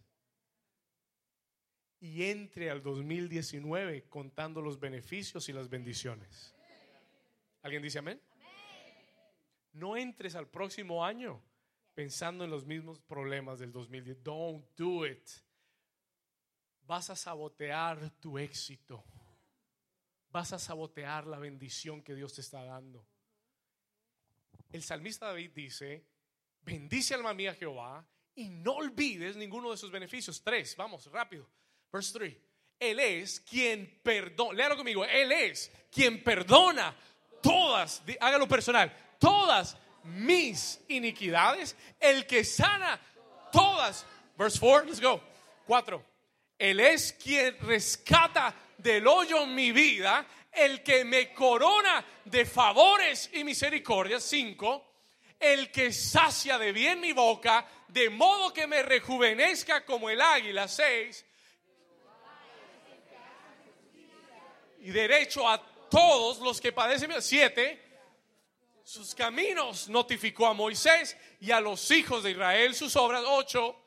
y 2.01 2.25
entre 2.25 2.69
al 2.69 2.83
2019 2.83 4.09
contando 4.09 4.61
los 4.61 4.77
beneficios 4.77 5.47
y 5.47 5.53
las 5.53 5.69
bendiciones. 5.69 6.53
¿Alguien 7.61 7.81
dice 7.81 7.99
amén? 7.99 8.21
No 9.71 9.95
entres 9.95 10.35
al 10.35 10.49
próximo 10.49 11.05
año 11.05 11.41
pensando 11.93 12.43
en 12.43 12.49
los 12.49 12.65
mismos 12.65 12.99
problemas 12.99 13.57
del 13.57 13.71
2010. 13.71 14.21
Don't 14.21 14.65
do 14.75 15.07
it. 15.07 15.29
Vas 16.81 17.09
a 17.11 17.15
sabotear 17.15 18.09
tu 18.19 18.37
éxito. 18.37 19.05
Vas 20.31 20.51
a 20.51 20.59
sabotear 20.59 21.27
la 21.27 21.39
bendición 21.39 22.03
que 22.03 22.13
Dios 22.13 22.33
te 22.33 22.41
está 22.41 22.61
dando. 22.61 23.07
El 24.73 24.83
salmista 24.83 25.27
David 25.27 25.51
dice, 25.55 26.14
bendice 26.65 27.13
alma 27.13 27.33
mía 27.33 27.53
Jehová 27.53 28.05
y 28.33 28.49
no 28.49 28.73
olvides 28.73 29.35
ninguno 29.35 29.71
de 29.71 29.77
sus 29.77 29.91
beneficios. 29.91 30.41
Tres, 30.43 30.75
vamos, 30.75 31.05
rápido. 31.11 31.47
Verse 31.91 32.11
3. 32.17 32.35
Él 32.79 32.99
es 32.99 33.39
quien 33.39 34.01
perdona, 34.03 34.53
léalo 34.53 34.75
conmigo, 34.75 35.05
Él 35.05 35.31
es 35.31 35.71
quien 35.89 36.21
perdona 36.21 36.93
todas, 37.41 38.03
hágalo 38.19 38.47
personal, 38.47 38.93
todas 39.17 39.77
mis 40.03 40.81
iniquidades, 40.89 41.75
el 41.99 42.27
que 42.27 42.43
sana 42.43 42.99
todas. 43.51 44.05
Verse 44.37 44.59
4, 44.59 44.87
let's 44.87 44.99
go. 44.99 45.21
4. 45.67 46.03
Él 46.57 46.79
es 46.79 47.13
quien 47.13 47.57
rescata 47.59 48.53
del 48.77 49.07
hoyo 49.07 49.45
mi 49.45 49.71
vida, 49.71 50.27
el 50.51 50.83
que 50.83 51.05
me 51.05 51.33
corona 51.33 52.05
de 52.25 52.45
favores 52.45 53.29
y 53.33 53.43
misericordias. 53.43 54.23
5. 54.23 54.94
El 55.39 55.71
que 55.71 55.91
sacia 55.91 56.57
de 56.57 56.71
bien 56.71 56.99
mi 56.99 57.11
boca, 57.11 57.67
de 57.87 58.09
modo 58.09 58.53
que 58.53 58.67
me 58.67 58.83
rejuvenezca 58.83 59.85
como 59.85 60.09
el 60.09 60.21
águila. 60.21 60.67
Seis. 60.67 61.25
Y 64.81 64.91
derecho 64.91 65.47
a 65.49 65.61
todos 65.89 66.39
los 66.39 66.61
que 66.61 66.71
padecen. 66.71 67.11
Siete. 67.21 67.81
Sus 68.83 69.15
caminos 69.15 69.89
notificó 69.89 70.45
a 70.45 70.53
Moisés 70.53 71.17
y 71.39 71.51
a 71.51 71.59
los 71.59 71.89
hijos 71.89 72.23
de 72.23 72.31
Israel 72.31 72.75
sus 72.75 72.95
obras. 72.95 73.23
Ocho. 73.25 73.81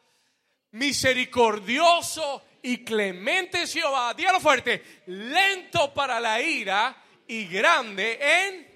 Misericordioso 0.73 2.43
y 2.63 2.85
clemente 2.85 3.67
Jehová. 3.67 4.13
Dígalo 4.15 4.41
fuerte. 4.41 5.03
Lento 5.07 5.95
para 5.95 6.19
la 6.19 6.41
ira 6.41 6.97
y 7.27 7.47
grande 7.47 8.19
en. 8.21 8.69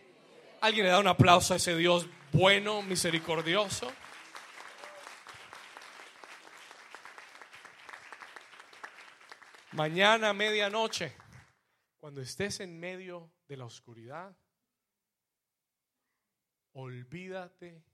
Alguien 0.60 0.86
le 0.86 0.92
da 0.92 1.00
un 1.00 1.08
aplauso 1.08 1.54
a 1.54 1.56
ese 1.56 1.76
Dios 1.76 2.06
bueno, 2.32 2.80
misericordioso. 2.80 3.92
Mañana 9.72 10.30
a 10.30 10.32
medianoche, 10.32 11.14
cuando 11.98 12.22
estés 12.22 12.60
en 12.60 12.78
medio 12.78 13.30
de 13.48 13.56
la 13.58 13.66
oscuridad, 13.66 14.34
olvídate 16.72 17.84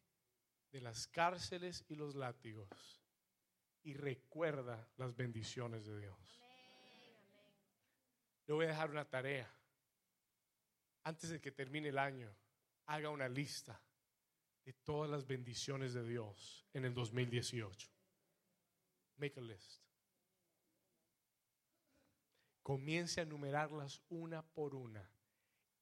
de 0.71 0.81
las 0.81 1.09
cárceles 1.09 1.85
y 1.89 1.97
los 1.97 2.15
látigos 2.15 3.03
y 3.83 3.95
recuerda 3.95 4.89
las 4.97 5.17
bendiciones 5.17 5.85
de 5.85 5.99
Dios. 5.99 6.41
Le 8.47 8.55
voy 8.55 8.67
a 8.67 8.69
dejar 8.69 8.91
una 8.91 9.05
tarea. 9.05 9.53
Antes 11.03 11.31
de 11.31 11.41
que 11.41 11.51
termine 11.51 11.89
el 11.89 11.99
año, 11.99 12.33
haga 12.87 13.11
una 13.11 13.29
lista 13.29 13.81
de 14.69 14.75
todas 14.85 15.11
las 15.11 15.27
bendiciones 15.27 15.95
de 15.95 16.07
Dios 16.07 16.67
en 16.75 16.85
el 16.85 16.93
2018. 16.93 17.89
Make 19.17 19.41
a 19.41 19.43
list. 19.43 19.81
Comience 22.63 23.19
a 23.19 23.25
numerarlas 23.25 24.03
una 24.11 24.43
por 24.43 24.75
una 24.75 25.11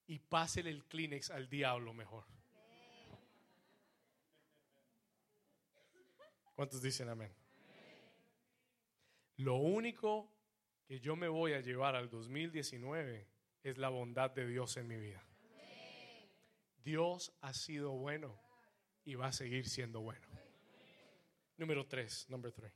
y 0.07 0.21
pásele 0.21 0.71
el 0.71 0.85
Kleenex 0.85 1.33
al 1.33 1.49
diablo 1.49 1.93
mejor. 1.95 2.27
¿Cuántos 6.55 6.81
dicen 6.81 7.09
amén? 7.09 7.35
Lo 9.39 9.57
único 9.57 10.33
que 10.87 11.01
yo 11.01 11.17
me 11.17 11.27
voy 11.27 11.55
a 11.55 11.61
llevar 11.61 11.97
al 11.97 12.09
2019 12.09 13.27
es 13.65 13.79
la 13.79 13.89
bondad 13.89 14.31
de 14.31 14.47
Dios 14.47 14.77
en 14.77 14.87
mi 14.87 14.97
vida. 14.97 15.27
Dios 16.85 17.33
ha 17.41 17.53
sido 17.53 17.91
bueno 17.91 18.46
y 19.07 19.15
va 19.15 19.29
a 19.29 19.33
seguir 19.33 19.67
siendo 19.69 20.01
bueno. 20.01 20.27
Número 21.57 21.87
tres, 21.87 22.29
number 22.29 22.53
three. 22.53 22.73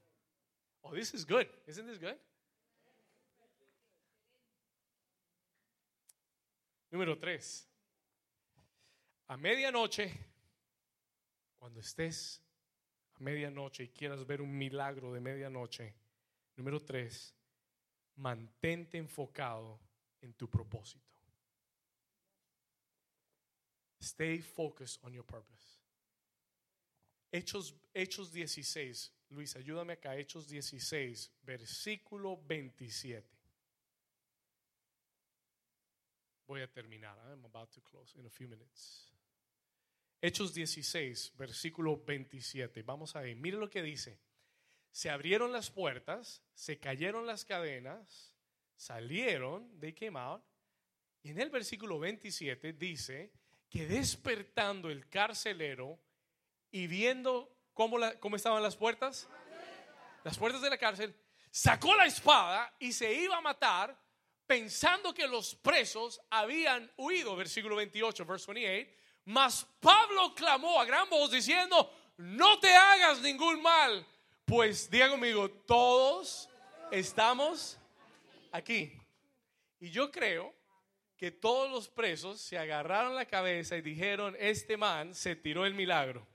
Oh, 0.83 0.95
this 0.95 1.13
is 1.13 1.27
good. 1.27 1.47
Isn't 1.67 1.87
this 1.87 1.99
good? 1.99 2.17
Número 6.91 7.19
tres. 7.19 7.69
A 9.29 9.37
medianoche, 9.37 10.13
cuando 11.59 11.81
estés 11.81 12.41
a 13.15 13.21
medianoche 13.21 13.85
y 13.85 13.89
quieras 13.89 14.27
ver 14.27 14.41
un 14.41 14.57
milagro 14.57 15.13
de 15.13 15.21
medianoche, 15.21 15.95
número 16.57 16.81
tres, 16.81 17.35
mantente 18.17 18.99
enfocado 18.99 19.79
en 20.21 20.33
tu 20.35 20.49
propósito. 20.49 21.05
Stay 24.01 24.41
focused 24.41 25.05
on 25.05 25.13
your 25.13 25.25
purpose. 25.25 25.80
Hechos, 27.33 27.75
Hechos 27.95 28.33
16, 28.33 29.13
Luis, 29.31 29.55
ayúdame 29.57 29.93
acá, 29.93 30.17
Hechos 30.17 30.49
16, 30.49 31.31
versículo 31.43 32.37
27. 32.37 33.25
Voy 36.47 36.63
a 36.63 36.67
terminar. 36.67 37.17
I'm 37.31 37.45
about 37.45 37.71
to 37.75 37.81
close 37.81 38.19
in 38.19 38.27
a 38.27 38.31
few 38.31 38.49
minutes. 38.49 39.09
Hechos 40.21 40.53
16, 40.53 41.33
versículo 41.37 41.97
27. 41.97 42.83
Vamos 42.83 43.15
a 43.15 43.21
ver. 43.21 43.37
Mire 43.37 43.57
lo 43.57 43.71
que 43.71 43.83
dice. 43.83 44.19
Se 44.91 45.09
abrieron 45.09 45.53
las 45.53 45.71
puertas, 45.71 46.43
se 46.53 46.81
cayeron 46.81 47.25
las 47.25 47.45
cadenas, 47.45 48.35
salieron, 48.75 49.79
they 49.79 49.93
came 49.93 50.19
out. 50.19 50.43
Y 51.23 51.31
en 51.31 51.41
el 51.41 51.51
versículo 51.51 52.01
27 52.01 52.73
dice 52.73 53.33
que 53.69 53.87
despertando 53.87 54.91
el 54.91 55.09
carcelero 55.09 56.01
y 56.71 56.87
viendo 56.87 57.51
cómo, 57.75 57.99
cómo 58.21 58.37
estaban 58.37 58.63
las 58.63 58.77
puertas, 58.77 59.29
las 60.25 60.39
puertas 60.39 60.63
de 60.63 60.71
la 60.71 60.79
cárcel, 60.79 61.15
sacó 61.51 61.95
la 61.95 62.07
espada 62.07 62.73
y 62.79 62.93
se 62.93 63.13
iba 63.13 63.37
a 63.37 63.41
matar 63.41 63.97
pensando 64.47 65.15
que 65.15 65.27
los 65.27 65.55
presos 65.55 66.21
habían 66.29 66.91
huido, 66.97 67.37
versículo 67.37 67.77
28, 67.77 68.25
verse 68.25 68.53
28, 68.53 68.91
mas 69.27 69.67
Pablo 69.79 70.35
clamó 70.35 70.81
a 70.81 70.85
gran 70.85 71.09
voz 71.09 71.31
diciendo, 71.31 71.93
no 72.17 72.59
te 72.59 72.75
hagas 72.75 73.21
ningún 73.21 73.63
mal, 73.63 74.05
pues 74.45 74.91
diga 74.91 75.09
conmigo, 75.09 75.49
todos 75.49 76.49
estamos 76.91 77.79
aquí. 78.51 78.93
Y 79.79 79.91
yo 79.91 80.11
creo 80.11 80.53
que 81.17 81.31
todos 81.31 81.71
los 81.71 81.89
presos 81.89 82.41
se 82.41 82.59
agarraron 82.59 83.15
la 83.15 83.27
cabeza 83.27 83.77
y 83.77 83.83
dijeron, 83.83 84.37
este 84.39 84.77
man 84.77 85.15
se 85.15 85.37
tiró 85.37 85.65
el 85.65 85.75
milagro. 85.75 86.27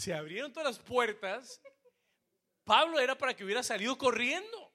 Se 0.00 0.14
abrieron 0.14 0.50
todas 0.50 0.78
las 0.78 0.78
puertas. 0.78 1.60
Pablo 2.64 2.98
era 2.98 3.18
para 3.18 3.36
que 3.36 3.44
hubiera 3.44 3.62
salido 3.62 3.98
corriendo. 3.98 4.72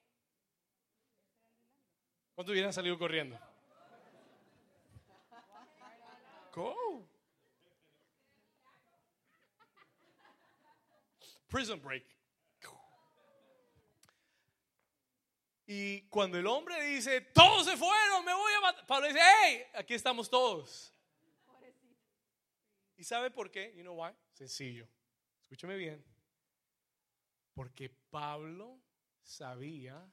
¿Cuántos 2.35 2.51
hubieran 2.51 2.71
salido 2.71 2.95
corriendo? 2.99 3.35
Go. 6.53 7.07
prison 11.47 11.81
break. 11.81 12.05
Y 15.65 16.01
cuando 16.09 16.37
el 16.37 16.45
hombre 16.45 16.83
dice, 16.83 17.21
todos 17.21 17.65
se 17.65 17.75
fueron, 17.75 18.23
me 18.23 18.33
voy 18.35 18.53
a 18.53 18.61
matar, 18.61 18.85
Pablo 18.85 19.07
dice, 19.07 19.19
hey, 19.41 19.63
aquí 19.73 19.95
estamos 19.95 20.29
todos. 20.29 20.93
¿Y 22.95 23.03
sabe 23.03 23.31
por 23.31 23.49
qué? 23.49 23.73
You 23.75 23.81
know 23.81 23.99
why? 23.99 24.13
Sencillo. 24.33 24.87
Escúcheme 25.45 25.77
bien. 25.77 26.03
Porque 27.53 27.91
Pablo 28.09 28.81
sabía 29.21 30.11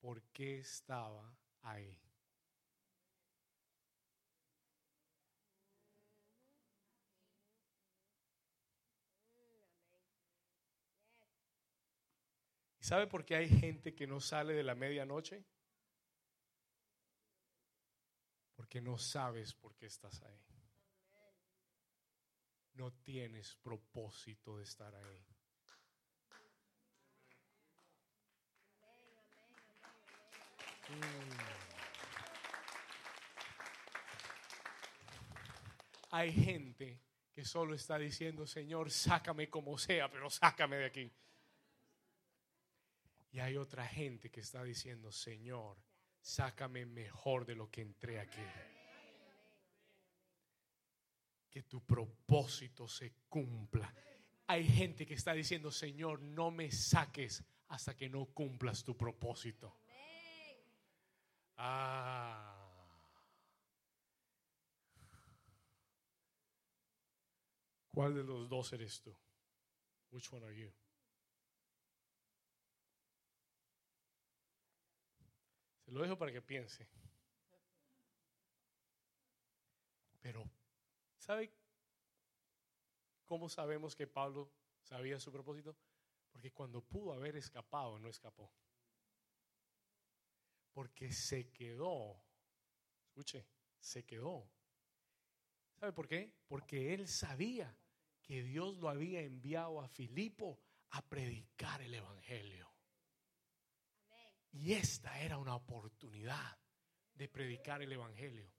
por 0.00 0.22
qué 0.32 0.60
estaba 0.60 1.36
ahí. 1.62 2.00
¿Sabe 12.78 13.08
por 13.08 13.24
qué 13.24 13.34
hay 13.34 13.48
gente 13.48 13.92
que 13.92 14.06
no 14.06 14.20
sale 14.20 14.52
de 14.52 14.62
la 14.62 14.76
medianoche? 14.76 15.44
Porque 18.54 18.80
no 18.80 18.98
sabes 18.98 19.52
por 19.52 19.74
qué 19.74 19.86
estás 19.86 20.22
ahí. 20.22 20.53
No 22.74 22.92
tienes 22.92 23.54
propósito 23.56 24.58
de 24.58 24.64
estar 24.64 24.94
ahí. 24.94 25.26
Mm. 30.88 31.64
Hay 36.10 36.32
gente 36.32 37.00
que 37.32 37.44
solo 37.44 37.74
está 37.74 37.98
diciendo, 37.98 38.46
Señor, 38.46 38.90
sácame 38.90 39.50
como 39.50 39.76
sea, 39.78 40.08
pero 40.10 40.30
sácame 40.30 40.76
de 40.76 40.84
aquí. 40.84 41.12
Y 43.32 43.40
hay 43.40 43.56
otra 43.56 43.84
gente 43.84 44.30
que 44.30 44.38
está 44.40 44.62
diciendo, 44.62 45.10
Señor, 45.10 45.76
sácame 46.20 46.86
mejor 46.86 47.44
de 47.44 47.56
lo 47.56 47.68
que 47.68 47.80
entré 47.82 48.20
aquí. 48.20 48.40
Que 51.54 51.62
tu 51.62 51.86
propósito 51.86 52.88
se 52.88 53.14
cumpla. 53.28 53.94
Hay 54.48 54.66
gente 54.66 55.06
que 55.06 55.14
está 55.14 55.32
diciendo, 55.32 55.70
Señor, 55.70 56.20
no 56.20 56.50
me 56.50 56.72
saques 56.72 57.44
hasta 57.68 57.96
que 57.96 58.08
no 58.08 58.26
cumplas 58.26 58.82
tu 58.82 58.96
propósito. 58.96 59.78
Ah. 61.56 62.50
¿Cuál 67.92 68.14
de 68.14 68.24
los 68.24 68.48
dos 68.48 68.72
eres 68.72 69.00
tú? 69.00 69.16
Which 70.10 70.32
one 70.32 70.44
are 70.44 70.56
you? 70.56 70.72
Lo 75.86 76.02
dejo 76.02 76.18
para 76.18 76.32
que 76.32 76.42
piense. 76.42 76.88
Pero, 80.20 80.50
¿sabe 81.24 81.50
cómo 83.24 83.48
sabemos 83.48 83.96
que 83.96 84.06
Pablo 84.06 84.52
sabía 84.82 85.18
su 85.18 85.32
propósito? 85.32 85.74
Porque 86.30 86.52
cuando 86.52 86.82
pudo 86.82 87.14
haber 87.14 87.36
escapado, 87.36 87.98
no 87.98 88.08
escapó. 88.08 88.52
Porque 90.72 91.12
se 91.12 91.50
quedó. 91.50 92.22
Escuche, 93.06 93.46
se 93.78 94.04
quedó. 94.04 94.50
¿Sabe 95.76 95.92
por 95.92 96.06
qué? 96.06 96.34
Porque 96.46 96.92
él 96.92 97.08
sabía 97.08 97.74
que 98.20 98.42
Dios 98.42 98.76
lo 98.78 98.88
había 98.88 99.20
enviado 99.20 99.80
a 99.80 99.88
Filipo 99.88 100.60
a 100.90 101.02
predicar 101.08 101.80
el 101.80 101.94
Evangelio. 101.94 102.70
Y 104.52 104.74
esta 104.74 105.20
era 105.20 105.38
una 105.38 105.56
oportunidad 105.56 106.58
de 107.14 107.28
predicar 107.28 107.82
el 107.82 107.92
Evangelio. 107.92 108.53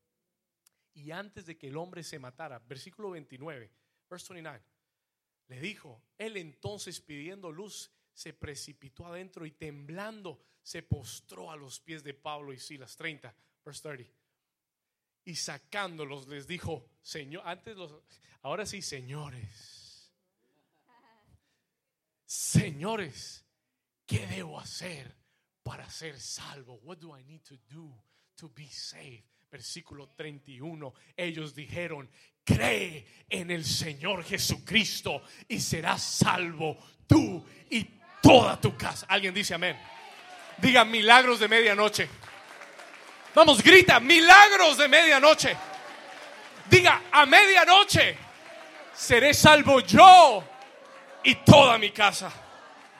Y 0.96 1.12
antes 1.12 1.46
de 1.46 1.58
que 1.58 1.68
el 1.68 1.78
hombre 1.78 2.04
se 2.04 2.20
matara, 2.20 2.58
versículo 2.60 3.12
29, 3.12 3.70
verse 4.10 4.34
29, 4.34 4.64
le 5.48 5.60
dijo, 5.60 6.02
él 6.18 6.38
entonces 6.38 7.02
pidiendo 7.02 7.52
luz, 7.52 7.92
se 8.14 8.34
precipitó 8.34 9.06
adentro 9.06 9.46
y 9.46 9.52
temblando 9.52 10.42
se 10.64 10.82
postró 10.82 11.52
a 11.52 11.58
los 11.58 11.82
pies 11.82 12.04
de 12.04 12.14
Pablo 12.14 12.54
y 12.54 12.60
Silas. 12.60 12.96
30, 12.96 13.36
verse 13.64 13.82
30. 13.82 14.14
Y 15.26 15.36
sacándolos 15.36 16.28
les 16.28 16.48
dijo, 16.48 16.90
Señor, 17.02 17.44
antes 17.46 17.76
los, 17.76 17.94
ahora 18.42 18.66
sí, 18.66 18.82
señores, 18.82 20.14
señores, 22.26 23.46
¿qué 24.06 24.26
debo 24.28 24.60
hacer 24.60 25.14
para 25.62 25.90
ser 25.90 26.20
salvo? 26.20 26.76
What 26.84 27.00
do 27.00 27.18
I 27.18 27.24
need 27.26 27.42
to 27.42 27.58
do 27.68 28.02
to 28.36 28.50
be 28.50 28.70
saved? 28.70 29.35
Versículo 29.56 30.10
31. 30.10 30.94
Ellos 31.16 31.56
dijeron, 31.56 32.10
cree 32.44 33.24
en 33.30 33.52
el 33.52 33.64
Señor 33.64 34.26
Jesucristo 34.26 35.22
y 35.48 35.62
serás 35.62 36.02
salvo 36.04 36.78
tú 37.08 37.42
y 37.70 37.88
toda 38.22 38.60
tu 38.60 38.76
casa. 38.76 39.06
Alguien 39.08 39.34
dice 39.34 39.54
amén. 39.54 39.80
Diga 40.58 40.84
milagros 40.84 41.40
de 41.40 41.48
medianoche. 41.48 42.10
Vamos, 43.34 43.64
grita, 43.64 44.02
milagros 44.02 44.78
de 44.78 44.90
medianoche. 44.90 45.56
Diga, 46.70 47.04
a 47.10 47.26
medianoche 47.26 48.18
seré 48.94 49.34
salvo 49.34 49.80
yo 49.80 50.44
y 51.24 51.36
toda 51.36 51.78
mi 51.78 51.92
casa. 51.92 52.30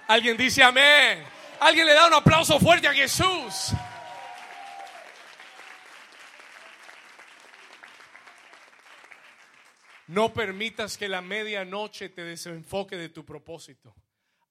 Alguien 0.08 0.38
dice 0.38 0.64
amén. 0.64 1.22
Alguien 1.60 1.86
le 1.86 1.94
da 1.94 2.08
un 2.08 2.14
aplauso 2.14 2.58
fuerte 2.62 2.88
a 2.88 2.94
Jesús. 2.94 3.74
No 10.16 10.34
permitas 10.34 10.98
que 10.98 11.10
la 11.10 11.20
medianoche 11.20 12.08
te 12.08 12.24
desenfoque 12.24 12.96
de 12.96 13.10
tu 13.10 13.26
propósito. 13.26 13.94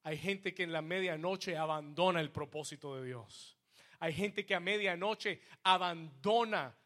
Hay 0.03 0.15
gente 0.15 0.53
que 0.53 0.61
en 0.61 0.71
la 0.71 0.83
medianoche 0.83 1.57
abandona 1.57 2.21
el 2.21 2.29
propósito 2.29 2.95
de 2.95 3.07
Dios. 3.07 3.57
Hay 3.99 4.13
gente 4.13 4.45
que 4.45 4.53
a 4.53 4.59
medianoche 4.59 5.41
abandona 5.63 6.77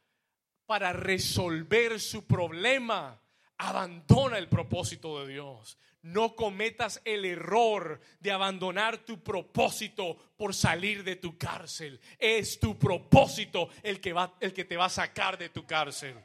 para 0.65 0.93
resolver 0.93 1.99
su 1.99 2.25
problema. 2.25 3.21
Abandona 3.57 4.38
el 4.38 4.47
propósito 4.47 5.25
de 5.25 5.34
Dios. 5.34 5.77
No 6.03 6.34
cometas 6.34 7.01
el 7.03 7.25
error 7.25 7.99
de 8.21 8.32
abandonar 8.32 8.99
tu 8.99 9.21
propósito 9.21 10.15
por 10.38 10.55
salir 10.55 11.03
de 11.03 11.17
tu 11.17 11.38
cárcel. 11.38 11.99
Es 12.17 12.57
tu 12.57 12.80
propósito 12.80 13.67
el 13.84 13.99
que, 13.99 14.13
va, 14.13 14.38
el 14.39 14.53
que 14.53 14.63
te 14.63 14.77
va 14.77 14.86
a 14.86 14.89
sacar 14.89 15.38
de 15.38 15.49
tu 15.49 15.65
cárcel. 15.65 16.15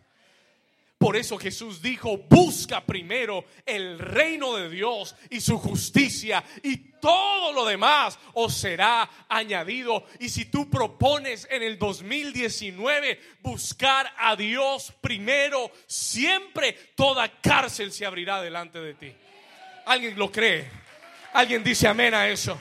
Por 0.98 1.16
eso 1.16 1.36
Jesús 1.36 1.82
dijo, 1.82 2.16
busca 2.16 2.84
primero 2.86 3.44
el 3.66 3.98
reino 3.98 4.56
de 4.56 4.70
Dios 4.70 5.14
y 5.28 5.40
su 5.40 5.58
justicia 5.58 6.42
y 6.62 6.76
todo 7.00 7.52
lo 7.52 7.66
demás 7.66 8.18
os 8.32 8.54
será 8.54 9.26
añadido. 9.28 10.06
Y 10.20 10.30
si 10.30 10.46
tú 10.46 10.70
propones 10.70 11.46
en 11.50 11.62
el 11.62 11.78
2019 11.78 13.20
buscar 13.40 14.14
a 14.16 14.34
Dios 14.36 14.94
primero, 15.00 15.70
siempre 15.86 16.72
toda 16.94 17.40
cárcel 17.40 17.92
se 17.92 18.06
abrirá 18.06 18.40
delante 18.40 18.80
de 18.80 18.94
ti. 18.94 19.12
¿Alguien 19.84 20.18
lo 20.18 20.32
cree? 20.32 20.70
¿Alguien 21.34 21.62
dice 21.62 21.86
amén 21.86 22.14
a 22.14 22.28
eso? 22.28 22.56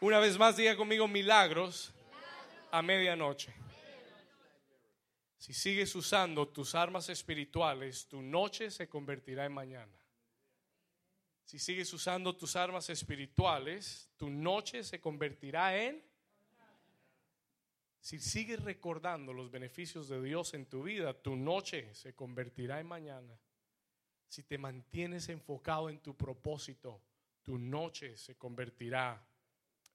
Una 0.00 0.18
vez 0.18 0.38
más 0.38 0.56
diga 0.56 0.76
conmigo 0.76 1.08
milagros 1.08 1.92
a 2.70 2.82
medianoche. 2.82 3.61
Si 5.42 5.52
sigues 5.52 5.92
usando 5.96 6.46
tus 6.46 6.76
armas 6.76 7.08
espirituales, 7.08 8.06
tu 8.06 8.22
noche 8.22 8.70
se 8.70 8.88
convertirá 8.88 9.44
en 9.44 9.52
mañana. 9.52 9.98
Si 11.44 11.58
sigues 11.58 11.92
usando 11.92 12.36
tus 12.36 12.54
armas 12.54 12.88
espirituales, 12.90 14.08
tu 14.16 14.30
noche 14.30 14.84
se 14.84 15.00
convertirá 15.00 15.76
en... 15.76 16.00
Si 17.98 18.20
sigues 18.20 18.62
recordando 18.62 19.32
los 19.32 19.50
beneficios 19.50 20.08
de 20.08 20.22
Dios 20.22 20.54
en 20.54 20.66
tu 20.66 20.84
vida, 20.84 21.12
tu 21.12 21.34
noche 21.34 21.92
se 21.92 22.14
convertirá 22.14 22.78
en 22.78 22.86
mañana. 22.86 23.36
Si 24.28 24.44
te 24.44 24.58
mantienes 24.58 25.28
enfocado 25.28 25.90
en 25.90 25.98
tu 25.98 26.16
propósito, 26.16 27.02
tu 27.42 27.58
noche 27.58 28.16
se 28.16 28.36
convertirá 28.36 29.20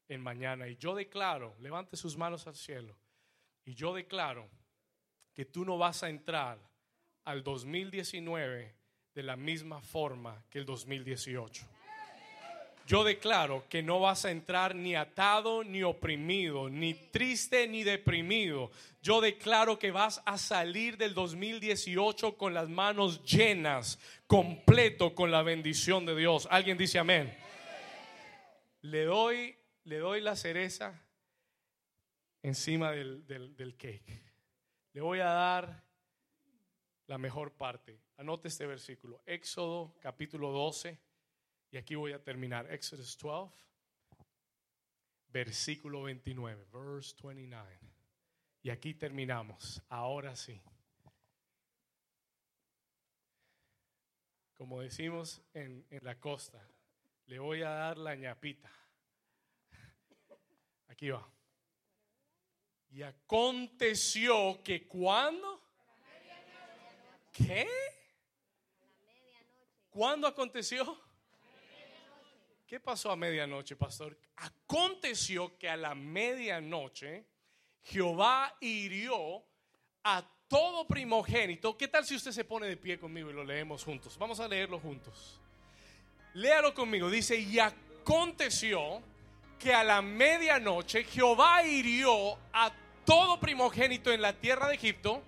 en 0.10 0.20
mañana. 0.20 0.68
Y 0.68 0.76
yo 0.76 0.94
declaro, 0.94 1.56
levante 1.62 1.96
sus 1.96 2.18
manos 2.18 2.48
al 2.48 2.56
cielo, 2.58 2.98
y 3.64 3.76
yo 3.76 3.94
declaro 3.96 4.50
que 5.38 5.46
tú 5.46 5.64
no 5.64 5.78
vas 5.78 6.02
a 6.02 6.10
entrar 6.10 6.58
al 7.24 7.44
2019 7.44 8.74
de 9.14 9.22
la 9.22 9.36
misma 9.36 9.80
forma 9.80 10.44
que 10.50 10.58
el 10.58 10.66
2018. 10.66 11.64
Yo 12.88 13.04
declaro 13.04 13.64
que 13.70 13.84
no 13.84 14.00
vas 14.00 14.26
a 14.26 14.32
entrar 14.32 14.74
ni 14.74 14.96
atado, 14.96 15.64
ni 15.64 15.84
oprimido, 15.84 16.70
ni 16.70 16.96
triste, 16.96 17.68
ni 17.68 17.84
deprimido. 17.84 18.72
Yo 19.04 19.22
declaro 19.22 19.78
que 19.78 19.92
vas 19.92 20.24
a 20.26 20.40
salir 20.40 20.98
del 20.98 21.14
2018 21.14 22.36
con 22.36 22.56
las 22.56 22.68
manos 22.68 23.24
llenas, 23.24 24.00
completo 24.26 25.14
con 25.14 25.30
la 25.30 25.44
bendición 25.44 26.08
de 26.08 26.16
Dios. 26.16 26.48
¿Alguien 26.50 26.80
dice 26.80 26.98
amén? 26.98 27.32
Le 28.82 29.04
doy, 29.04 29.56
le 29.84 30.00
doy 30.00 30.20
la 30.20 30.36
cereza 30.36 31.00
encima 32.42 32.92
del, 32.92 33.28
del, 33.28 33.56
del 33.56 33.78
cake. 33.78 34.28
Le 34.98 35.04
voy 35.04 35.20
a 35.20 35.28
dar 35.28 35.84
la 37.06 37.20
mejor 37.20 37.54
parte. 37.54 38.02
Anote 38.18 38.48
este 38.48 38.66
versículo. 38.66 39.22
Éxodo 39.28 39.96
capítulo 40.00 40.52
12. 40.52 41.00
Y 41.70 41.78
aquí 41.78 41.94
voy 41.94 42.14
a 42.14 42.24
terminar. 42.24 42.74
Éxodo 42.74 43.04
12, 43.04 43.64
versículo 45.28 46.02
29. 46.02 46.66
Verse 46.74 47.16
29. 47.24 47.80
Y 48.64 48.72
aquí 48.72 48.96
terminamos. 48.96 49.84
Ahora 49.88 50.36
sí. 50.36 50.60
Como 54.56 54.82
decimos 54.82 55.44
en, 55.54 55.86
en 55.92 56.04
la 56.04 56.20
costa, 56.20 56.68
le 57.28 57.38
voy 57.38 57.62
a 57.62 57.70
dar 57.70 58.00
la 58.00 58.16
ñapita. 58.16 58.72
Aquí 60.88 61.12
va. 61.12 61.37
Y 62.92 63.04
aconteció 63.04 64.62
que 64.64 64.88
cuando... 64.88 65.62
¿Qué? 67.32 67.68
¿Cuándo 69.90 70.28
aconteció? 70.28 71.00
¿Qué 72.66 72.80
pasó 72.80 73.12
a 73.12 73.16
medianoche, 73.16 73.76
pastor? 73.76 74.18
Aconteció 74.36 75.58
que 75.58 75.70
a 75.70 75.78
la 75.78 75.96
medianoche 75.96 77.26
Jehová 77.84 78.58
hirió 78.60 79.44
a 80.04 80.30
todo 80.48 80.86
primogénito. 80.88 81.78
¿Qué 81.78 81.88
tal 81.88 82.06
si 82.06 82.16
usted 82.16 82.32
se 82.32 82.44
pone 82.44 82.68
de 82.68 82.78
pie 82.78 83.00
conmigo 83.00 83.30
y 83.30 83.34
lo 83.34 83.44
leemos 83.44 83.84
juntos? 83.84 84.18
Vamos 84.18 84.40
a 84.40 84.48
leerlo 84.48 84.80
juntos. 84.80 85.40
Léalo 86.34 86.74
conmigo. 86.74 87.10
Dice, 87.10 87.38
y 87.38 87.58
aconteció 87.60 89.02
que 89.60 89.74
a 89.74 89.84
la 89.84 90.02
medianoche 90.02 91.04
Jehová 91.04 91.64
hirió 91.64 92.38
a 92.54 92.72
todo 93.06 93.40
primogénito 93.40 94.12
en 94.12 94.22
la 94.22 94.34
tierra 94.34 94.68
de 94.68 94.76
Egipto, 94.76 95.22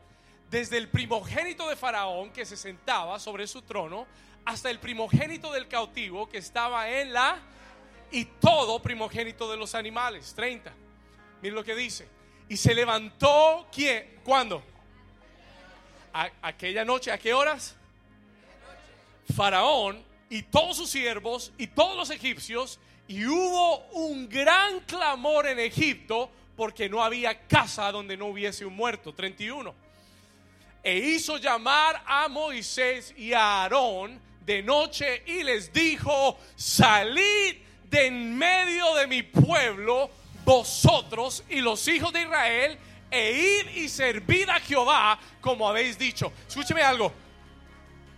desde 0.49 0.77
el 0.77 0.89
primogénito 0.89 1.69
de 1.69 1.75
Faraón 1.75 2.31
que 2.31 2.45
se 2.45 2.57
sentaba 2.57 3.19
sobre 3.19 3.47
su 3.47 3.61
trono, 3.61 4.05
hasta 4.45 4.69
el 4.69 4.79
primogénito 4.79 5.51
del 5.51 5.67
cautivo 5.67 6.27
que 6.27 6.39
estaba 6.39 6.89
en 6.89 7.13
la... 7.13 7.39
y 8.11 8.25
todo 8.25 8.81
primogénito 8.81 9.49
de 9.49 9.57
los 9.57 9.75
animales. 9.75 10.33
30. 10.35 10.73
Miren 11.41 11.55
lo 11.55 11.63
que 11.63 11.75
dice. 11.75 12.07
Y 12.47 12.57
se 12.57 12.73
levantó, 12.73 13.67
¿quién? 13.71 14.19
¿Cuándo? 14.23 14.63
aquella 16.41 16.83
noche, 16.83 17.11
¿a 17.11 17.19
qué 17.19 17.33
horas? 17.33 17.75
Faraón 19.35 20.03
y 20.29 20.41
todos 20.41 20.77
sus 20.77 20.89
siervos 20.89 21.53
y 21.57 21.67
todos 21.67 21.95
los 21.95 22.09
egipcios 22.09 22.79
Y 23.09 23.25
hubo 23.25 23.79
un 23.93 24.29
gran 24.29 24.81
clamor 24.81 25.47
en 25.47 25.57
Egipto 25.57 26.29
porque 26.55 26.87
no 26.87 27.03
había 27.03 27.47
casa 27.47 27.91
donde 27.91 28.15
no 28.15 28.27
hubiese 28.27 28.65
un 28.65 28.75
muerto. 28.75 29.15
31. 29.15 29.73
E 30.83 30.95
hizo 30.95 31.37
llamar 31.37 32.03
a 32.05 32.27
Moisés 32.27 33.15
y 33.17 33.33
a 33.33 33.63
Aarón 33.63 34.21
de 34.45 34.61
noche 34.61 35.23
y 35.25 35.41
les 35.41 35.73
dijo, 35.73 36.37
salid 36.55 37.55
de 37.89 38.05
en 38.05 38.37
medio 38.37 38.93
de 38.93 39.07
mi 39.07 39.23
pueblo, 39.23 40.11
vosotros 40.45 41.43
y 41.49 41.61
los 41.61 41.87
hijos 41.87 42.13
de 42.13 42.21
Israel, 42.21 42.77
e 43.09 43.63
id 43.65 43.75
y 43.75 43.89
servid 43.89 44.49
a 44.49 44.59
Jehová 44.59 45.19
como 45.41 45.67
habéis 45.67 45.97
dicho. 45.97 46.31
Escúcheme 46.47 46.83
algo. 46.83 47.11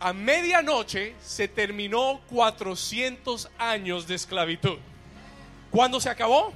A 0.04 0.14
medianoche 0.14 1.14
se 1.22 1.48
terminó 1.48 2.22
400 2.28 3.48
años 3.60 4.08
de 4.08 4.16
esclavitud. 4.16 4.80
¿Cuándo 5.70 6.02
se 6.02 6.10
acabó? 6.10 6.52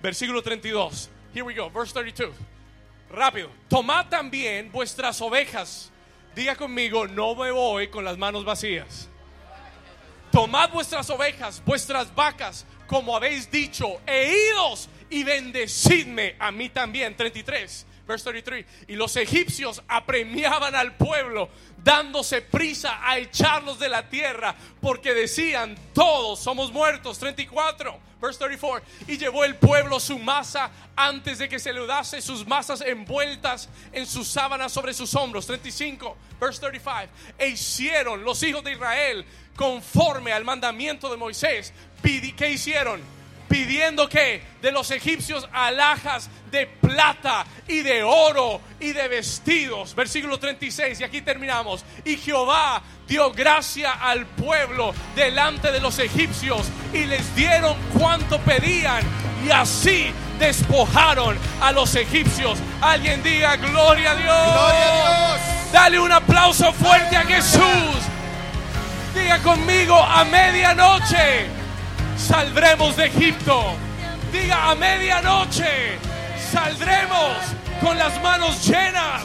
Versículo 0.00 0.42
32. 0.42 1.10
Here 1.34 1.42
we 1.42 1.54
go, 1.54 1.68
verse 1.68 1.92
32. 1.92 2.34
Rápido. 3.10 3.50
Tomad 3.68 4.06
también 4.06 4.72
vuestras 4.72 5.20
ovejas. 5.20 5.90
Diga 6.34 6.56
conmigo, 6.56 7.06
no 7.06 7.34
me 7.34 7.50
voy 7.50 7.88
con 7.88 8.06
las 8.06 8.16
manos 8.16 8.42
vacías. 8.42 9.06
Tomad 10.32 10.70
vuestras 10.70 11.10
ovejas, 11.10 11.62
vuestras 11.62 12.14
vacas, 12.14 12.64
como 12.86 13.14
habéis 13.14 13.50
dicho, 13.50 14.00
e 14.06 14.34
idos 14.50 14.88
y 15.10 15.24
bendecidme 15.24 16.36
a 16.38 16.50
mí 16.50 16.70
también. 16.70 17.14
33, 17.14 17.84
verse 18.06 18.24
33. 18.24 18.66
Y 18.88 18.96
los 18.96 19.16
egipcios 19.16 19.82
apremiaban 19.88 20.74
al 20.74 20.96
pueblo, 20.96 21.48
dándose 21.82 22.42
prisa 22.42 23.00
a 23.02 23.18
echarlos 23.18 23.78
de 23.78 23.88
la 23.88 24.08
tierra, 24.08 24.54
porque 24.80 25.14
decían, 25.14 25.76
todos 25.92 26.40
somos 26.40 26.72
muertos. 26.72 27.18
34, 27.18 27.98
verse 28.20 28.38
34. 28.38 28.86
Y 29.08 29.18
llevó 29.18 29.44
el 29.44 29.56
pueblo 29.56 30.00
su 30.00 30.18
masa 30.18 30.70
antes 30.96 31.38
de 31.38 31.48
que 31.48 31.58
se 31.58 31.72
le 31.72 31.86
dase 31.86 32.20
sus 32.20 32.46
masas 32.46 32.80
envueltas 32.80 33.68
en 33.92 34.06
sus 34.06 34.28
sábanas 34.28 34.72
sobre 34.72 34.94
sus 34.94 35.14
hombros. 35.14 35.46
35, 35.46 36.16
verse 36.40 36.60
35. 36.60 37.12
E 37.38 37.48
hicieron 37.48 38.24
los 38.24 38.42
hijos 38.42 38.62
de 38.64 38.72
Israel 38.72 39.24
conforme 39.56 40.32
al 40.32 40.44
mandamiento 40.44 41.10
de 41.10 41.16
Moisés. 41.16 41.72
¿Qué 42.02 42.50
hicieron? 42.50 43.00
Pidiendo 43.54 44.08
que 44.08 44.42
de 44.60 44.72
los 44.72 44.90
egipcios 44.90 45.48
alhajas 45.52 46.28
de 46.50 46.66
plata 46.66 47.46
y 47.68 47.82
de 47.82 48.02
oro 48.02 48.60
y 48.80 48.90
de 48.90 49.06
vestidos. 49.06 49.94
Versículo 49.94 50.40
36, 50.40 50.98
y 50.98 51.04
aquí 51.04 51.22
terminamos. 51.22 51.84
Y 52.04 52.16
Jehová 52.16 52.82
dio 53.06 53.30
gracia 53.30 53.92
al 53.92 54.26
pueblo 54.26 54.92
delante 55.14 55.70
de 55.70 55.78
los 55.78 56.00
egipcios 56.00 56.66
y 56.92 57.04
les 57.04 57.32
dieron 57.36 57.76
cuanto 57.96 58.40
pedían. 58.40 59.04
Y 59.46 59.52
así 59.52 60.12
despojaron 60.40 61.38
a 61.60 61.70
los 61.70 61.94
egipcios. 61.94 62.58
Alguien 62.80 63.22
diga 63.22 63.54
gloria 63.54 64.10
a 64.10 64.16
Dios. 64.16 64.52
Gloria 64.52 64.88
a 64.88 65.36
Dios. 65.36 65.72
Dale 65.72 66.00
un 66.00 66.10
aplauso 66.10 66.72
fuerte 66.72 67.16
a 67.16 67.22
Jesús. 67.22 68.02
Diga 69.14 69.38
conmigo, 69.44 69.96
a 69.96 70.24
medianoche 70.24 71.62
saldremos 72.16 72.96
de 72.96 73.06
Egipto. 73.06 73.74
Diga, 74.32 74.70
a 74.70 74.74
medianoche 74.74 75.98
saldremos 76.52 77.36
con 77.80 77.98
las 77.98 78.20
manos 78.22 78.66
llenas 78.66 79.22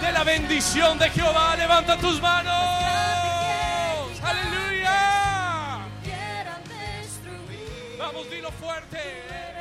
de 0.00 0.12
la 0.12 0.24
bendición 0.24 0.98
de 0.98 1.10
Jehová. 1.10 1.56
Levanta 1.56 1.96
tus 1.98 2.20
manos. 2.20 2.52
Aleluya. 4.22 5.86
Vamos, 7.98 8.30
dilo 8.30 8.50
fuerte. 8.52 9.51